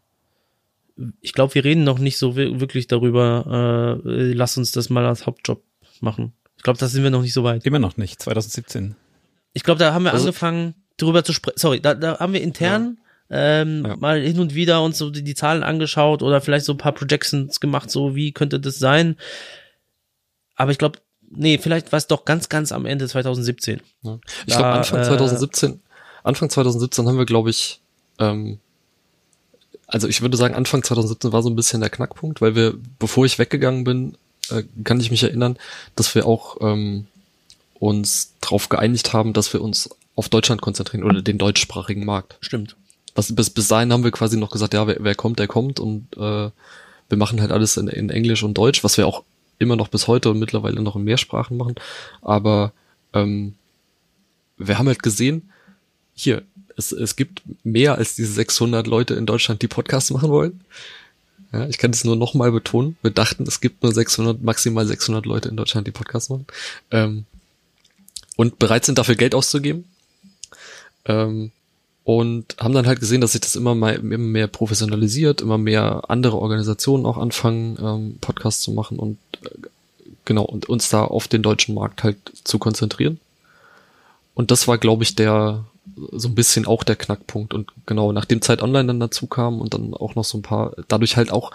[1.21, 5.25] ich glaube, wir reden noch nicht so wirklich darüber, äh, lass uns das mal als
[5.25, 5.61] Hauptjob
[6.01, 6.33] machen.
[6.57, 7.65] Ich glaube, da sind wir noch nicht so weit.
[7.65, 8.95] Immer noch nicht, 2017.
[9.53, 11.57] Ich glaube, da haben wir also, angefangen, darüber zu sprechen.
[11.57, 12.97] Sorry, da, da haben wir intern
[13.29, 13.61] ja.
[13.61, 13.95] Ähm, ja.
[13.95, 16.91] mal hin und wieder uns so die, die, Zahlen angeschaut oder vielleicht so ein paar
[16.91, 19.17] Projections gemacht, so wie könnte das sein.
[20.55, 23.81] Aber ich glaube, nee, vielleicht war es doch ganz, ganz am Ende 2017.
[24.03, 24.19] Ja.
[24.45, 25.81] Ich glaube, Anfang äh, 2017,
[26.23, 27.81] Anfang 2017 haben wir, glaube ich,
[28.19, 28.59] ähm,
[29.87, 33.25] also ich würde sagen, Anfang 2017 war so ein bisschen der Knackpunkt, weil wir, bevor
[33.25, 34.17] ich weggegangen bin,
[34.51, 35.57] äh, kann ich mich erinnern,
[35.95, 37.07] dass wir auch ähm,
[37.79, 42.37] uns darauf geeinigt haben, dass wir uns auf Deutschland konzentrieren oder den deutschsprachigen Markt.
[42.41, 42.75] Stimmt.
[43.15, 45.79] Was, bis, bis dahin haben wir quasi noch gesagt, ja, wer, wer kommt, der kommt
[45.79, 46.49] und äh,
[47.09, 49.23] wir machen halt alles in, in Englisch und Deutsch, was wir auch
[49.59, 51.75] immer noch bis heute und mittlerweile noch in mehr Sprachen machen.
[52.21, 52.73] Aber
[53.13, 53.55] ähm,
[54.57, 55.51] wir haben halt gesehen,
[56.13, 56.43] hier,
[56.77, 60.61] es, es gibt mehr als diese 600 Leute in Deutschland, die Podcasts machen wollen.
[61.55, 62.97] Ja, ich kann das nur nochmal betonen.
[63.01, 66.45] Wir dachten, es gibt nur 600, maximal 600 Leute in Deutschland, die Podcasts machen.
[66.91, 67.23] Ähm,
[68.35, 69.85] und bereit sind, dafür Geld auszugeben.
[71.05, 71.51] Ähm,
[72.03, 76.03] und haben dann halt gesehen, dass sich das immer, mal, immer mehr professionalisiert, immer mehr
[76.09, 79.67] andere Organisationen auch anfangen, ähm, Podcasts zu machen und äh,
[80.25, 83.21] genau, und uns da auf den deutschen Markt halt zu konzentrieren.
[84.35, 85.65] Und das war, glaube ich, der,
[86.11, 87.53] so ein bisschen auch der Knackpunkt.
[87.53, 90.73] Und genau, nachdem Zeit Online dann dazu kam und dann auch noch so ein paar,
[90.87, 91.51] dadurch halt auch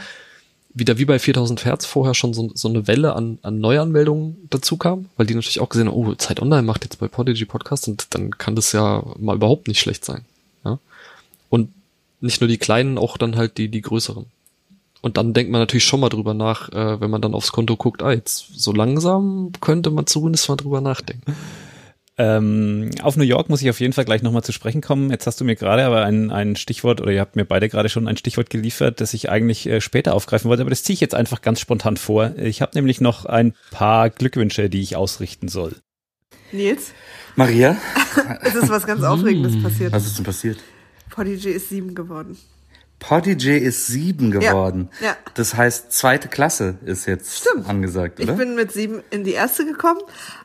[0.72, 4.76] wieder wie bei 4000 Hertz vorher schon so, so eine Welle an, an Neuanmeldungen dazu
[4.76, 7.88] kam, weil die natürlich auch gesehen haben, oh, Zeit Online macht jetzt bei Podigy Podcast
[7.88, 10.24] und dann kann das ja mal überhaupt nicht schlecht sein.
[10.64, 10.78] Ja?
[11.48, 11.70] Und
[12.20, 14.26] nicht nur die kleinen, auch dann halt die, die größeren.
[15.02, 17.76] Und dann denkt man natürlich schon mal drüber nach, äh, wenn man dann aufs Konto
[17.76, 21.34] guckt, ah, jetzt so langsam könnte man zumindest mal drüber nachdenken.
[22.20, 25.10] Ähm, auf New York muss ich auf jeden Fall gleich nochmal zu sprechen kommen.
[25.10, 27.88] Jetzt hast du mir gerade aber ein, ein Stichwort oder ihr habt mir beide gerade
[27.88, 31.00] schon ein Stichwort geliefert, das ich eigentlich äh, später aufgreifen wollte, aber das ziehe ich
[31.00, 32.36] jetzt einfach ganz spontan vor.
[32.36, 35.76] Ich habe nämlich noch ein paar Glückwünsche, die ich ausrichten soll.
[36.52, 36.92] Nils?
[37.36, 37.78] Maria?
[38.42, 39.92] es ist was ganz Aufregendes passiert.
[39.92, 40.58] Was ist denn passiert?
[41.08, 42.36] Prodigy ist sieben geworden.
[43.00, 44.90] Prodigy ist sieben geworden.
[45.00, 45.16] Ja, ja.
[45.34, 47.68] Das heißt, zweite Klasse ist jetzt Stimmt.
[47.68, 48.32] angesagt, oder?
[48.32, 50.00] Ich bin mit sieben in die erste gekommen,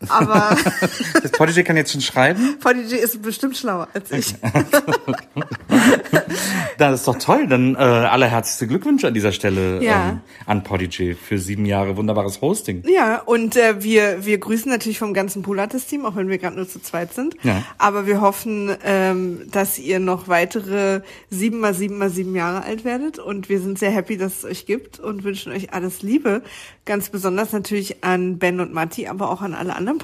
[0.07, 0.57] aber.
[1.21, 2.57] das Prodigy kann jetzt schon schreiben?
[2.61, 4.35] Prodigy ist bestimmt schlauer als ich.
[6.77, 7.47] das ist doch toll.
[7.47, 10.09] Dann äh, allerherzigste Glückwünsche an dieser Stelle ja.
[10.09, 12.83] ähm, an Prodigy für sieben Jahre wunderbares Hosting.
[12.87, 16.69] Ja, und äh, wir, wir grüßen natürlich vom ganzen Polatis-Team, auch wenn wir gerade nur
[16.69, 17.35] zu zweit sind.
[17.43, 17.63] Ja.
[17.77, 22.63] Aber wir hoffen, ähm, dass ihr noch weitere sieben mal sieben mal sieben Jahre Jahre
[22.63, 26.01] alt werdet und wir sind sehr happy, dass es euch gibt und wünschen euch alles
[26.01, 26.43] Liebe.
[26.85, 29.97] Ganz besonders natürlich an Ben und Matti, aber auch an alle anderen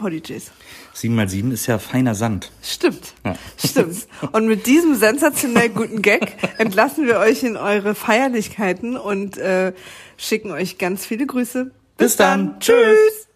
[1.16, 2.52] mal sieben ist ja feiner Sand.
[2.64, 3.36] Stimmt, ja.
[3.58, 4.08] stimmt.
[4.32, 9.74] Und mit diesem sensationell guten Gag entlassen wir euch in eure Feierlichkeiten und äh,
[10.18, 11.66] schicken euch ganz viele Grüße.
[11.66, 12.48] Bis, Bis dann.
[12.48, 12.60] dann.
[12.60, 13.31] Tschüss.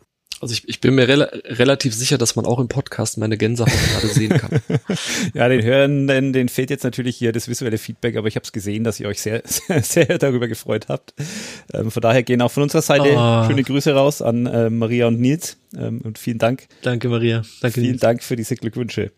[0.45, 3.73] Also ich, ich bin mir rela relativ sicher, dass man auch im Podcast meine Gänsehaut
[3.93, 4.61] gerade sehen kann.
[5.33, 8.51] ja, den Hörenden, den fehlt jetzt natürlich hier das visuelle Feedback, aber ich habe es
[8.51, 11.15] gesehen, dass ihr euch sehr, sehr, sehr darüber gefreut habt.
[11.73, 13.47] Ähm, von daher gehen auch von unserer Seite oh.
[13.47, 16.67] schöne Grüße raus an äh, Maria und Nils ähm, und vielen Dank.
[16.83, 17.41] Danke Maria.
[17.61, 18.01] Danke Vielen Nils.
[18.01, 19.13] Dank für diese Glückwünsche.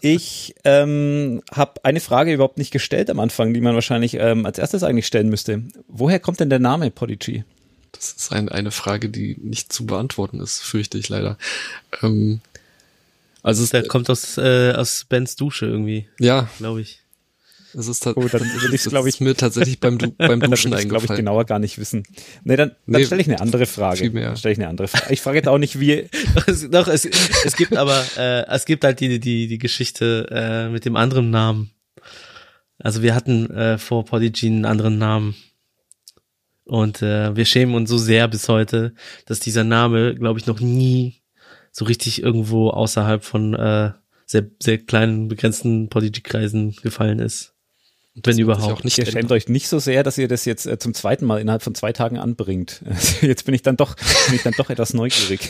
[0.00, 4.56] Ich ähm, habe eine Frage überhaupt nicht gestellt am Anfang, die man wahrscheinlich ähm, als
[4.56, 5.64] erstes eigentlich stellen müsste.
[5.88, 7.44] Woher kommt denn der Name Podigy?
[7.98, 11.36] Das ist ein, eine Frage, die nicht zu beantworten ist, fürchte ich leider.
[12.00, 12.40] Ähm,
[13.42, 16.08] also der es, kommt aus, äh, aus Bens Dusche irgendwie.
[16.20, 16.48] Ja.
[16.58, 17.00] Glaube ich.
[17.74, 20.88] Das ist, oh, dann will ich, glaube ich, mir tatsächlich beim, du beim Duschen eingefallen.
[20.88, 22.04] glaube ich, genauer gar nicht wissen.
[22.44, 24.10] Nee, dann, dann nee, stelle ich eine andere Frage.
[24.10, 25.12] Dann stelle ich eine andere Frage.
[25.12, 26.08] Ich frage jetzt auch nicht, wie.
[26.70, 30.84] Doch, es, es gibt aber, äh, es gibt halt die, die, die Geschichte äh, mit
[30.84, 31.70] dem anderen Namen.
[32.78, 35.34] Also wir hatten äh, vor Podigy einen anderen Namen.
[36.68, 38.94] Und äh, wir schämen uns so sehr bis heute,
[39.24, 41.22] dass dieser Name, glaube ich, noch nie
[41.72, 43.92] so richtig irgendwo außerhalb von äh,
[44.26, 47.54] sehr, sehr kleinen, begrenzten Podigy-Kreisen gefallen ist.
[48.22, 48.84] wenn überhaupt.
[48.84, 51.40] Nicht ihr schämt euch nicht so sehr, dass ihr das jetzt äh, zum zweiten Mal
[51.40, 52.82] innerhalb von zwei Tagen anbringt.
[53.22, 53.96] jetzt bin ich dann doch,
[54.26, 55.48] bin ich dann doch etwas neugierig.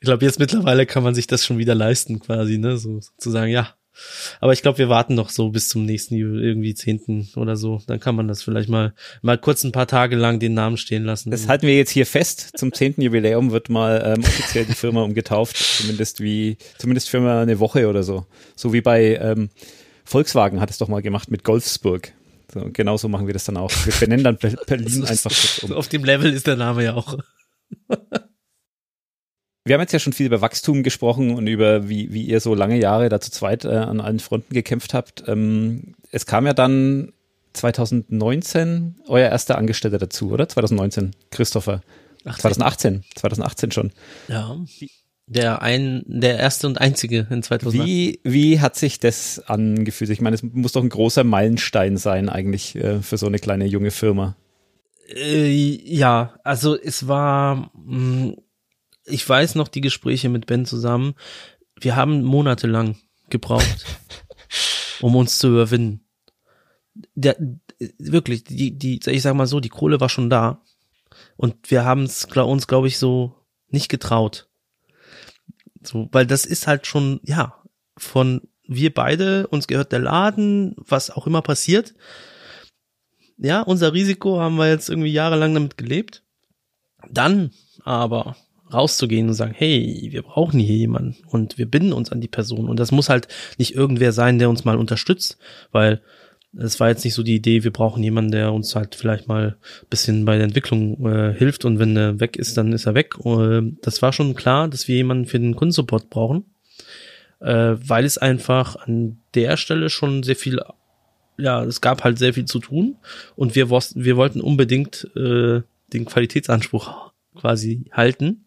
[0.00, 2.76] glaube, jetzt mittlerweile kann man sich das schon wieder leisten, quasi, ne?
[2.76, 3.74] So zu sagen, ja,
[4.40, 7.80] aber ich glaube, wir warten noch so bis zum nächsten irgendwie zehnten oder so.
[7.86, 11.04] Dann kann man das vielleicht mal mal kurz ein paar Tage lang den Namen stehen
[11.04, 11.30] lassen.
[11.30, 12.50] Das halten wir jetzt hier fest.
[12.56, 17.42] Zum zehnten Jubiläum wird mal ähm, offiziell die Firma umgetauft, zumindest wie zumindest für mal
[17.42, 18.26] eine Woche oder so.
[18.56, 19.50] So wie bei ähm,
[20.04, 22.12] Volkswagen hat es doch mal gemacht mit Golfsburg.
[22.52, 23.70] So, genauso machen wir das dann auch.
[23.84, 25.30] Wir benennen dann Berlin einfach
[25.62, 25.72] um.
[25.72, 27.18] Auf dem Level ist der Name ja auch.
[29.68, 32.54] Wir haben jetzt ja schon viel über Wachstum gesprochen und über wie, wie ihr so
[32.54, 35.24] lange Jahre da zu zweit äh, an allen Fronten gekämpft habt.
[35.26, 37.12] Ähm, es kam ja dann
[37.52, 40.48] 2019 euer erster Angestellter dazu, oder?
[40.48, 41.82] 2019, Christopher.
[42.24, 42.40] 18.
[42.40, 43.92] 2018, 2018 schon.
[44.28, 44.56] Ja.
[45.26, 47.86] Der ein, der erste und einzige in 2018.
[47.86, 50.10] Wie, wie hat sich das angefühlt?
[50.10, 53.66] Ich meine, es muss doch ein großer Meilenstein sein eigentlich äh, für so eine kleine
[53.66, 54.36] junge Firma.
[55.14, 58.36] Äh, ja, also es war, mh, mm,
[59.08, 61.14] ich weiß noch die Gespräche mit Ben zusammen.
[61.80, 62.96] Wir haben monatelang
[63.30, 63.84] gebraucht,
[65.00, 66.04] um uns zu überwinden.
[67.14, 67.36] Der,
[67.98, 70.62] wirklich, die, die, ich sag mal so, die Kohle war schon da.
[71.36, 73.34] Und wir haben es uns, glaube ich, so
[73.68, 74.48] nicht getraut.
[75.82, 77.62] So, weil das ist halt schon, ja,
[77.96, 81.94] von wir beide, uns gehört der Laden, was auch immer passiert.
[83.38, 86.24] Ja, unser Risiko haben wir jetzt irgendwie jahrelang damit gelebt.
[87.08, 87.52] Dann
[87.84, 88.36] aber
[88.72, 92.68] rauszugehen und sagen, hey, wir brauchen hier jemanden und wir binden uns an die Person.
[92.68, 95.38] Und das muss halt nicht irgendwer sein, der uns mal unterstützt,
[95.72, 96.02] weil
[96.56, 99.56] es war jetzt nicht so die Idee, wir brauchen jemanden, der uns halt vielleicht mal
[99.90, 103.14] bisschen bei der Entwicklung äh, hilft und wenn er weg ist, dann ist er weg.
[103.24, 106.46] Äh, das war schon klar, dass wir jemanden für den Kundensupport brauchen,
[107.40, 110.60] äh, weil es einfach an der Stelle schon sehr viel,
[111.36, 112.96] ja, es gab halt sehr viel zu tun
[113.36, 115.60] und wir, wir wollten unbedingt äh,
[115.92, 118.46] den Qualitätsanspruch quasi halten.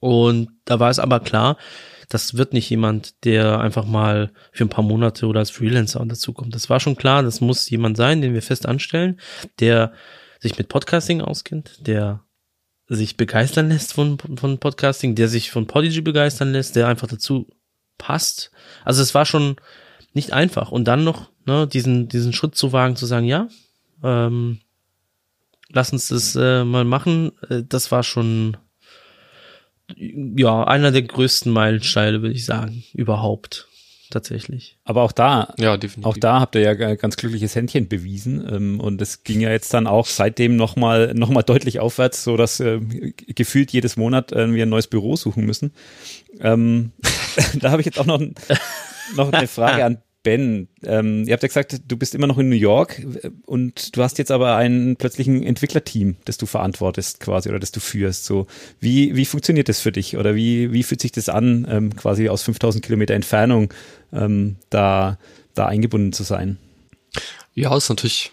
[0.00, 1.56] Und da war es aber klar,
[2.08, 6.54] das wird nicht jemand, der einfach mal für ein paar Monate oder als Freelancer dazukommt.
[6.54, 9.20] Das war schon klar, das muss jemand sein, den wir fest anstellen,
[9.60, 9.92] der
[10.40, 12.24] sich mit Podcasting auskennt, der
[12.86, 17.46] sich begeistern lässt von, von Podcasting, der sich von Podigy begeistern lässt, der einfach dazu
[17.98, 18.50] passt.
[18.84, 19.56] Also es war schon
[20.14, 20.70] nicht einfach.
[20.72, 23.48] Und dann noch ne, diesen, diesen Schritt zu wagen, zu sagen, ja,
[24.02, 24.60] ähm,
[25.68, 28.56] lass uns das äh, mal machen, äh, das war schon
[29.96, 33.68] ja, einer der größten Meilensteine, würde ich sagen, überhaupt.
[34.10, 34.78] Tatsächlich.
[34.84, 36.06] Aber auch da, ja, definitiv.
[36.06, 38.42] auch da habt ihr ja ganz glückliches Händchen bewiesen.
[38.50, 42.38] Ähm, und es ging ja jetzt dann auch seitdem nochmal noch mal deutlich aufwärts, so
[42.38, 42.80] dass äh,
[43.26, 45.74] gefühlt jedes Monat äh, wir ein neues Büro suchen müssen.
[46.40, 46.92] Ähm,
[47.60, 48.18] da habe ich jetzt auch noch,
[49.14, 52.48] noch eine Frage an Ben, ähm, ihr habt ja gesagt, du bist immer noch in
[52.48, 57.48] New York äh, und du hast jetzt aber einen plötzlichen Entwicklerteam, das du verantwortest quasi
[57.48, 58.24] oder das du führst.
[58.24, 58.46] So,
[58.80, 62.28] wie, wie funktioniert das für dich oder wie, wie fühlt sich das an, ähm, quasi
[62.28, 63.72] aus 5000 Kilometer Entfernung
[64.12, 65.18] ähm, da,
[65.54, 66.58] da eingebunden zu sein?
[67.54, 68.32] Ja, ist natürlich,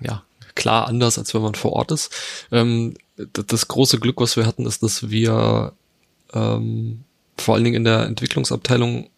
[0.00, 0.22] ja,
[0.54, 2.12] klar anders, als wenn man vor Ort ist.
[2.50, 5.72] Ähm, das große Glück, was wir hatten, ist, dass wir
[6.32, 7.04] ähm,
[7.36, 9.10] vor allen Dingen in der Entwicklungsabteilung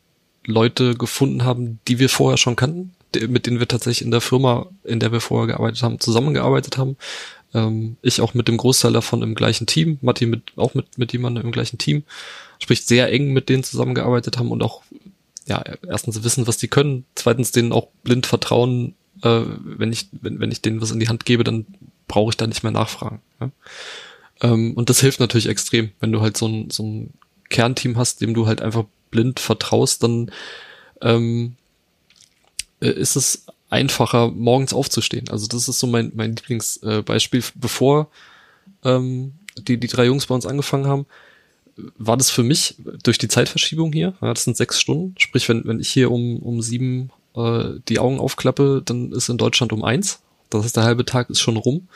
[0.47, 2.95] Leute gefunden haben, die wir vorher schon kannten,
[3.29, 6.97] mit denen wir tatsächlich in der Firma, in der wir vorher gearbeitet haben, zusammengearbeitet haben.
[7.55, 11.13] Ähm, ich auch mit dem Großteil davon im gleichen Team, Matti mit, auch mit, mit
[11.13, 12.05] jemandem im gleichen Team,
[12.59, 14.83] sprich sehr eng mit denen zusammengearbeitet haben und auch,
[15.47, 20.41] ja, erstens wissen, was die können, zweitens denen auch blind vertrauen, äh, wenn ich, wenn,
[20.41, 21.67] wenn ich denen was in die Hand gebe, dann
[22.09, 23.21] brauche ich da nicht mehr nachfragen.
[23.41, 23.51] Ja?
[24.43, 27.11] Ähm, und das hilft natürlich extrem, wenn du halt so ein, so ein
[27.49, 30.33] Kernteam hast, dem du halt einfach blind vertraust, dann
[31.01, 31.55] ähm,
[32.81, 35.29] äh, ist es einfacher, morgens aufzustehen.
[35.29, 37.41] Also das ist so mein, mein Lieblingsbeispiel.
[37.41, 38.09] Äh, Bevor
[38.85, 41.07] ähm, die, die drei Jungs bei uns angefangen haben,
[41.97, 45.65] war das für mich durch die Zeitverschiebung hier, ja, das sind sechs Stunden, sprich, wenn,
[45.65, 49.85] wenn ich hier um, um sieben äh, die Augen aufklappe, dann ist in Deutschland um
[49.85, 50.21] eins.
[50.51, 51.89] Das heißt, der halbe Tag ist schon rum.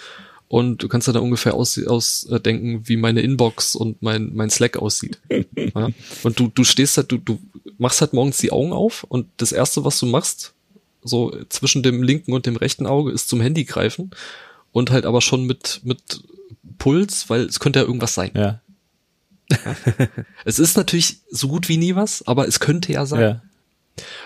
[0.48, 2.40] Und du kannst dir da ungefähr ausdenken, aus, äh,
[2.88, 5.18] wie meine Inbox und mein, mein Slack aussieht.
[5.56, 5.88] ja?
[6.22, 7.40] Und du, du stehst halt, du, du
[7.78, 10.54] machst halt morgens die Augen auf und das erste, was du machst,
[11.02, 14.10] so zwischen dem linken und dem rechten Auge, ist zum Handy greifen
[14.72, 16.22] und halt aber schon mit, mit
[16.78, 18.30] Puls, weil es könnte ja irgendwas sein.
[18.34, 18.60] Ja.
[20.44, 23.20] es ist natürlich so gut wie nie was, aber es könnte ja sein.
[23.20, 23.42] Ja.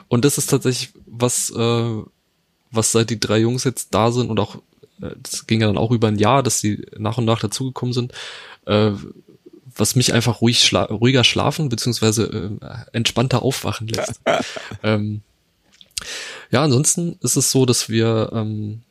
[0.09, 2.03] Und das ist tatsächlich was, äh,
[2.71, 4.61] was seit die drei Jungs jetzt da sind und auch,
[5.23, 8.13] das ging ja dann auch über ein Jahr, dass sie nach und nach dazugekommen sind,
[8.67, 8.93] äh,
[9.77, 14.21] was mich einfach ruhig schla ruhiger schlafen beziehungsweise äh, entspannter aufwachen lässt.
[14.83, 15.23] ähm,
[16.51, 18.83] ja, ansonsten ist es so, dass wir ähm,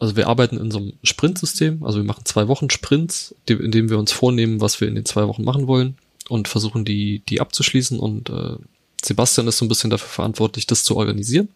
[0.00, 3.90] also wir arbeiten in so einem Sprint-System, also wir machen zwei Wochen Sprints, in dem
[3.90, 5.96] wir uns vornehmen, was wir in den zwei Wochen machen wollen
[6.28, 8.56] und versuchen die, die abzuschließen und äh,
[9.02, 11.48] Sebastian ist so ein bisschen dafür verantwortlich, das zu organisieren.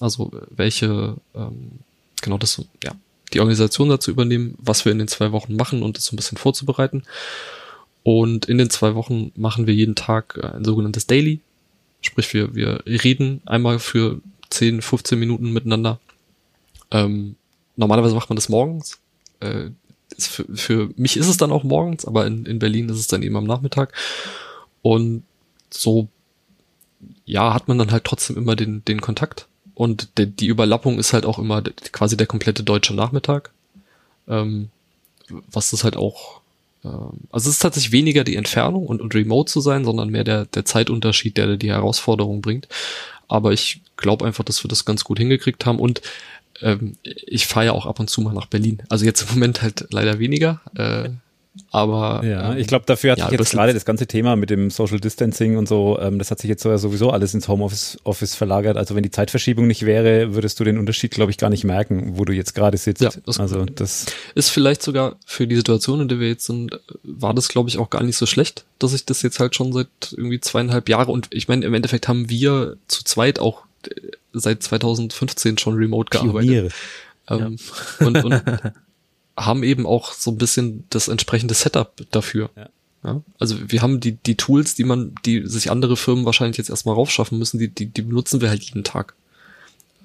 [0.00, 1.80] Also welche, ähm,
[2.22, 2.92] genau das, ja,
[3.32, 6.16] die Organisation dazu übernehmen, was wir in den zwei Wochen machen und das so ein
[6.16, 7.02] bisschen vorzubereiten.
[8.02, 11.40] Und in den zwei Wochen machen wir jeden Tag ein sogenanntes Daily.
[12.00, 15.98] Sprich, wir, wir reden einmal für 10, 15 Minuten miteinander.
[16.92, 17.34] Ähm,
[17.74, 19.00] normalerweise macht man das morgens.
[19.40, 19.70] Äh,
[20.16, 23.22] für, für mich ist es dann auch morgens, aber in, in Berlin ist es dann
[23.22, 23.92] eben am Nachmittag.
[24.82, 25.24] Und
[25.70, 26.08] so,
[27.24, 29.48] ja, hat man dann halt trotzdem immer den, den Kontakt.
[29.76, 31.62] Und de, die Überlappung ist halt auch immer
[31.92, 33.50] quasi der komplette deutsche Nachmittag.
[34.26, 34.70] Ähm,
[35.28, 36.40] was das halt auch,
[36.82, 40.24] ähm, also es ist tatsächlich weniger die Entfernung und, und remote zu sein, sondern mehr
[40.24, 42.68] der, der Zeitunterschied, der die Herausforderung bringt.
[43.28, 46.00] Aber ich glaube einfach, dass wir das ganz gut hingekriegt haben und
[46.62, 48.82] ähm, ich fahre ja auch ab und zu mal nach Berlin.
[48.88, 50.62] Also jetzt im Moment halt leider weniger.
[50.74, 51.10] Äh,
[51.70, 54.50] aber ja, ähm, ich glaube, dafür hat ja, sich jetzt gerade das ganze Thema mit
[54.50, 58.34] dem Social Distancing und so, ähm, das hat sich jetzt sowieso alles ins Homeoffice Office
[58.34, 58.76] verlagert.
[58.76, 62.18] Also wenn die Zeitverschiebung nicht wäre, würdest du den Unterschied, glaube ich, gar nicht merken,
[62.18, 63.02] wo du jetzt gerade sitzt.
[63.02, 66.78] Ja, das also das ist vielleicht sogar für die Situation, in der wir jetzt sind,
[67.02, 69.72] war das, glaube ich, auch gar nicht so schlecht, dass ich das jetzt halt schon
[69.72, 73.62] seit irgendwie zweieinhalb Jahre und ich meine, im Endeffekt haben wir zu zweit auch
[74.32, 76.72] seit 2015 schon remote gearbeitet.
[77.28, 77.58] Ähm,
[78.00, 78.06] ja.
[78.06, 78.42] und, und
[79.36, 82.50] haben eben auch so ein bisschen das entsprechende Setup dafür.
[82.56, 82.68] Ja.
[83.04, 83.22] ja.
[83.38, 86.94] Also wir haben die, die Tools, die man, die sich andere Firmen wahrscheinlich jetzt erstmal
[86.94, 89.14] raufschaffen müssen, die, die, die benutzen wir halt jeden Tag.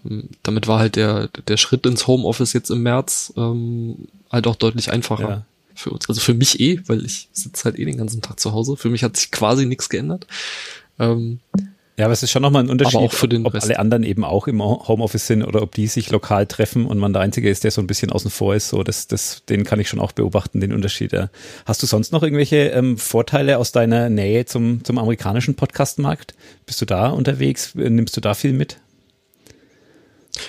[0.05, 4.55] Ähm, damit war halt der, der Schritt ins Homeoffice jetzt im März ähm, halt auch
[4.55, 5.45] deutlich einfacher ja.
[5.75, 6.09] für uns.
[6.09, 8.75] Also für mich eh, weil ich sitze halt eh den ganzen Tag zu Hause.
[8.75, 10.27] Für mich hat sich quasi nichts geändert.
[10.99, 11.39] Ähm,
[11.97, 13.65] ja, aber es ist schon nochmal ein Unterschied, aber auch für den ob Rest.
[13.65, 17.13] alle anderen eben auch im Homeoffice sind oder ob die sich lokal treffen und man
[17.13, 18.69] der Einzige ist, der so ein bisschen außen vor ist.
[18.69, 21.11] So, das, das, den kann ich schon auch beobachten, den Unterschied.
[21.11, 21.29] Ja.
[21.65, 26.33] Hast du sonst noch irgendwelche ähm, Vorteile aus deiner Nähe zum, zum amerikanischen Podcastmarkt?
[26.65, 27.75] Bist du da unterwegs?
[27.75, 28.77] Nimmst du da viel mit?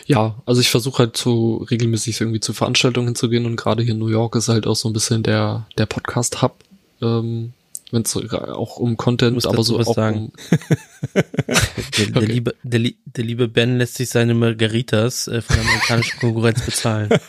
[0.07, 3.99] Ja, also ich versuche halt zu regelmäßig irgendwie zu Veranstaltungen hinzugehen und gerade hier in
[3.99, 6.55] New York ist halt auch so ein bisschen der, der Podcast-Hub.
[7.03, 7.53] Ähm,
[7.93, 10.33] wenn es auch um Content, aber so auch sagen.
[10.33, 10.33] um
[11.15, 12.25] der, der, okay.
[12.33, 17.11] liebe, der, der, liebe Ben lässt sich seine Margaritas äh, von der amerikanischen Konkurrenz bezahlen.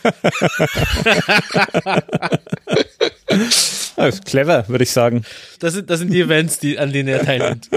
[3.96, 5.24] ah, clever, würde ich sagen.
[5.58, 7.68] Das sind, das sind die Events, die, an denen er teilnimmt.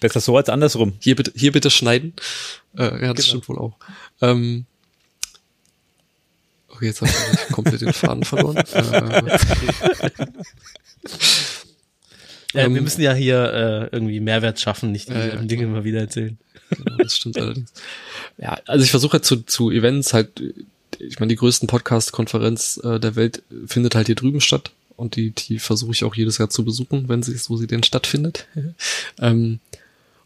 [0.00, 0.92] Besser so als andersrum.
[1.00, 2.12] Hier bitte, hier bitte schneiden.
[2.76, 3.42] Äh, ja, das genau.
[3.42, 3.78] stimmt wohl auch.
[4.20, 4.66] Ähm,
[6.76, 8.62] Okay, jetzt habe ich komplett den Faden verloren.
[12.56, 15.64] Ja, wir ähm, müssen ja hier äh, irgendwie Mehrwert schaffen, nicht die äh, ja, Dinge
[15.64, 16.38] immer wieder erzählen.
[16.70, 17.70] Genau, das stimmt allerdings.
[18.38, 20.42] Ja, also ich versuche halt zu, zu Events halt,
[20.98, 25.32] ich meine, die größten Podcast-Konferenz äh, der Welt findet halt hier drüben statt und die,
[25.32, 28.46] die versuche ich auch jedes Jahr zu besuchen, wenn sie, so sie denn stattfindet.
[29.20, 29.60] ähm,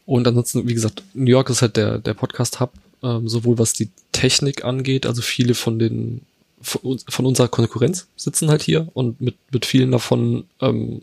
[0.06, 2.72] und ansonsten, wie gesagt, New York ist halt der, der Podcast-Hub,
[3.02, 6.22] ähm, sowohl was die Technik angeht, also viele von den
[6.62, 11.02] von unserer Konkurrenz sitzen halt hier und mit, mit vielen davon ähm,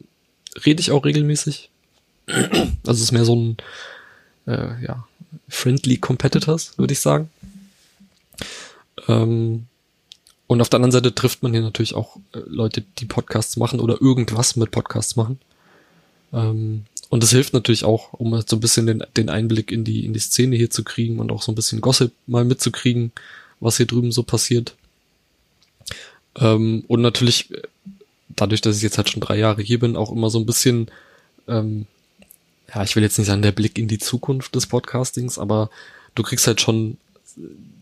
[0.65, 1.69] rede ich auch regelmäßig.
[2.27, 3.57] Also es ist mehr so ein
[4.45, 5.07] äh, ja,
[5.47, 7.29] friendly Competitors, würde ich sagen.
[9.07, 9.65] Ähm,
[10.47, 13.79] und auf der anderen Seite trifft man hier natürlich auch äh, Leute, die Podcasts machen
[13.79, 15.39] oder irgendwas mit Podcasts machen.
[16.33, 19.83] Ähm, und das hilft natürlich auch, um halt so ein bisschen den, den Einblick in
[19.83, 23.11] die, in die Szene hier zu kriegen und auch so ein bisschen Gossip mal mitzukriegen,
[23.59, 24.75] was hier drüben so passiert.
[26.37, 27.49] Ähm, und natürlich,
[28.29, 30.89] dadurch, dass ich jetzt halt schon drei Jahre hier bin, auch immer so ein bisschen,
[31.47, 31.85] ähm,
[32.73, 35.69] ja, ich will jetzt nicht sagen, der Blick in die Zukunft des Podcastings, aber
[36.15, 36.97] du kriegst halt schon,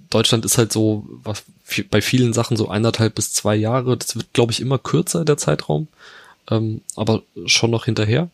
[0.10, 1.44] Deutschland ist halt so, was
[1.90, 5.38] bei vielen Sachen so eineinhalb bis zwei Jahre, das wird, glaube ich, immer kürzer, der
[5.38, 5.88] Zeitraum,
[6.50, 8.30] ähm, aber schon noch hinterher.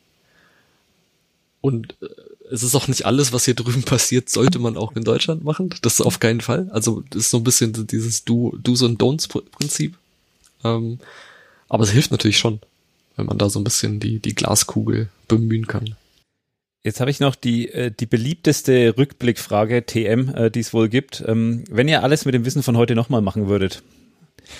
[1.62, 2.08] Und äh,
[2.52, 5.74] es ist auch nicht alles, was hier drüben passiert, sollte man auch in Deutschland machen.
[5.82, 6.70] Das ist auf keinen Fall.
[6.72, 9.98] Also das ist so ein bisschen dieses Do, Do's und Don'ts Prinzip.
[10.64, 11.00] Ähm,
[11.70, 12.60] aber es hilft natürlich schon,
[13.16, 15.96] wenn man da so ein bisschen die, die Glaskugel bemühen kann.
[16.84, 21.24] Jetzt habe ich noch die, äh, die beliebteste Rückblickfrage, TM, äh, die es wohl gibt.
[21.28, 23.84] Ähm, wenn ihr alles mit dem Wissen von heute nochmal machen würdet,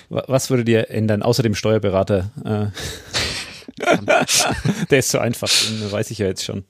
[0.10, 2.32] was würdet ihr ändern, außer dem Steuerberater?
[2.46, 2.68] Äh,
[4.90, 6.64] der ist so einfach, den weiß ich ja jetzt schon.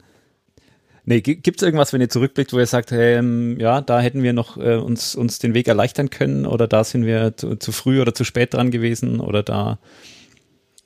[1.12, 4.32] Nee, gibt es irgendwas, wenn ihr zurückblickt, wo ihr sagt, ähm, ja, da hätten wir
[4.32, 8.02] noch äh, uns, uns den Weg erleichtern können oder da sind wir zu, zu früh
[8.02, 9.78] oder zu spät dran gewesen oder da.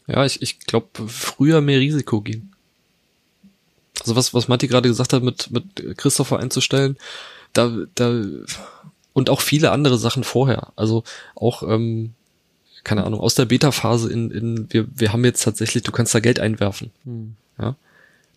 [0.07, 2.55] Ja, ich, ich glaube, früher mehr Risiko gehen.
[3.99, 6.97] Also was, was Matti gerade gesagt hat, mit, mit Christopher einzustellen,
[7.53, 8.23] da, da,
[9.13, 10.73] und auch viele andere Sachen vorher.
[10.75, 11.03] Also
[11.35, 12.15] auch, ähm,
[12.83, 16.19] keine Ahnung, aus der Beta-Phase in, in, wir, wir haben jetzt tatsächlich, du kannst da
[16.19, 16.89] Geld einwerfen.
[17.03, 17.35] Hm.
[17.59, 17.75] Ja.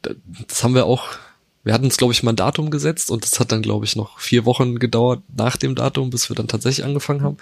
[0.03, 1.17] Das haben wir auch
[1.65, 3.97] wir hatten uns, glaube ich, mal ein Datum gesetzt und das hat dann, glaube ich,
[3.97, 7.37] noch vier Wochen gedauert nach dem Datum, bis wir dann tatsächlich angefangen haben.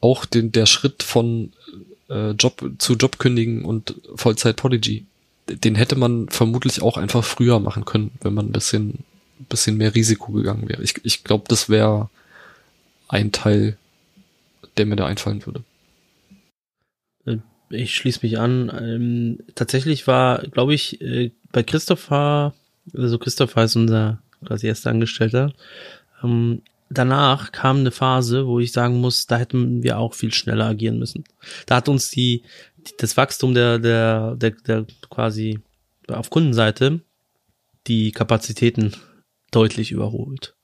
[0.00, 1.52] Auch den, der Schritt von
[2.08, 5.04] äh, Job zu Job kündigen und Vollzeit Podigy,
[5.48, 9.04] den hätte man vermutlich auch einfach früher machen können, wenn man ein bisschen,
[9.48, 10.82] bisschen mehr Risiko gegangen wäre.
[10.82, 12.10] Ich, ich glaube, das wäre
[13.08, 13.76] ein Teil,
[14.76, 15.64] der mir da einfallen würde.
[17.26, 17.38] Äh,
[17.70, 18.70] ich schließe mich an.
[18.80, 22.54] Ähm, tatsächlich war, glaube ich, äh, bei Christopher
[22.94, 25.52] also Christopher ist unser quasi erster Angestellter.
[26.22, 30.66] Ähm, danach kam eine Phase, wo ich sagen muss, da hätten wir auch viel schneller
[30.66, 31.24] agieren müssen.
[31.66, 32.42] Da hat uns die,
[32.76, 35.60] die das Wachstum der, der, der, der quasi
[36.08, 37.00] auf Kundenseite
[37.86, 38.92] die Kapazitäten
[39.50, 40.54] deutlich überholt.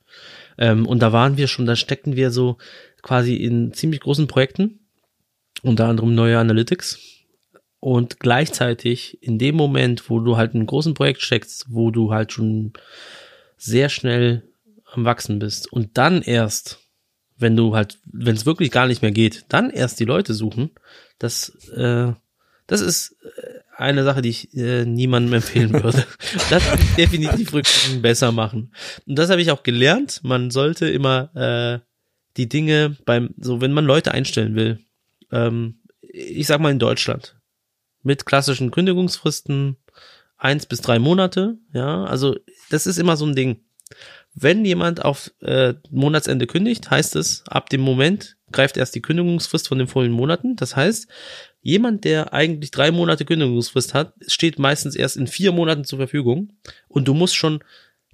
[0.57, 2.57] Ähm, und da waren wir schon, da steckten wir so
[3.01, 4.79] quasi in ziemlich großen Projekten,
[5.61, 7.14] unter anderem neue Analytics,
[7.79, 12.11] und gleichzeitig in dem Moment, wo du halt in einem großen Projekt steckst, wo du
[12.11, 12.73] halt schon
[13.57, 14.43] sehr schnell
[14.91, 16.79] am Wachsen bist und dann erst,
[17.37, 20.71] wenn du halt, wenn es wirklich gar nicht mehr geht, dann erst die Leute suchen,
[21.19, 22.13] das, äh,
[22.67, 26.05] das ist äh, eine Sache, die ich äh, niemandem empfehlen würde.
[26.49, 26.63] das
[26.97, 28.71] definitiv Rückblicken besser machen.
[29.05, 30.21] Und das habe ich auch gelernt.
[30.23, 31.79] Man sollte immer äh,
[32.37, 34.79] die Dinge beim, so wenn man Leute einstellen will,
[35.31, 37.34] ähm, ich sag mal in Deutschland,
[38.05, 39.77] mit klassischen Kündigungsfristen
[40.37, 41.57] eins bis drei Monate.
[41.73, 42.35] Ja, also
[42.69, 43.61] das ist immer so ein Ding.
[44.33, 49.67] Wenn jemand auf äh, Monatsende kündigt, heißt es, ab dem Moment greift erst die Kündigungsfrist
[49.67, 50.55] von den vorigen Monaten.
[50.55, 51.07] Das heißt,
[51.61, 56.53] jemand, der eigentlich drei Monate Kündigungsfrist hat, steht meistens erst in vier Monaten zur Verfügung
[56.87, 57.63] und du musst schon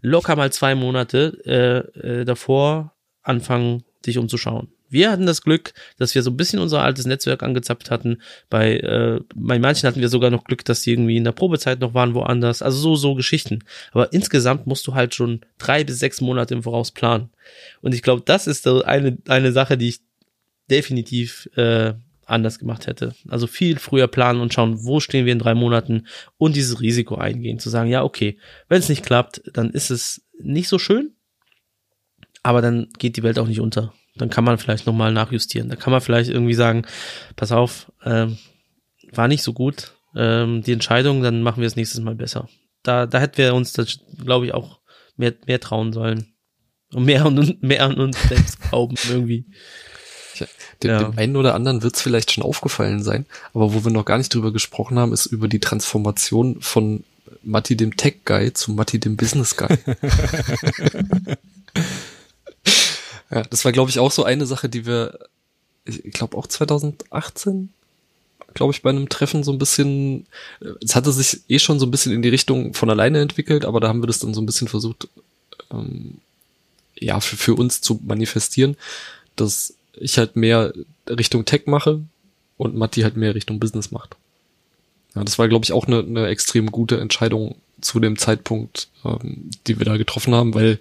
[0.02, 4.72] locker mal zwei Monate äh, äh, davor anfangen, dich umzuschauen.
[4.92, 8.22] Wir hatten das Glück, dass wir so ein bisschen unser altes Netzwerk angezapft hatten.
[8.50, 11.80] Bei, äh, bei manchen hatten wir sogar noch Glück, dass die irgendwie in der Probezeit
[11.80, 12.62] noch waren woanders.
[12.62, 13.64] Also so, so Geschichten.
[13.94, 17.30] Aber insgesamt musst du halt schon drei bis sechs Monate im Voraus planen.
[17.82, 20.02] Und ich glaube, das ist eine, eine Sache, die ich
[20.70, 21.94] definitiv äh,
[22.26, 23.14] anders gemacht hätte.
[23.28, 27.16] Also viel früher planen und schauen, wo stehen wir in drei Monaten und dieses Risiko
[27.16, 28.38] eingehen, zu sagen, ja, okay,
[28.70, 31.14] wenn es nicht klappt, dann ist es nicht so schön,
[32.44, 35.70] aber dann geht die Welt auch nicht unter dann kann man vielleicht nochmal nachjustieren.
[35.70, 36.86] Da kann man vielleicht irgendwie sagen,
[37.36, 38.38] pass auf, ähm,
[39.12, 42.50] war nicht so gut, ähm, die Entscheidung, dann machen wir es nächstes Mal besser.
[42.84, 43.74] Da, da hätten wir uns,
[44.24, 44.80] glaube ich, auch
[45.16, 46.34] mehr, mehr trauen sollen.
[46.94, 49.46] Und mehr und mehr an uns selbst glauben irgendwie.
[50.84, 51.04] Dem, ja.
[51.04, 54.18] dem einen oder anderen wird es vielleicht schon aufgefallen sein, aber wo wir noch gar
[54.18, 57.04] nicht drüber gesprochen haben, ist über die Transformation von
[57.44, 59.78] Matti dem Tech Guy zu Matti dem Business Guy.
[63.32, 65.18] Ja, das war, glaube ich, auch so eine Sache, die wir,
[65.86, 67.70] ich glaube auch 2018,
[68.54, 70.28] glaube ich, bei einem Treffen so ein bisschen,
[70.84, 73.80] es hatte sich eh schon so ein bisschen in die Richtung von alleine entwickelt, aber
[73.80, 75.08] da haben wir das dann so ein bisschen versucht,
[75.72, 76.18] ähm,
[76.96, 78.76] ja, für, für uns zu manifestieren,
[79.36, 80.74] dass ich halt mehr
[81.10, 82.02] Richtung Tech mache
[82.58, 84.16] und Matti halt mehr Richtung Business macht.
[85.16, 89.50] Ja, das war, glaube ich, auch eine, eine extrem gute Entscheidung zu dem Zeitpunkt, ähm,
[89.68, 90.80] die wir da getroffen haben, weil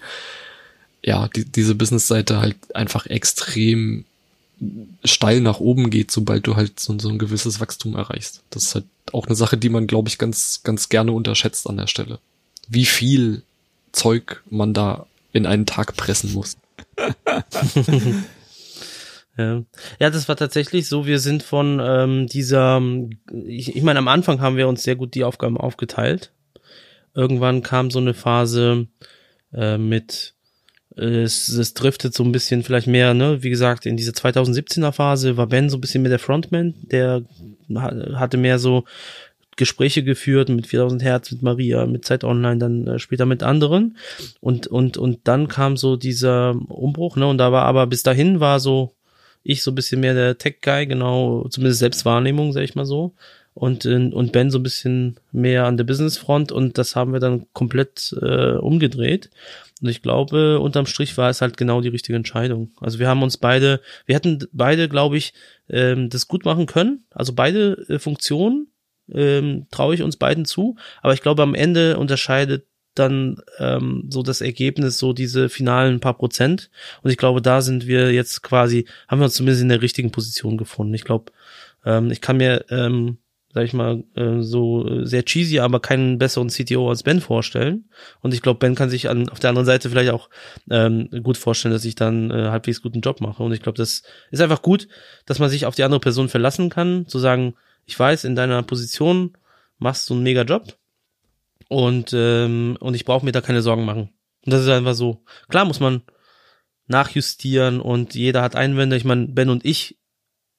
[1.02, 4.04] ja, die, diese Business-Seite halt einfach extrem
[5.04, 8.42] steil nach oben geht, sobald du halt so, so ein gewisses Wachstum erreichst.
[8.50, 11.78] Das ist halt auch eine Sache, die man, glaube ich, ganz, ganz gerne unterschätzt an
[11.78, 12.18] der Stelle.
[12.68, 13.42] Wie viel
[13.92, 16.56] Zeug man da in einen Tag pressen muss.
[19.38, 19.62] Ja.
[19.98, 21.06] ja, das war tatsächlich so.
[21.06, 22.82] Wir sind von ähm, dieser,
[23.46, 26.32] ich, ich meine, am Anfang haben wir uns sehr gut die Aufgaben aufgeteilt.
[27.14, 28.88] Irgendwann kam so eine Phase
[29.54, 30.34] äh, mit,
[30.96, 35.36] es, es driftet so ein bisschen vielleicht mehr, ne, wie gesagt, in diese 2017er Phase
[35.36, 37.22] war Ben so ein bisschen mit der Frontman, der
[38.14, 38.84] hatte mehr so
[39.56, 43.98] Gespräche geführt mit 4000 Hertz, mit Maria, mit Zeit Online, dann äh, später mit anderen.
[44.40, 47.26] Und, und, und dann kam so dieser Umbruch, ne?
[47.26, 48.94] Und da war aber bis dahin war so
[49.42, 53.14] ich so ein bisschen mehr der Tech-Guy, genau, zumindest Selbstwahrnehmung, sag ich mal so.
[53.54, 57.20] Und, äh, und Ben so ein bisschen mehr an der Business-Front und das haben wir
[57.20, 59.30] dann komplett äh, umgedreht.
[59.80, 62.72] Und ich glaube, unterm Strich war es halt genau die richtige Entscheidung.
[62.80, 65.32] Also wir haben uns beide, wir hätten beide, glaube ich,
[65.68, 67.04] ähm, das gut machen können.
[67.10, 68.68] Also beide äh, Funktionen
[69.12, 70.76] ähm, traue ich uns beiden zu.
[71.02, 76.14] Aber ich glaube, am Ende unterscheidet dann ähm, so das Ergebnis, so diese finalen paar
[76.14, 76.70] Prozent.
[77.02, 80.10] Und ich glaube, da sind wir jetzt quasi, haben wir uns zumindest in der richtigen
[80.10, 80.94] Position gefunden.
[80.94, 81.32] Ich glaube,
[81.84, 83.18] ähm, ich kann mir, ähm,
[83.52, 87.88] sag ich mal, äh, so sehr cheesy, aber keinen besseren CTO als Ben vorstellen.
[88.20, 90.30] Und ich glaube, Ben kann sich an, auf der anderen Seite vielleicht auch
[90.70, 93.42] ähm, gut vorstellen, dass ich dann äh, halbwegs guten Job mache.
[93.42, 94.86] Und ich glaube, das ist einfach gut,
[95.26, 97.54] dass man sich auf die andere Person verlassen kann, zu sagen,
[97.86, 99.36] ich weiß, in deiner Position
[99.78, 100.76] machst du einen mega Job
[101.68, 104.10] und, ähm, und ich brauche mir da keine Sorgen machen.
[104.44, 105.24] Und das ist einfach so.
[105.48, 106.02] Klar muss man
[106.86, 108.96] nachjustieren und jeder hat Einwände.
[108.96, 109.99] Ich meine, Ben und ich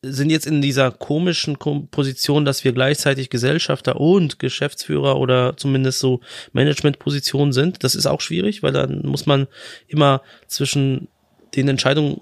[0.04, 6.22] sind jetzt in dieser komischen Position, dass wir gleichzeitig Gesellschafter und Geschäftsführer oder zumindest so
[6.54, 7.84] Managementpositionen sind.
[7.84, 9.48] Das ist auch schwierig, weil dann muss man
[9.88, 11.08] immer zwischen
[11.56, 12.20] den Entscheidungen,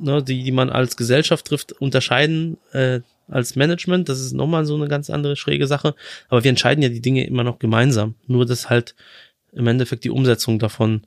[0.00, 2.58] ne, die, die man als Gesellschaft trifft, unterscheiden.
[2.72, 3.00] Äh,
[3.30, 4.08] als Management.
[4.08, 5.94] Das ist nochmal so eine ganz andere schräge Sache.
[6.28, 8.14] Aber wir entscheiden ja die Dinge immer noch gemeinsam.
[8.26, 8.94] Nur dass halt
[9.52, 11.02] im Endeffekt die Umsetzung davon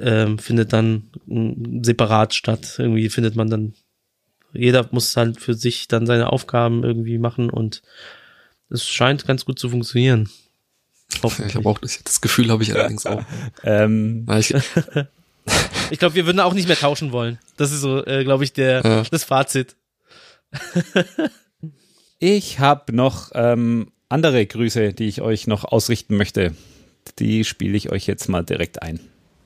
[0.00, 1.10] ähm, findet dann
[1.82, 2.76] separat statt.
[2.78, 3.74] Irgendwie findet man dann,
[4.54, 7.82] jeder muss halt für sich dann seine Aufgaben irgendwie machen und
[8.70, 10.28] es scheint ganz gut zu funktionieren.
[11.46, 13.22] Ich habe auch das, das Gefühl, habe ich allerdings auch.
[13.62, 14.26] ähm.
[14.38, 14.52] Ich,
[15.90, 17.38] ich glaube, wir würden auch nicht mehr tauschen wollen.
[17.56, 19.02] Das ist so, äh, glaube ich, der ja.
[19.10, 19.76] das Fazit.
[22.18, 26.54] Ich habe noch ähm, andere Grüße, die ich euch noch ausrichten möchte.
[27.18, 29.00] Die spiele ich euch jetzt mal direkt ein.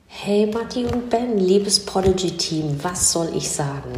[0.07, 3.93] Hey Matti und Ben, liebes Prodigy-Team, was soll ich sagen?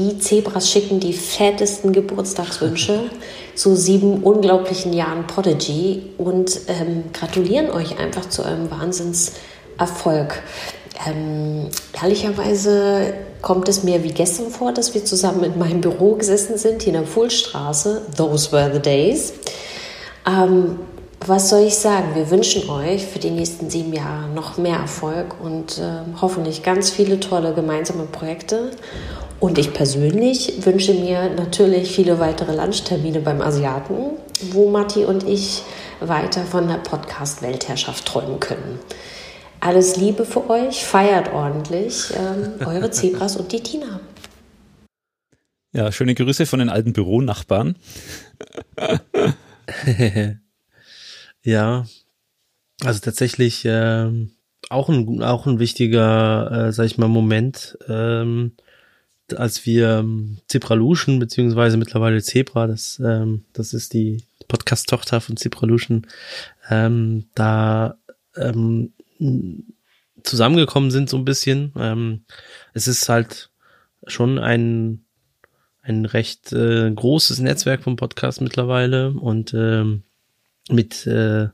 [0.00, 3.10] Die Zebras schicken die fettesten Geburtstagswünsche
[3.54, 10.42] zu sieben unglaublichen Jahren Prodigy und ähm, gratulieren euch einfach zu eurem Wahnsinnserfolg.
[11.06, 11.68] Ähm,
[12.00, 16.80] ehrlicherweise kommt es mir wie gestern vor, dass wir zusammen in meinem Büro gesessen sind,
[16.80, 18.00] hier in der Fuhlstraße.
[18.16, 19.34] Those were the days.
[20.26, 20.78] Ähm,
[21.26, 22.14] was soll ich sagen?
[22.14, 26.88] Wir wünschen euch für die nächsten sieben Jahre noch mehr Erfolg und äh, hoffentlich ganz
[26.88, 28.70] viele tolle gemeinsame Projekte.
[29.40, 34.18] Und ich persönlich wünsche mir natürlich viele weitere Lunchtermine beim Asiaten,
[34.52, 35.62] wo Matti und ich
[36.00, 38.78] weiter von der Podcast-Weltherrschaft träumen können.
[39.60, 42.12] Alles Liebe für euch, feiert ordentlich.
[42.14, 44.00] Ähm, eure Zebras und die Tina.
[45.72, 47.76] Ja, schöne Grüße von den alten Büronachbarn.
[51.42, 51.86] ja,
[52.84, 54.32] also tatsächlich ähm,
[54.68, 58.52] auch ein auch ein wichtiger, äh, sag ich mal, Moment, ähm,
[59.34, 60.38] als wir ähm,
[61.18, 66.06] beziehungsweise mittlerweile Zebra, das ähm, das ist die Podcast-Tochter von Zebralution,
[66.68, 67.96] ähm, da
[68.36, 68.92] ähm,
[70.22, 71.72] zusammengekommen sind, so ein bisschen.
[71.76, 72.24] Ähm,
[72.74, 73.50] es ist halt
[74.06, 75.04] schon ein,
[75.82, 80.02] ein recht äh, großes Netzwerk vom Podcast mittlerweile und ähm,
[80.68, 81.48] mit äh,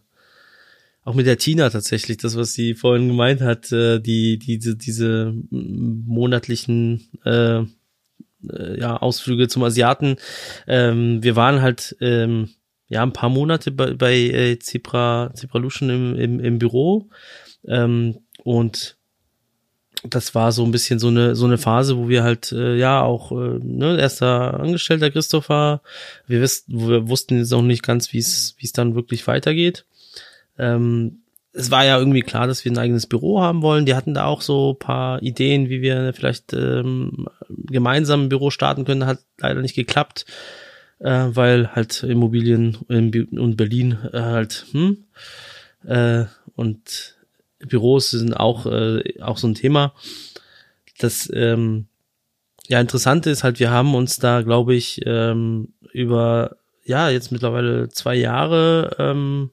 [1.07, 5.33] auch mit der Tina tatsächlich, das, was sie vorhin gemeint hat, äh, die, diese, diese
[5.51, 10.17] monatlichen äh, äh, ja, Ausflüge zum Asiaten.
[10.67, 12.51] Ähm, wir waren halt ähm,
[12.89, 17.09] ja ein paar Monate bei, bei äh, Zebra, Zebralution im, im, im Büro
[17.69, 18.97] ähm, und
[20.03, 23.03] das war so ein bisschen so eine so eine Phase, wo wir halt äh, ja
[23.03, 25.83] auch äh, ne, erster Angestellter Christopher,
[26.27, 29.87] wir, wiss, wir wussten jetzt noch nicht ganz, wie es wie es dann wirklich weitergeht.
[30.59, 33.87] Ähm, es war ja irgendwie klar, dass wir ein eigenes Büro haben wollen.
[33.87, 38.85] Die hatten da auch so paar Ideen, wie wir vielleicht ähm, gemeinsam ein Büro starten
[38.85, 39.07] können.
[39.07, 40.27] Hat leider nicht geklappt,
[40.99, 45.05] äh, weil halt Immobilien in, in Berlin äh, halt hm,
[45.87, 47.17] äh, und
[47.59, 49.95] Büros sind auch, äh, auch so ein Thema.
[50.99, 51.87] Das ähm,
[52.69, 57.89] ja Interessante ist halt, wir haben uns da, glaube ich, ähm, über ja jetzt mittlerweile
[57.89, 59.51] zwei Jahre ähm,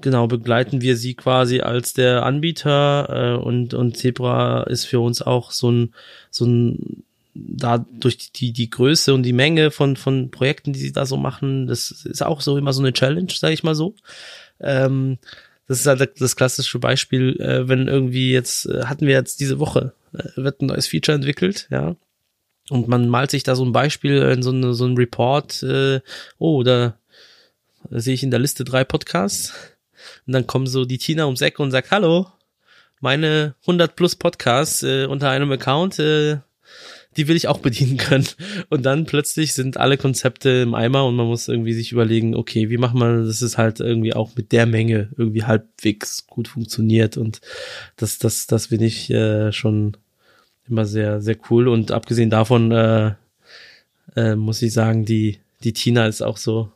[0.00, 5.22] genau begleiten wir sie quasi als der Anbieter äh, und und Zebra ist für uns
[5.22, 5.94] auch so ein
[6.30, 10.92] so ein da durch die, die Größe und die Menge von, von Projekten, die sie
[10.92, 13.94] da so machen, das ist auch so immer so eine Challenge, sage ich mal so.
[14.60, 15.18] Ähm,
[15.66, 19.58] das ist halt das klassische Beispiel, äh, wenn irgendwie jetzt, äh, hatten wir jetzt diese
[19.58, 21.96] Woche, äh, wird ein neues Feature entwickelt, ja.
[22.70, 26.00] Und man malt sich da so ein Beispiel in so, eine, so ein Report, äh,
[26.38, 26.98] oh, da
[27.90, 29.77] sehe ich in der Liste drei Podcasts.
[30.26, 32.26] Und dann kommen so die Tina ums Eck und sagt, hallo,
[33.00, 36.38] meine 100 plus Podcasts äh, unter einem Account, äh,
[37.16, 38.26] die will ich auch bedienen können.
[38.70, 42.70] Und dann plötzlich sind alle Konzepte im Eimer und man muss irgendwie sich überlegen, okay,
[42.70, 47.16] wie macht man, dass es halt irgendwie auch mit der Menge irgendwie halbwegs gut funktioniert
[47.16, 47.40] und
[47.96, 49.96] das, das, das finde ich äh, schon
[50.68, 53.14] immer sehr, sehr cool und abgesehen davon äh,
[54.14, 56.70] äh, muss ich sagen, die, die Tina ist auch so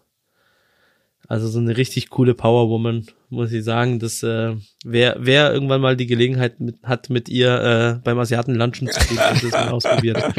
[1.32, 3.98] also so eine richtig coole Powerwoman, muss ich sagen.
[3.98, 4.54] dass äh,
[4.84, 9.00] wer, wer irgendwann mal die Gelegenheit mit, hat, mit ihr äh, beim Asiaten lunchen zu
[9.08, 10.20] gehen, das mal ausprobieren.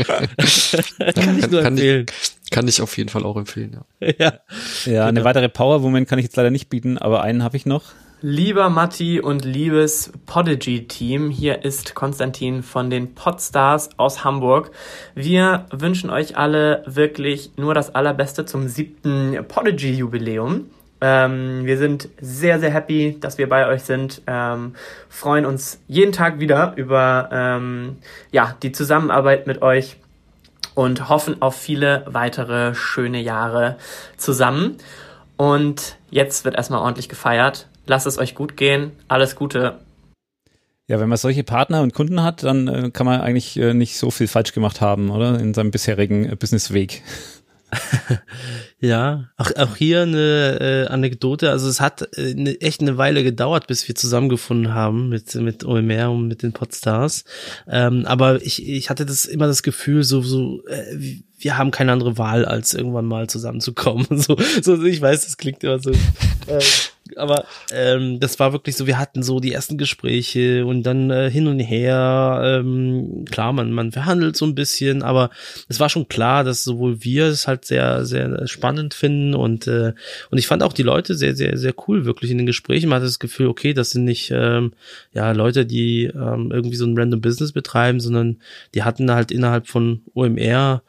[1.15, 2.05] kann ich nur kann empfehlen.
[2.43, 4.07] Ich, kann ich auf jeden Fall auch empfehlen, ja.
[4.07, 4.39] ja, ja
[4.85, 5.05] genau.
[5.05, 7.85] eine weitere Powerwoman kann ich jetzt leider nicht bieten, aber einen habe ich noch.
[8.21, 14.69] Lieber Matti und liebes Podigy-Team, hier ist Konstantin von den Podstars aus Hamburg.
[15.15, 20.67] Wir wünschen euch alle wirklich nur das Allerbeste zum siebten Podigy-Jubiläum.
[21.05, 24.21] Ähm, wir sind sehr, sehr happy, dass wir bei euch sind.
[24.25, 24.73] Ähm,
[25.09, 27.97] freuen uns jeden Tag wieder über ähm,
[28.31, 29.97] ja, die Zusammenarbeit mit euch
[30.75, 33.75] und hoffen auf viele weitere schöne Jahre
[34.15, 34.77] zusammen.
[35.35, 37.67] Und jetzt wird erstmal ordentlich gefeiert.
[37.85, 38.93] Lasst es euch gut gehen.
[39.09, 39.79] Alles Gute.
[40.87, 43.97] Ja, wenn man solche Partner und Kunden hat, dann äh, kann man eigentlich äh, nicht
[43.97, 45.37] so viel falsch gemacht haben, oder?
[45.37, 47.03] In seinem bisherigen äh, Businessweg.
[48.79, 51.49] ja, auch, auch hier eine äh, Anekdote.
[51.49, 55.63] Also es hat äh, ne, echt eine Weile gedauert, bis wir zusammengefunden haben mit mit
[55.63, 57.25] OMR und mit den Podstars.
[57.67, 61.91] Ähm, aber ich, ich hatte das immer das Gefühl, so so äh, wir haben keine
[61.91, 64.07] andere Wahl, als irgendwann mal zusammenzukommen.
[64.23, 65.91] So, so ich weiß, das klingt immer so.
[65.91, 66.59] Äh,
[67.17, 71.29] aber ähm, das war wirklich so, wir hatten so die ersten Gespräche und dann äh,
[71.29, 72.41] hin und her.
[72.43, 75.29] Ähm, klar, man, man verhandelt so ein bisschen, aber
[75.67, 79.93] es war schon klar, dass sowohl wir es halt sehr, sehr spannend finden und, äh,
[80.31, 82.89] und ich fand auch die Leute sehr, sehr, sehr cool, wirklich in den Gesprächen.
[82.89, 84.73] Man hatte das Gefühl, okay, das sind nicht ähm,
[85.13, 88.37] ja Leute, die ähm, irgendwie so ein random Business betreiben, sondern
[88.73, 90.83] die hatten halt innerhalb von OMR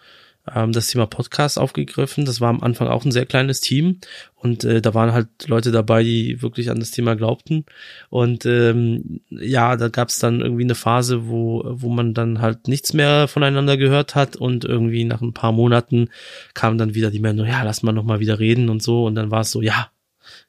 [0.53, 2.25] ähm, das Thema Podcast aufgegriffen.
[2.25, 4.01] Das war am Anfang auch ein sehr kleines Team
[4.37, 7.65] und äh, da waren halt Leute dabei, die wirklich an das Thema glaubten.
[8.11, 12.69] Und ähm, ja, da gab es dann irgendwie eine Phase, wo, wo man dann halt
[12.69, 16.11] nichts mehr voneinander gehört hat und irgendwie nach ein paar Monaten
[16.53, 19.07] kam dann wieder die Meldung, ja, lass mal nochmal wieder reden und so.
[19.07, 19.91] Und dann war es so, ja,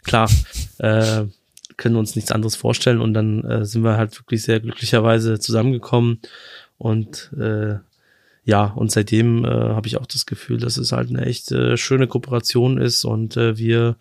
[0.03, 0.29] klar,
[0.79, 1.25] äh,
[1.77, 6.19] können uns nichts anderes vorstellen und dann äh, sind wir halt wirklich sehr glücklicherweise zusammengekommen
[6.77, 7.75] und äh,
[8.45, 11.77] ja, und seitdem äh, habe ich auch das Gefühl, dass es halt eine echt äh,
[11.77, 13.97] schöne Kooperation ist und äh, wir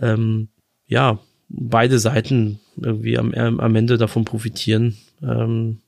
[0.00, 0.48] ähm,
[0.86, 1.18] ja
[1.48, 4.96] beide Seiten irgendwie am, am Ende davon profitieren.
[5.20, 5.80] Ähm,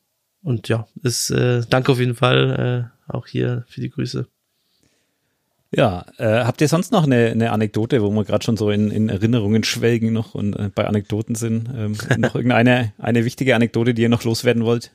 [0.42, 4.26] und ja, ist äh, danke auf jeden Fall äh, auch hier für die Grüße.
[5.70, 8.90] Ja, äh, habt ihr sonst noch eine, eine Anekdote, wo wir gerade schon so in,
[8.90, 11.68] in Erinnerungen schwelgen noch und äh, bei Anekdoten sind?
[11.74, 14.92] Ähm, noch irgendeine eine wichtige Anekdote, die ihr noch loswerden wollt?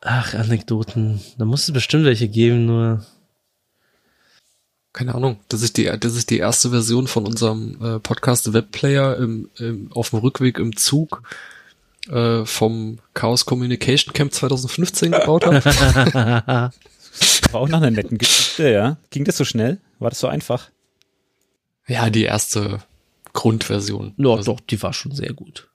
[0.00, 1.20] Ach, Anekdoten.
[1.38, 3.04] Da muss es bestimmt welche geben, nur.
[4.92, 5.38] Keine Ahnung.
[5.48, 9.92] Das ist die, das ist die erste Version von unserem äh, Podcast Webplayer im, im,
[9.92, 11.22] auf dem Rückweg im Zug
[12.08, 15.62] äh, vom Chaos Communication Camp 2015 gebaut haben.
[17.52, 18.96] War auch nach einer netten Geschichte, ja.
[19.10, 19.78] Ging das so schnell?
[19.98, 20.70] War das so einfach?
[21.86, 22.80] Ja, die erste
[23.32, 24.14] Grundversion.
[24.16, 24.52] Ja, also.
[24.52, 25.68] doch, die war schon sehr gut.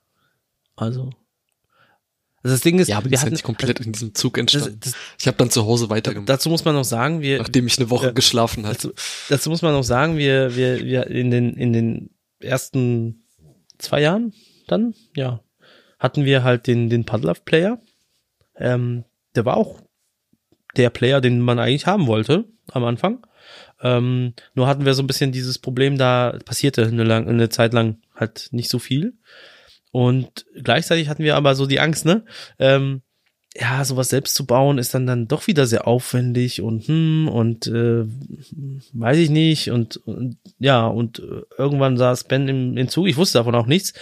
[0.76, 1.12] Also,
[2.46, 4.78] also das Ding ist, ja, aber wir hatten nicht komplett in diesem Zug entstanden.
[4.80, 6.30] Das, das, ich habe dann zu Hause weitergemacht.
[6.30, 8.90] Dazu muss man noch sagen, wir nachdem ich eine Woche äh, geschlafen hatte.
[8.90, 8.94] Dazu,
[9.30, 13.26] dazu, muss man noch sagen, wir wir wir in den in den ersten
[13.80, 14.32] zwei Jahren
[14.68, 15.42] dann ja
[15.98, 17.82] hatten wir halt den den Padlove Player.
[18.58, 19.06] Ähm,
[19.36, 19.82] der war auch
[20.78, 23.26] der Player, den man eigentlich haben wollte am Anfang.
[23.82, 27.74] Ähm, nur hatten wir so ein bisschen dieses Problem, da passierte eine, lang, eine Zeit
[27.74, 29.18] lang halt nicht so viel.
[29.96, 32.26] Und gleichzeitig hatten wir aber so die Angst, ne?
[32.60, 33.02] Ähm,
[33.56, 37.68] ja, sowas selbst zu bauen ist dann dann doch wieder sehr aufwendig und hm und
[37.68, 38.04] äh,
[38.92, 43.16] weiß ich nicht und, und ja und äh, irgendwann saß Ben im, im Zug, ich
[43.16, 43.94] wusste davon auch nichts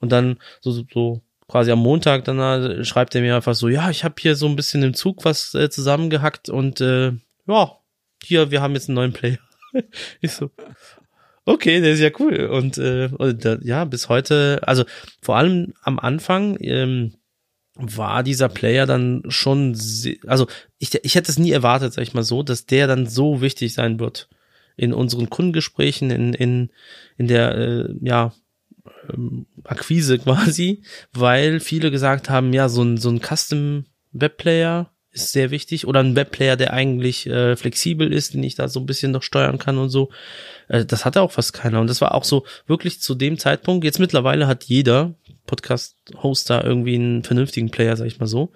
[0.00, 3.90] und dann so so, quasi am Montag dann äh, schreibt er mir einfach so, ja,
[3.90, 7.12] ich habe hier so ein bisschen im Zug was äh, zusammengehackt und äh,
[7.46, 7.78] ja,
[8.24, 9.36] hier wir haben jetzt einen neuen Player.
[10.22, 10.50] ich so,
[11.44, 12.46] Okay, der ist ja cool.
[12.46, 13.10] Und, äh,
[13.62, 14.84] ja, bis heute, also
[15.20, 17.14] vor allem am Anfang, ähm,
[17.74, 19.76] war dieser Player dann schon,
[20.26, 20.46] also
[20.78, 23.72] ich, ich hätte es nie erwartet, sag ich mal so, dass der dann so wichtig
[23.74, 24.28] sein wird
[24.76, 26.70] in unseren Kundengesprächen, in, in,
[27.16, 28.34] in der, äh, ja,
[29.10, 30.82] ähm, Akquise quasi,
[31.12, 36.00] weil viele gesagt haben, ja, so ein, so ein Custom Webplayer ist sehr wichtig oder
[36.00, 39.58] ein Webplayer, der eigentlich äh, flexibel ist, den ich da so ein bisschen noch steuern
[39.58, 40.10] kann und so.
[40.68, 43.84] Äh, das hatte auch fast keiner und das war auch so wirklich zu dem Zeitpunkt.
[43.84, 45.14] Jetzt mittlerweile hat jeder
[45.46, 48.52] Podcast-Hoster irgendwie einen vernünftigen Player, sag ich mal so.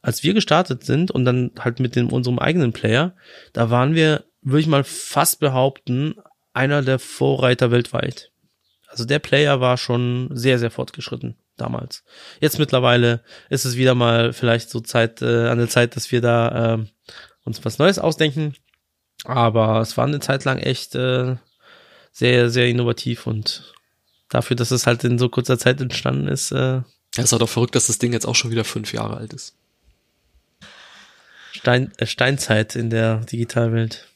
[0.00, 3.14] Als wir gestartet sind und dann halt mit dem unserem eigenen Player,
[3.52, 6.14] da waren wir, würde ich mal fast behaupten,
[6.52, 8.30] einer der Vorreiter weltweit.
[8.86, 12.04] Also der Player war schon sehr, sehr fortgeschritten damals.
[12.40, 16.20] Jetzt mittlerweile ist es wieder mal vielleicht so Zeit äh, an der Zeit, dass wir
[16.20, 16.84] da äh,
[17.44, 18.54] uns was Neues ausdenken.
[19.24, 21.36] Aber es war eine Zeit lang echt äh,
[22.12, 23.74] sehr, sehr innovativ und
[24.28, 26.52] dafür, dass es halt in so kurzer Zeit entstanden ist.
[26.52, 26.84] Äh, ja,
[27.16, 29.32] es ist halt auch verrückt, dass das Ding jetzt auch schon wieder fünf Jahre alt
[29.32, 29.54] ist.
[31.52, 34.06] Stein, äh, Steinzeit in der Digitalwelt.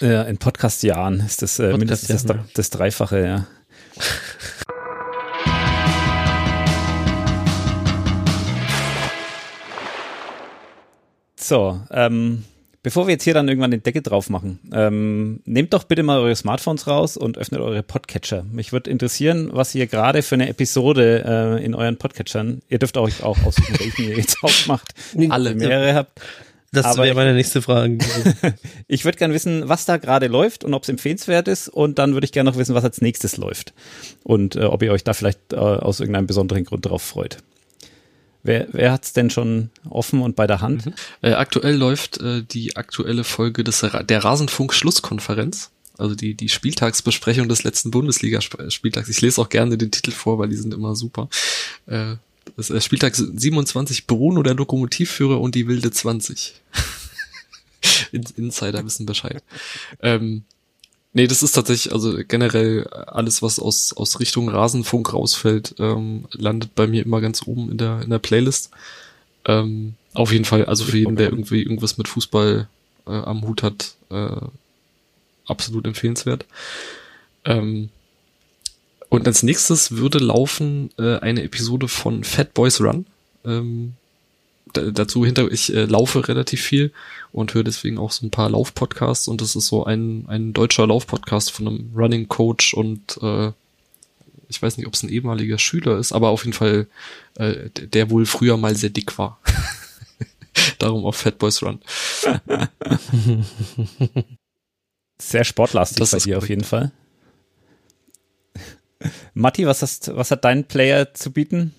[0.00, 3.46] Ja, in Podcast-Jahren ist das äh, Podcast mindestens das, das Dreifache, ja.
[11.46, 12.42] So, ähm,
[12.82, 16.18] bevor wir jetzt hier dann irgendwann den Deckel drauf machen, ähm, nehmt doch bitte mal
[16.18, 18.44] eure Smartphones raus und öffnet eure Podcatcher.
[18.50, 21.22] Mich würde interessieren, was ihr gerade für eine Episode
[21.60, 24.92] äh, in euren Podcatchern, ihr dürft euch auch aussuchen, welchen ihr jetzt aufmacht,
[25.28, 26.20] alle mehrere habt.
[26.72, 27.98] Das wäre meine nächste Frage.
[28.88, 31.68] ich würde gerne wissen, was da gerade läuft und ob es empfehlenswert ist.
[31.68, 33.72] Und dann würde ich gerne noch wissen, was als nächstes läuft.
[34.24, 37.38] Und äh, ob ihr euch da vielleicht äh, aus irgendeinem besonderen Grund drauf freut.
[38.46, 40.86] Wer, wer hat es denn schon offen und bei der Hand?
[40.86, 40.94] Mhm.
[41.22, 45.70] Äh, aktuell läuft äh, die aktuelle Folge des, der Rasenfunk-Schlusskonferenz.
[45.98, 49.08] Also die, die Spieltagsbesprechung des letzten Bundesligaspieltags.
[49.08, 51.28] Ich lese auch gerne den Titel vor, weil die sind immer super.
[51.86, 52.16] Äh,
[52.56, 56.54] das ist Spieltag 27, Bruno, der Lokomotivführer und die wilde 20.
[58.12, 59.42] Insider wissen Bescheid.
[60.00, 60.44] ähm,
[61.16, 66.74] Nee, das ist tatsächlich, also generell alles, was aus, aus Richtung Rasenfunk rausfällt, ähm, landet
[66.74, 68.68] bei mir immer ganz oben in der, in der Playlist.
[69.46, 72.68] Ähm, auf jeden Fall, also für jeden, der irgendwie irgendwas mit Fußball
[73.06, 74.42] äh, am Hut hat, äh,
[75.46, 76.44] absolut empfehlenswert.
[77.46, 77.88] Ähm,
[79.08, 83.06] und als nächstes würde laufen äh, eine Episode von Fat Boys Run.
[83.46, 83.94] Ähm,
[84.74, 86.92] dazu hinter, ich äh, laufe relativ viel
[87.36, 90.86] und höre deswegen auch so ein paar Laufpodcasts und das ist so ein, ein deutscher
[90.86, 93.52] Laufpodcast von einem Running Coach und äh,
[94.48, 96.86] ich weiß nicht, ob es ein ehemaliger Schüler ist, aber auf jeden Fall
[97.34, 99.38] äh, der wohl früher mal sehr dick war.
[100.78, 101.80] Darum auch Fat Boys Run.
[105.18, 106.90] sehr sportlastig das bei dir auf jeden Fall.
[109.34, 111.74] Matti, was, hast, was hat dein Player zu bieten?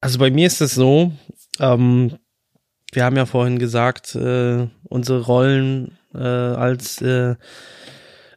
[0.00, 1.12] Also bei mir ist es so,
[1.60, 2.18] ähm,
[2.96, 7.36] wir haben ja vorhin gesagt, äh, unsere Rollen äh, als äh,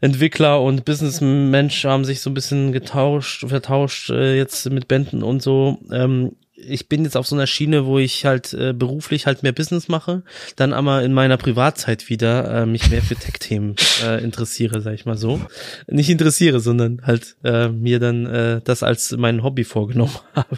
[0.02, 5.42] Entwickler und Businessmensch haben sich so ein bisschen getauscht, vertauscht äh, jetzt mit Bänden und
[5.42, 5.80] so.
[5.92, 6.34] Ähm,
[6.68, 9.88] ich bin jetzt auf so einer Schiene, wo ich halt äh, beruflich halt mehr Business
[9.88, 10.24] mache,
[10.56, 15.06] dann aber in meiner Privatzeit wieder äh, mich mehr für Tech-Themen äh, interessiere, sag ich
[15.06, 15.42] mal so.
[15.88, 20.58] Nicht interessiere, sondern halt äh, mir dann äh, das als mein Hobby vorgenommen habe.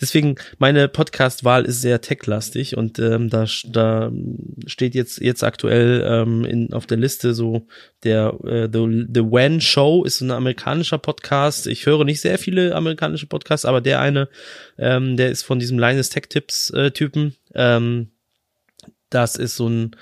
[0.00, 4.12] Deswegen, meine Podcast-Wahl ist sehr tech-lastig und ähm, da, da
[4.66, 7.66] steht jetzt, jetzt aktuell ähm, in, auf der Liste so
[8.04, 11.66] der äh, The, The When Show ist so ein amerikanischer Podcast.
[11.66, 14.28] Ich höre nicht sehr viele amerikanische Podcasts, aber der eine,
[14.78, 17.36] ähm, der ist von diesem Linus Tech Tips äh, Typen.
[17.54, 18.08] Ähm,
[19.10, 19.96] das ist so ein,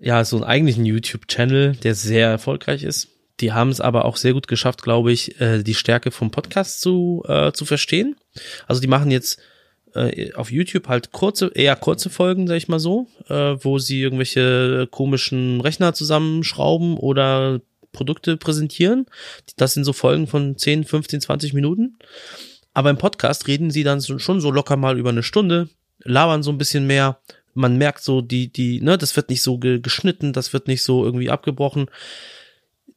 [0.00, 3.08] ja, so ein eigentlichen YouTube-Channel, der sehr erfolgreich ist.
[3.40, 6.80] Die haben es aber auch sehr gut geschafft, glaube ich, äh, die Stärke vom Podcast
[6.80, 8.16] zu, äh, zu verstehen.
[8.66, 9.40] Also die machen jetzt
[9.94, 14.00] äh, auf YouTube halt kurze, eher kurze Folgen, sag ich mal so, äh, wo sie
[14.00, 17.60] irgendwelche komischen Rechner zusammenschrauben oder
[17.92, 19.06] Produkte präsentieren.
[19.56, 21.98] Das sind so Folgen von 10, 15, 20 Minuten.
[22.74, 25.68] Aber im Podcast reden sie dann schon so locker mal über eine Stunde,
[25.98, 27.18] labern so ein bisschen mehr.
[27.54, 30.82] Man merkt so, die, die, ne, das wird nicht so ge geschnitten, das wird nicht
[30.82, 31.90] so irgendwie abgebrochen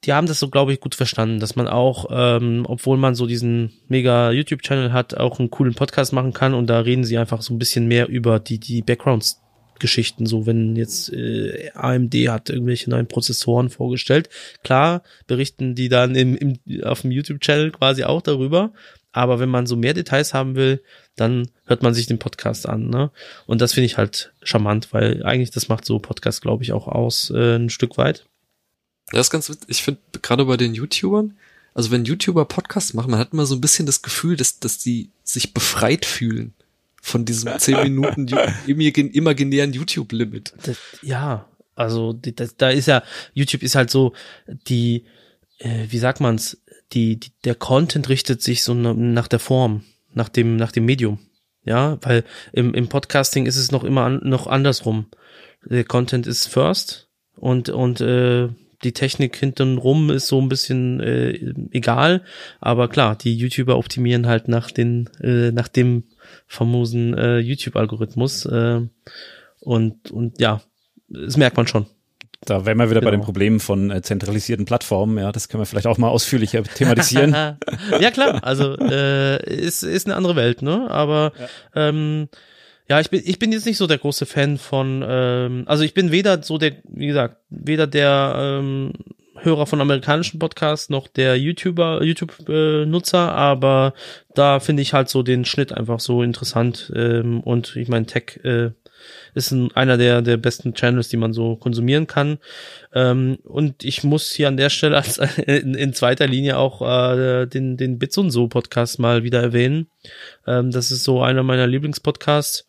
[0.06, 3.26] die haben das so, glaube ich, gut verstanden, dass man auch, ähm, obwohl man so
[3.26, 7.41] diesen mega YouTube-Channel hat, auch einen coolen Podcast machen kann und da reden sie einfach
[7.41, 9.41] so ein bisschen mehr über die, die Backgrounds
[9.77, 14.30] Geschichten, so wenn jetzt äh, AMD hat irgendwelche neuen Prozessoren vorgestellt.
[14.64, 18.72] Klar, berichten die dann im, im, auf dem YouTube-Channel quasi auch darüber,
[19.16, 20.84] aber wenn man so mehr Details haben will,
[21.16, 22.90] dann hört man sich den Podcast an.
[22.90, 23.12] Ne?
[23.46, 26.88] Und das finde ich halt charmant, weil eigentlich das macht so Podcast, glaube ich, auch
[26.90, 28.26] aus äh, ein Stück weit.
[29.12, 29.70] Das ist ganz witzig.
[29.70, 31.38] Ich finde gerade bei den YouTubern,
[31.74, 34.80] also wenn YouTuber Podcasts machen, man hat immer so ein bisschen das Gefühl, dass, dass
[34.80, 36.54] die sich befreit fühlen.
[37.02, 38.28] von diesem 10 Minuten
[38.68, 40.54] imaginären YouTube-Limit.
[41.04, 44.14] Ja, also das, da ist ja, YouTube ist halt so,
[44.68, 45.06] die,
[45.60, 46.58] äh, wie sagt man's,
[46.94, 49.84] die, die, der Content richtet sich so nach der Form,
[50.14, 51.20] nach dem, nach dem Medium.
[51.64, 55.07] Ja, weil im, im Podcasting ist es noch immer an, noch andersrum.
[55.64, 58.49] Der Content ist first und, und äh,
[58.84, 61.32] die Technik hintenrum ist so ein bisschen äh,
[61.72, 62.24] egal,
[62.60, 66.03] aber klar, die YouTuber optimieren halt nach den äh, nach dem
[66.45, 68.82] famosen äh, YouTube-Algorithmus äh,
[69.60, 70.62] und und ja,
[71.07, 71.88] das merkt man schon.
[72.41, 73.12] Da wären wir wieder genau.
[73.12, 75.18] bei den Problemen von äh, zentralisierten Plattformen.
[75.18, 77.32] Ja, das können wir vielleicht auch mal ausführlicher thematisieren.
[77.99, 80.90] ja klar, also äh, ist ist eine andere Welt, ne?
[80.90, 81.90] Aber ja.
[81.90, 82.30] ähm,
[82.88, 85.95] ja, ich bin, ich bin jetzt nicht so der große Fan von, ähm, also ich
[85.95, 88.94] bin weder so der, wie gesagt, weder der ähm,
[89.38, 93.94] Hörer von amerikanischen Podcasts noch der YouTuber, YouTube-Nutzer, aber
[94.34, 96.91] da finde ich halt so den Schnitt einfach so interessant.
[96.95, 98.72] Ähm, und ich meine, Tech äh,
[99.36, 102.40] ist ein, einer der, der besten Channels, die man so konsumieren kann.
[102.94, 107.45] Ähm, und ich muss hier an der Stelle als in, in zweiter Linie auch äh,
[107.45, 109.88] den, den Bits und so Podcast mal wieder erwähnen.
[110.48, 112.68] Ähm, das ist so einer meiner Lieblingspodcasts.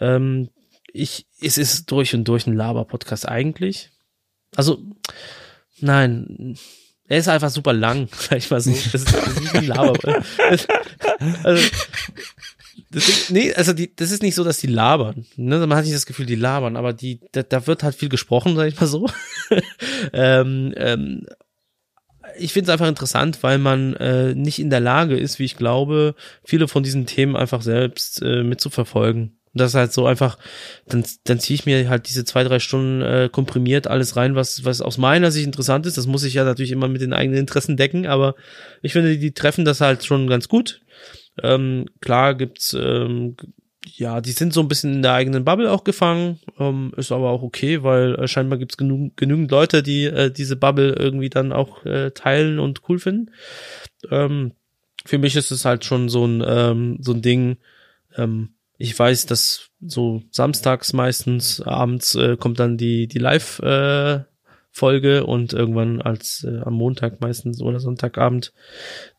[0.00, 0.50] Ähm,
[0.92, 3.90] ich, es ist durch und durch ein Laber-Podcast eigentlich.
[4.56, 4.82] Also,
[5.78, 6.56] nein,
[7.06, 8.70] er ist einfach super lang, sag ich mal so.
[8.70, 9.98] Das ist, das ist ein Laber.
[11.44, 11.70] also,
[12.90, 15.26] das, nee, also die, das ist nicht so, dass die labern.
[15.36, 15.64] Ne?
[15.66, 18.56] Man hat nicht das Gefühl, die labern, aber die, da, da wird halt viel gesprochen,
[18.56, 19.08] sag ich mal so.
[20.12, 21.26] ähm, ähm,
[22.36, 25.56] ich finde es einfach interessant, weil man äh, nicht in der Lage ist, wie ich
[25.56, 26.14] glaube,
[26.44, 29.36] viele von diesen Themen einfach selbst äh, mitzuverfolgen.
[29.52, 30.38] Das ist halt so einfach,
[30.86, 34.64] dann, dann ziehe ich mir halt diese zwei, drei Stunden äh, komprimiert alles rein, was,
[34.64, 35.98] was aus meiner Sicht interessant ist.
[35.98, 38.36] Das muss ich ja natürlich immer mit den eigenen Interessen decken, aber
[38.80, 40.82] ich finde, die treffen das halt schon ganz gut.
[41.42, 43.36] Ähm, klar gibt's, ähm,
[43.86, 47.30] ja, die sind so ein bisschen in der eigenen Bubble auch gefangen, ähm, ist aber
[47.30, 51.52] auch okay, weil äh, scheinbar gibt's genug, genügend Leute, die äh, diese Bubble irgendwie dann
[51.52, 53.30] auch äh, teilen und cool finden.
[54.10, 54.52] Ähm,
[55.06, 57.56] für mich ist es halt schon so ein, ähm, so ein Ding,
[58.16, 64.20] ähm, ich weiß, dass so samstags meistens abends äh, kommt dann die, die Live, äh,
[64.70, 68.52] Folge und irgendwann als äh, am Montag meistens oder Sonntagabend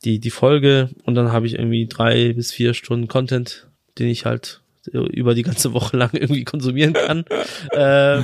[0.04, 3.68] die die Folge und dann habe ich irgendwie drei bis vier Stunden Content,
[4.00, 4.62] den ich halt
[4.94, 7.26] äh, über die ganze Woche lang irgendwie konsumieren kann.
[7.72, 8.22] äh,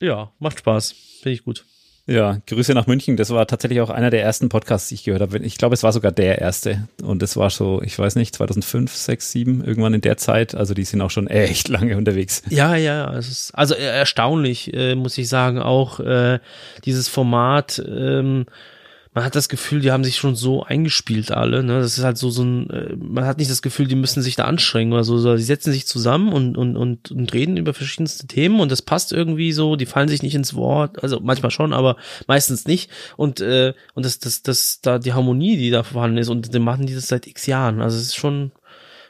[0.00, 1.64] ja, macht Spaß, finde ich gut.
[2.10, 3.16] Ja, Grüße nach München.
[3.16, 5.38] Das war tatsächlich auch einer der ersten Podcasts, die ich gehört habe.
[5.38, 6.88] Ich glaube, es war sogar der erste.
[7.04, 10.56] Und das war so, ich weiß nicht, 2005, 6, 7, irgendwann in der Zeit.
[10.56, 12.42] Also die sind auch schon echt lange unterwegs.
[12.48, 16.40] Ja, ja, es ist also erstaunlich, äh, muss ich sagen, auch äh,
[16.84, 17.80] dieses Format.
[17.86, 18.46] Ähm,
[19.12, 21.64] man hat das Gefühl, die haben sich schon so eingespielt alle.
[21.64, 21.80] Ne?
[21.80, 24.36] Das ist halt so so ein, äh, man hat nicht das Gefühl, die müssen sich
[24.36, 25.18] da anstrengen oder so.
[25.18, 25.34] so.
[25.34, 29.12] Die setzen sich zusammen und, und, und, und reden über verschiedenste Themen und das passt
[29.12, 29.74] irgendwie so.
[29.74, 31.96] Die fallen sich nicht ins Wort, also manchmal schon, aber
[32.28, 32.90] meistens nicht.
[33.16, 36.62] Und äh, und das das das da die Harmonie, die da vorhanden ist und dann
[36.62, 37.80] machen die das seit X Jahren.
[37.80, 38.52] Also es ist schon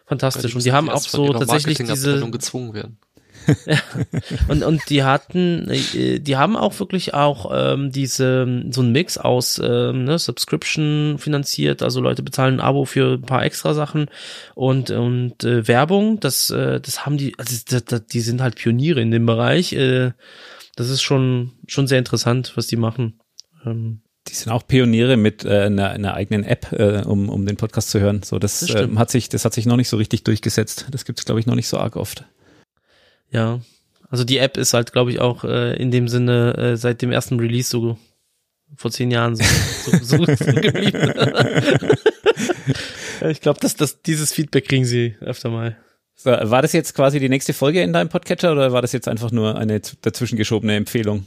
[0.07, 0.55] fantastisch.
[0.55, 2.99] Und die haben auch so tatsächlich diese gezwungen werden.
[4.49, 9.19] und, und die hatten, äh, die haben auch wirklich auch ähm, diese, so ein Mix
[9.19, 14.07] aus ähm, ne, Subscription finanziert, also Leute bezahlen ein Abo für ein paar extra Sachen
[14.55, 18.57] und, und äh, Werbung, das, äh, das haben die, also das, das, die sind halt
[18.57, 19.73] Pioniere in dem Bereich.
[19.73, 20.13] Äh,
[20.77, 23.21] das ist schon, schon sehr interessant, was die machen.
[23.67, 27.57] Ähm, die sind auch Pioniere mit äh, einer, einer eigenen App, äh, um, um den
[27.57, 28.23] Podcast zu hören.
[28.23, 30.87] So, das, das äh, hat sich, das hat sich noch nicht so richtig durchgesetzt.
[30.91, 32.25] Das gibt es, glaube ich, noch nicht so arg oft.
[33.31, 33.61] Ja,
[34.09, 37.13] also die App ist halt, glaube ich, auch äh, in dem Sinne äh, seit dem
[37.13, 37.97] ersten Release so
[38.77, 41.13] vor zehn Jahren so, so, so, so geblieben.
[43.31, 45.77] ich glaube, dass das, dieses Feedback kriegen sie öfter mal.
[46.15, 49.09] So, war das jetzt quasi die nächste Folge in deinem Podcatcher oder war das jetzt
[49.09, 51.27] einfach nur eine dazwischen geschobene Empfehlung?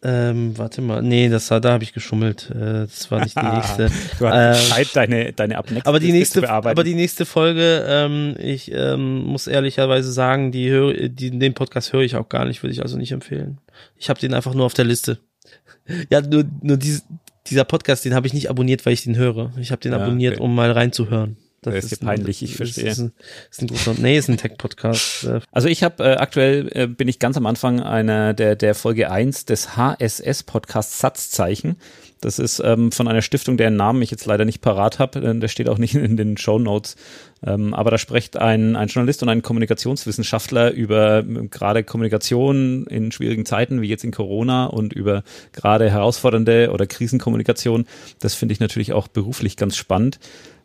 [0.00, 2.50] Ähm, warte mal, nee, das da habe ich geschummelt.
[2.50, 3.90] Äh, das war nicht die nächste.
[4.18, 8.36] du hast ähm, Zeit, deine deine ab aber die nächste, aber die nächste Folge, ähm,
[8.38, 12.62] ich ähm, muss ehrlicherweise sagen, die höre, die den Podcast höre ich auch gar nicht,
[12.62, 13.58] würde ich also nicht empfehlen.
[13.96, 15.18] Ich habe den einfach nur auf der Liste.
[16.10, 17.04] ja, nur nur dies,
[17.48, 19.52] dieser Podcast, den habe ich nicht abonniert, weil ich den höre.
[19.58, 20.44] Ich habe den ja, abonniert, okay.
[20.44, 21.36] um mal reinzuhören.
[21.62, 22.88] Das, ist, ist peinlich, ich verstehe.
[22.88, 23.12] Ist ein,
[23.50, 25.24] ist ein großer, nee, ist ein Tech-Podcast.
[25.24, 25.40] Äh.
[25.50, 29.10] Also ich habe äh, aktuell äh, bin ich ganz am Anfang einer der der Folge
[29.10, 31.76] eins des HSS Podcasts Satzzeichen.
[32.20, 35.20] Das ist ähm, von einer Stiftung, deren Namen ich jetzt leider nicht parat habe.
[35.20, 36.96] Äh, der steht auch nicht in den Show Notes.
[37.44, 43.12] Ähm, aber da spricht ein, ein Journalist und ein Kommunikationswissenschaftler über ähm, gerade Kommunikation in
[43.12, 45.22] schwierigen Zeiten, wie jetzt in Corona und über
[45.52, 47.86] gerade herausfordernde oder Krisenkommunikation.
[48.18, 50.18] Das finde ich natürlich auch beruflich ganz spannend.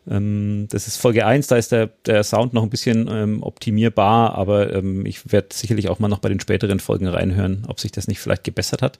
[0.08, 4.34] Ähm, das ist Folge 1, da ist der, der Sound noch ein bisschen ähm, optimierbar,
[4.34, 7.92] aber ähm, ich werde sicherlich auch mal noch bei den späteren Folgen reinhören, ob sich
[7.92, 8.98] das nicht vielleicht gebessert hat.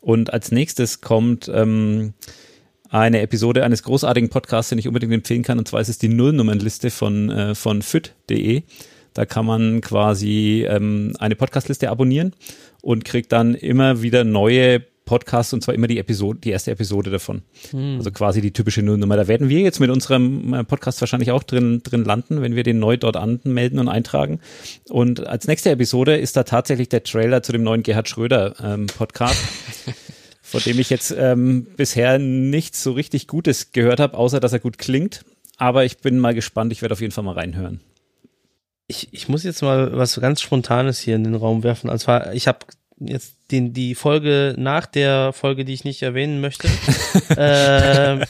[0.00, 2.14] Und als nächstes kommt ähm,
[2.90, 6.08] eine Episode eines großartigen Podcasts, den ich unbedingt empfehlen kann, und zwar ist es die
[6.08, 8.62] Nullnummernliste von, äh, von fit.de.
[9.14, 12.34] Da kann man quasi ähm, eine Podcastliste abonnieren
[12.82, 17.10] und kriegt dann immer wieder neue Podcast und zwar immer die Episode, die erste Episode
[17.10, 17.42] davon.
[17.70, 17.96] Hm.
[17.98, 19.16] Also quasi die typische Nullnummer.
[19.16, 22.62] Da werden wir jetzt mit unserem äh, Podcast wahrscheinlich auch drin, drin landen, wenn wir
[22.62, 24.40] den neu dort anmelden und eintragen.
[24.88, 28.86] Und als nächste Episode ist da tatsächlich der Trailer zu dem neuen Gerhard Schröder ähm,
[28.86, 29.38] Podcast.
[30.54, 34.60] vor dem ich jetzt ähm, bisher nichts so richtig Gutes gehört habe, außer dass er
[34.60, 35.24] gut klingt.
[35.56, 37.80] Aber ich bin mal gespannt, ich werde auf jeden Fall mal reinhören.
[38.86, 41.88] Ich, ich muss jetzt mal was ganz Spontanes hier in den Raum werfen.
[41.90, 42.66] Und zwar, ich habe
[43.08, 46.68] jetzt den, die Folge nach der Folge, die ich nicht erwähnen möchte.
[47.36, 48.24] äh,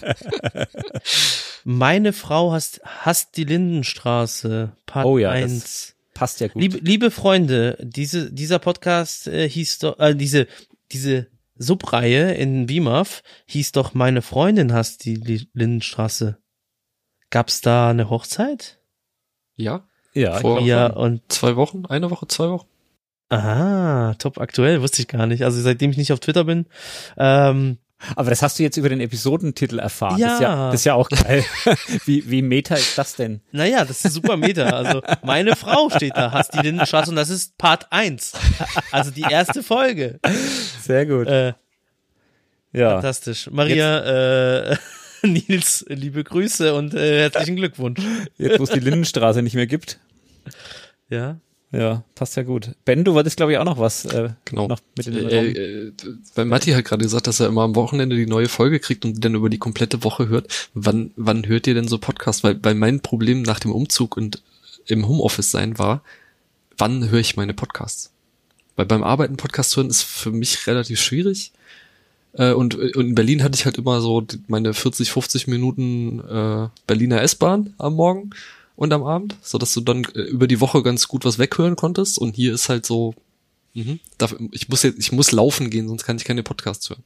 [1.64, 5.94] meine Frau hasst, hasst die Lindenstraße, Part oh ja, 1.
[6.14, 6.60] passt ja gut.
[6.60, 10.46] Liebe, liebe Freunde, diese, dieser Podcast äh, hieß doch, äh, diese,
[10.92, 16.38] diese Subreihe in BIMAF hieß doch Meine Freundin hasst die Lindenstraße.
[17.30, 18.78] Gab's da eine Hochzeit?
[19.56, 19.88] Ja.
[20.14, 22.68] Ja, vor ja, und zwei Wochen, eine Woche, zwei Wochen.
[23.34, 25.44] Aha, top aktuell, wusste ich gar nicht.
[25.44, 26.66] Also seitdem ich nicht auf Twitter bin.
[27.16, 27.78] Ähm,
[28.16, 30.18] aber das hast du jetzt über den Episodentitel erfahren.
[30.18, 30.26] Ja.
[30.26, 31.44] Das ist ja, das ist ja auch geil.
[32.04, 33.40] wie, wie Meta ist das denn?
[33.52, 34.64] Naja, das ist super Meta.
[34.64, 38.32] Also, meine Frau steht da, hast die Lindenstraße und das ist Part 1.
[38.90, 40.20] Also die erste Folge.
[40.82, 41.26] Sehr gut.
[41.28, 41.54] Äh,
[42.72, 42.90] ja.
[42.94, 43.48] Fantastisch.
[43.50, 44.76] Maria, äh,
[45.22, 48.00] Nils, liebe Grüße und äh, herzlichen Glückwunsch.
[48.36, 49.98] Jetzt, wo es die Lindenstraße nicht mehr gibt.
[51.08, 51.38] Ja.
[51.74, 52.70] Ja, passt ja gut.
[52.84, 54.68] Ben, du wolltest, glaube ich, auch noch was äh, genau.
[54.68, 55.92] noch mit in den äh, äh,
[56.36, 59.24] Weil Matti hat gerade gesagt, dass er immer am Wochenende die neue Folge kriegt und
[59.24, 60.70] dann über die komplette Woche hört.
[60.74, 62.44] Wann, wann hört ihr denn so Podcasts?
[62.44, 64.40] Weil, weil mein Problem nach dem Umzug und
[64.86, 66.02] im Homeoffice sein war,
[66.78, 68.12] wann höre ich meine Podcasts?
[68.76, 71.50] Weil beim Arbeiten Podcast hören ist für mich relativ schwierig.
[72.34, 76.68] Äh, und, und in Berlin hatte ich halt immer so meine 40, 50 Minuten äh,
[76.86, 78.30] Berliner S-Bahn am Morgen
[78.76, 81.76] und am Abend, so dass du dann äh, über die Woche ganz gut was weghören
[81.76, 82.18] konntest.
[82.18, 83.14] Und hier ist halt so,
[83.74, 87.04] mh, darf, ich muss jetzt, ich muss laufen gehen, sonst kann ich keine Podcasts hören.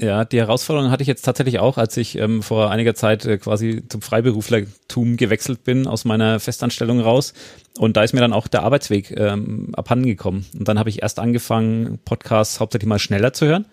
[0.00, 3.36] Ja, die Herausforderung hatte ich jetzt tatsächlich auch, als ich ähm, vor einiger Zeit äh,
[3.36, 7.34] quasi zum Freiberuflertum gewechselt bin aus meiner Festanstellung raus.
[7.78, 10.46] Und da ist mir dann auch der Arbeitsweg ähm, abhanden gekommen.
[10.56, 13.66] Und dann habe ich erst angefangen, Podcasts hauptsächlich mal schneller zu hören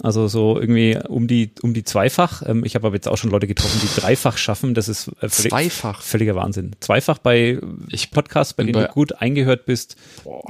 [0.00, 2.42] also so irgendwie um die um die zweifach.
[2.46, 4.74] Ähm, ich habe aber jetzt auch schon Leute getroffen, die dreifach schaffen.
[4.74, 6.02] Das ist äh, völlig, zweifach.
[6.02, 6.72] völliger Wahnsinn.
[6.80, 7.60] Zweifach bei
[7.90, 9.96] ich Podcasts, bei denen bei du gut eingehört bist,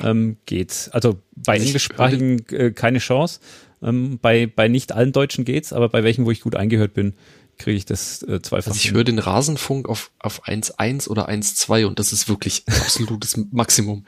[0.03, 0.89] ähm, geht's.
[0.89, 3.41] Also bei englischsprachigen äh, keine Chance.
[3.83, 7.15] Ähm, bei bei nicht allen Deutschen geht's, aber bei welchen, wo ich gut eingehört bin,
[7.59, 8.69] kriege ich das äh, zweifach.
[8.69, 13.37] Also ich höre den Rasenfunk auf, auf 1.1 oder 1.2 und das ist wirklich absolutes
[13.53, 14.05] Maximum.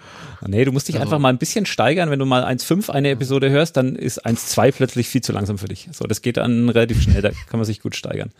[0.46, 1.04] Nee, du musst dich also.
[1.04, 2.10] einfach mal ein bisschen steigern.
[2.10, 5.68] Wenn du mal 1.5 eine Episode hörst, dann ist 1.2 plötzlich viel zu langsam für
[5.68, 5.88] dich.
[5.92, 8.30] So, das geht dann relativ schnell, da kann man sich gut steigern.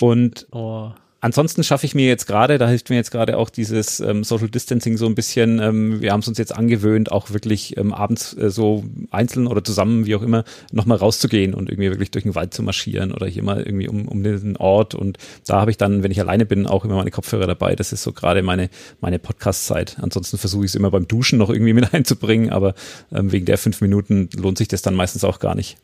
[0.00, 0.92] Und oh.
[1.24, 4.50] Ansonsten schaffe ich mir jetzt gerade, da hilft mir jetzt gerade auch dieses ähm, Social
[4.50, 5.58] Distancing so ein bisschen.
[5.58, 9.64] Ähm, wir haben es uns jetzt angewöhnt, auch wirklich ähm, abends äh, so einzeln oder
[9.64, 13.26] zusammen, wie auch immer, nochmal rauszugehen und irgendwie wirklich durch den Wald zu marschieren oder
[13.26, 14.94] hier mal irgendwie um, um den Ort.
[14.94, 17.74] Und da habe ich dann, wenn ich alleine bin, auch immer meine Kopfhörer dabei.
[17.74, 18.68] Das ist so gerade meine,
[19.00, 19.96] meine Podcast-Zeit.
[20.02, 22.74] Ansonsten versuche ich es immer beim Duschen noch irgendwie mit einzubringen, aber
[23.14, 25.78] ähm, wegen der fünf Minuten lohnt sich das dann meistens auch gar nicht.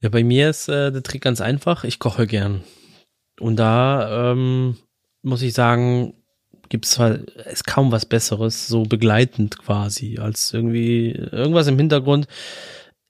[0.00, 1.82] Ja, bei mir ist äh, der Trick ganz einfach.
[1.82, 2.62] Ich koche gern.
[3.40, 4.76] Und da ähm,
[5.22, 6.14] muss ich sagen,
[6.68, 12.26] gibt es halt ist kaum was Besseres, so begleitend quasi, als irgendwie irgendwas im Hintergrund.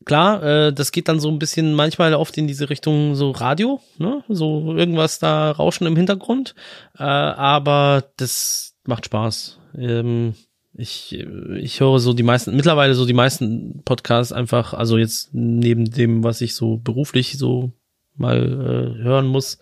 [0.05, 3.81] Klar, äh, das geht dann so ein bisschen manchmal oft in diese Richtung so Radio,
[3.99, 4.23] ne?
[4.29, 6.55] So irgendwas da rauschen im Hintergrund.
[6.99, 9.59] Äh, aber das macht Spaß.
[9.79, 10.35] Ähm,
[10.77, 11.19] ich,
[11.57, 16.25] ich höre so die meisten, mittlerweile so die meisten Podcasts einfach, also jetzt neben dem,
[16.25, 17.73] was ich so beruflich so
[18.17, 19.59] mal äh, hören muss,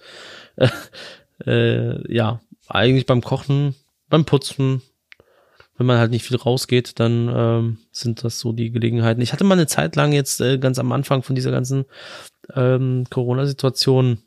[1.47, 3.75] äh, ja, eigentlich beim Kochen,
[4.09, 4.83] beim Putzen,
[5.77, 9.23] wenn man halt nicht viel rausgeht, dann ähm, sind das so die Gelegenheiten.
[9.23, 11.87] Ich hatte mal eine Zeit lang jetzt äh, ganz am Anfang von dieser ganzen
[12.55, 14.19] ähm, Corona-Situation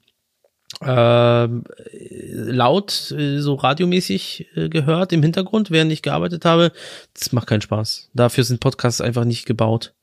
[0.82, 6.72] äh, laut, so radiomäßig äh, gehört im Hintergrund, während ich gearbeitet habe.
[7.14, 8.10] Das macht keinen Spaß.
[8.14, 9.94] Dafür sind Podcasts einfach nicht gebaut.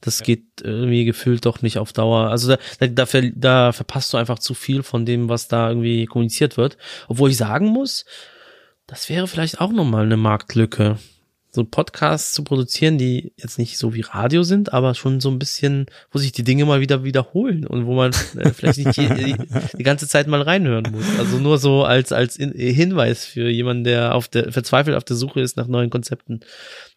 [0.00, 0.26] Das ja.
[0.26, 2.28] geht irgendwie gefühlt doch nicht auf Dauer.
[2.28, 6.06] Also da, da, da, da verpasst du einfach zu viel von dem, was da irgendwie
[6.06, 6.76] kommuniziert wird.
[7.08, 8.04] Obwohl ich sagen muss,
[8.86, 10.98] das wäre vielleicht auch nochmal eine Marktlücke
[11.54, 15.38] so Podcasts zu produzieren, die jetzt nicht so wie Radio sind, aber schon so ein
[15.38, 19.08] bisschen, wo sich die Dinge mal wieder wiederholen und wo man äh, vielleicht nicht die,
[19.08, 19.36] die,
[19.76, 21.04] die, ganze Zeit mal reinhören muss.
[21.18, 25.16] Also nur so als als in, Hinweis für jemanden, der auf der verzweifelt auf der
[25.16, 26.40] Suche ist nach neuen Konzepten.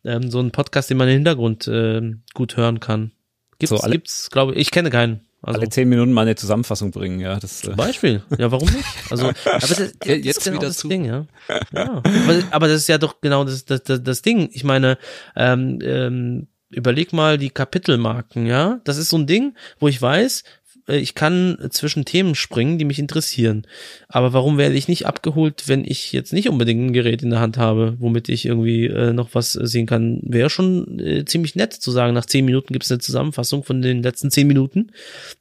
[0.06, 3.12] Ähm, so ein Podcast, den man im Hintergrund äh, gut hören kann.
[3.60, 5.20] Gibt's, so, gibt's, glaube ich, ich kenne keinen.
[5.46, 7.40] Also, Alle zehn Minuten mal eine Zusammenfassung bringen, ja.
[7.40, 8.24] Das, zum äh, Beispiel.
[8.40, 8.86] Ja, warum nicht?
[9.12, 10.88] Also, aber das, das ja, jetzt ist genau wieder das zu.
[10.88, 11.28] Ding, ja.
[11.72, 12.02] ja.
[12.04, 14.50] Aber, aber, das ist ja doch genau das, das, das, das Ding.
[14.54, 14.98] Ich meine,
[15.36, 18.82] ähm, ähm, überleg mal die Kapitelmarken, ja.
[18.86, 20.44] Das ist so ein Ding, wo ich weiß,
[20.88, 23.66] ich kann zwischen Themen springen, die mich interessieren.
[24.08, 27.40] Aber warum werde ich nicht abgeholt, wenn ich jetzt nicht unbedingt ein Gerät in der
[27.40, 30.20] Hand habe, womit ich irgendwie äh, noch was sehen kann?
[30.24, 33.82] Wäre schon äh, ziemlich nett zu sagen, nach zehn Minuten gibt es eine Zusammenfassung von
[33.82, 34.92] den letzten zehn Minuten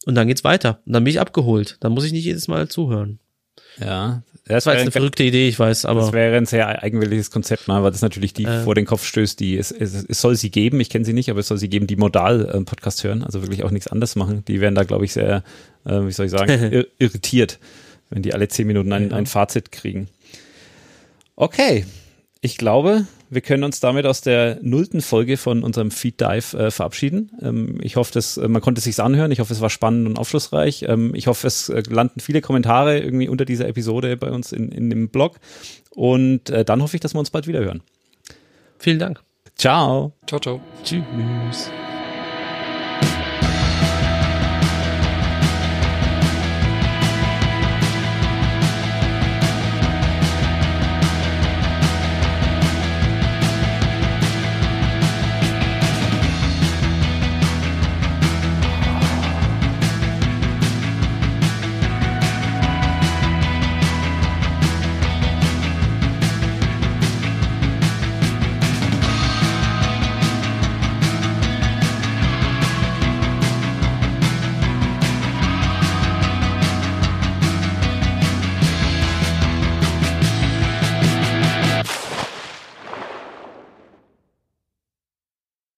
[0.06, 0.80] und dann geht's weiter.
[0.86, 1.76] Und dann bin ich abgeholt.
[1.80, 3.18] Dann muss ich nicht jedes Mal zuhören.
[3.80, 6.00] Ja, das war jetzt eine verrückte Idee, ich weiß, aber.
[6.00, 9.04] Das wäre ein sehr eigenwilliges Konzept, mal, weil das natürlich die äh, vor den Kopf
[9.04, 11.56] stößt, die es, es, es soll sie geben, ich kenne sie nicht, aber es soll
[11.56, 14.44] sie geben, die modal äh, Podcast hören, also wirklich auch nichts anderes machen.
[14.46, 15.42] Die werden da, glaube ich, sehr,
[15.86, 17.58] äh, wie soll ich sagen, irritiert,
[18.10, 20.08] wenn die alle zehn Minuten ein, ein Fazit kriegen.
[21.36, 21.86] Okay,
[22.44, 26.70] ich glaube, wir können uns damit aus der nullten Folge von unserem Feed Dive äh,
[26.70, 27.30] verabschieden.
[27.40, 29.32] Ähm, ich hoffe, dass äh, man konnte es sich anhören.
[29.32, 30.84] Ich hoffe, es war spannend und aufschlussreich.
[30.86, 34.70] Ähm, ich hoffe, es äh, landen viele Kommentare irgendwie unter dieser Episode bei uns in,
[34.72, 35.40] in dem Blog.
[35.88, 37.80] Und äh, dann hoffe ich, dass wir uns bald wieder hören.
[38.78, 39.22] Vielen Dank.
[39.56, 40.12] Ciao.
[40.26, 40.60] Ciao, ciao.
[40.84, 41.70] Tschüss.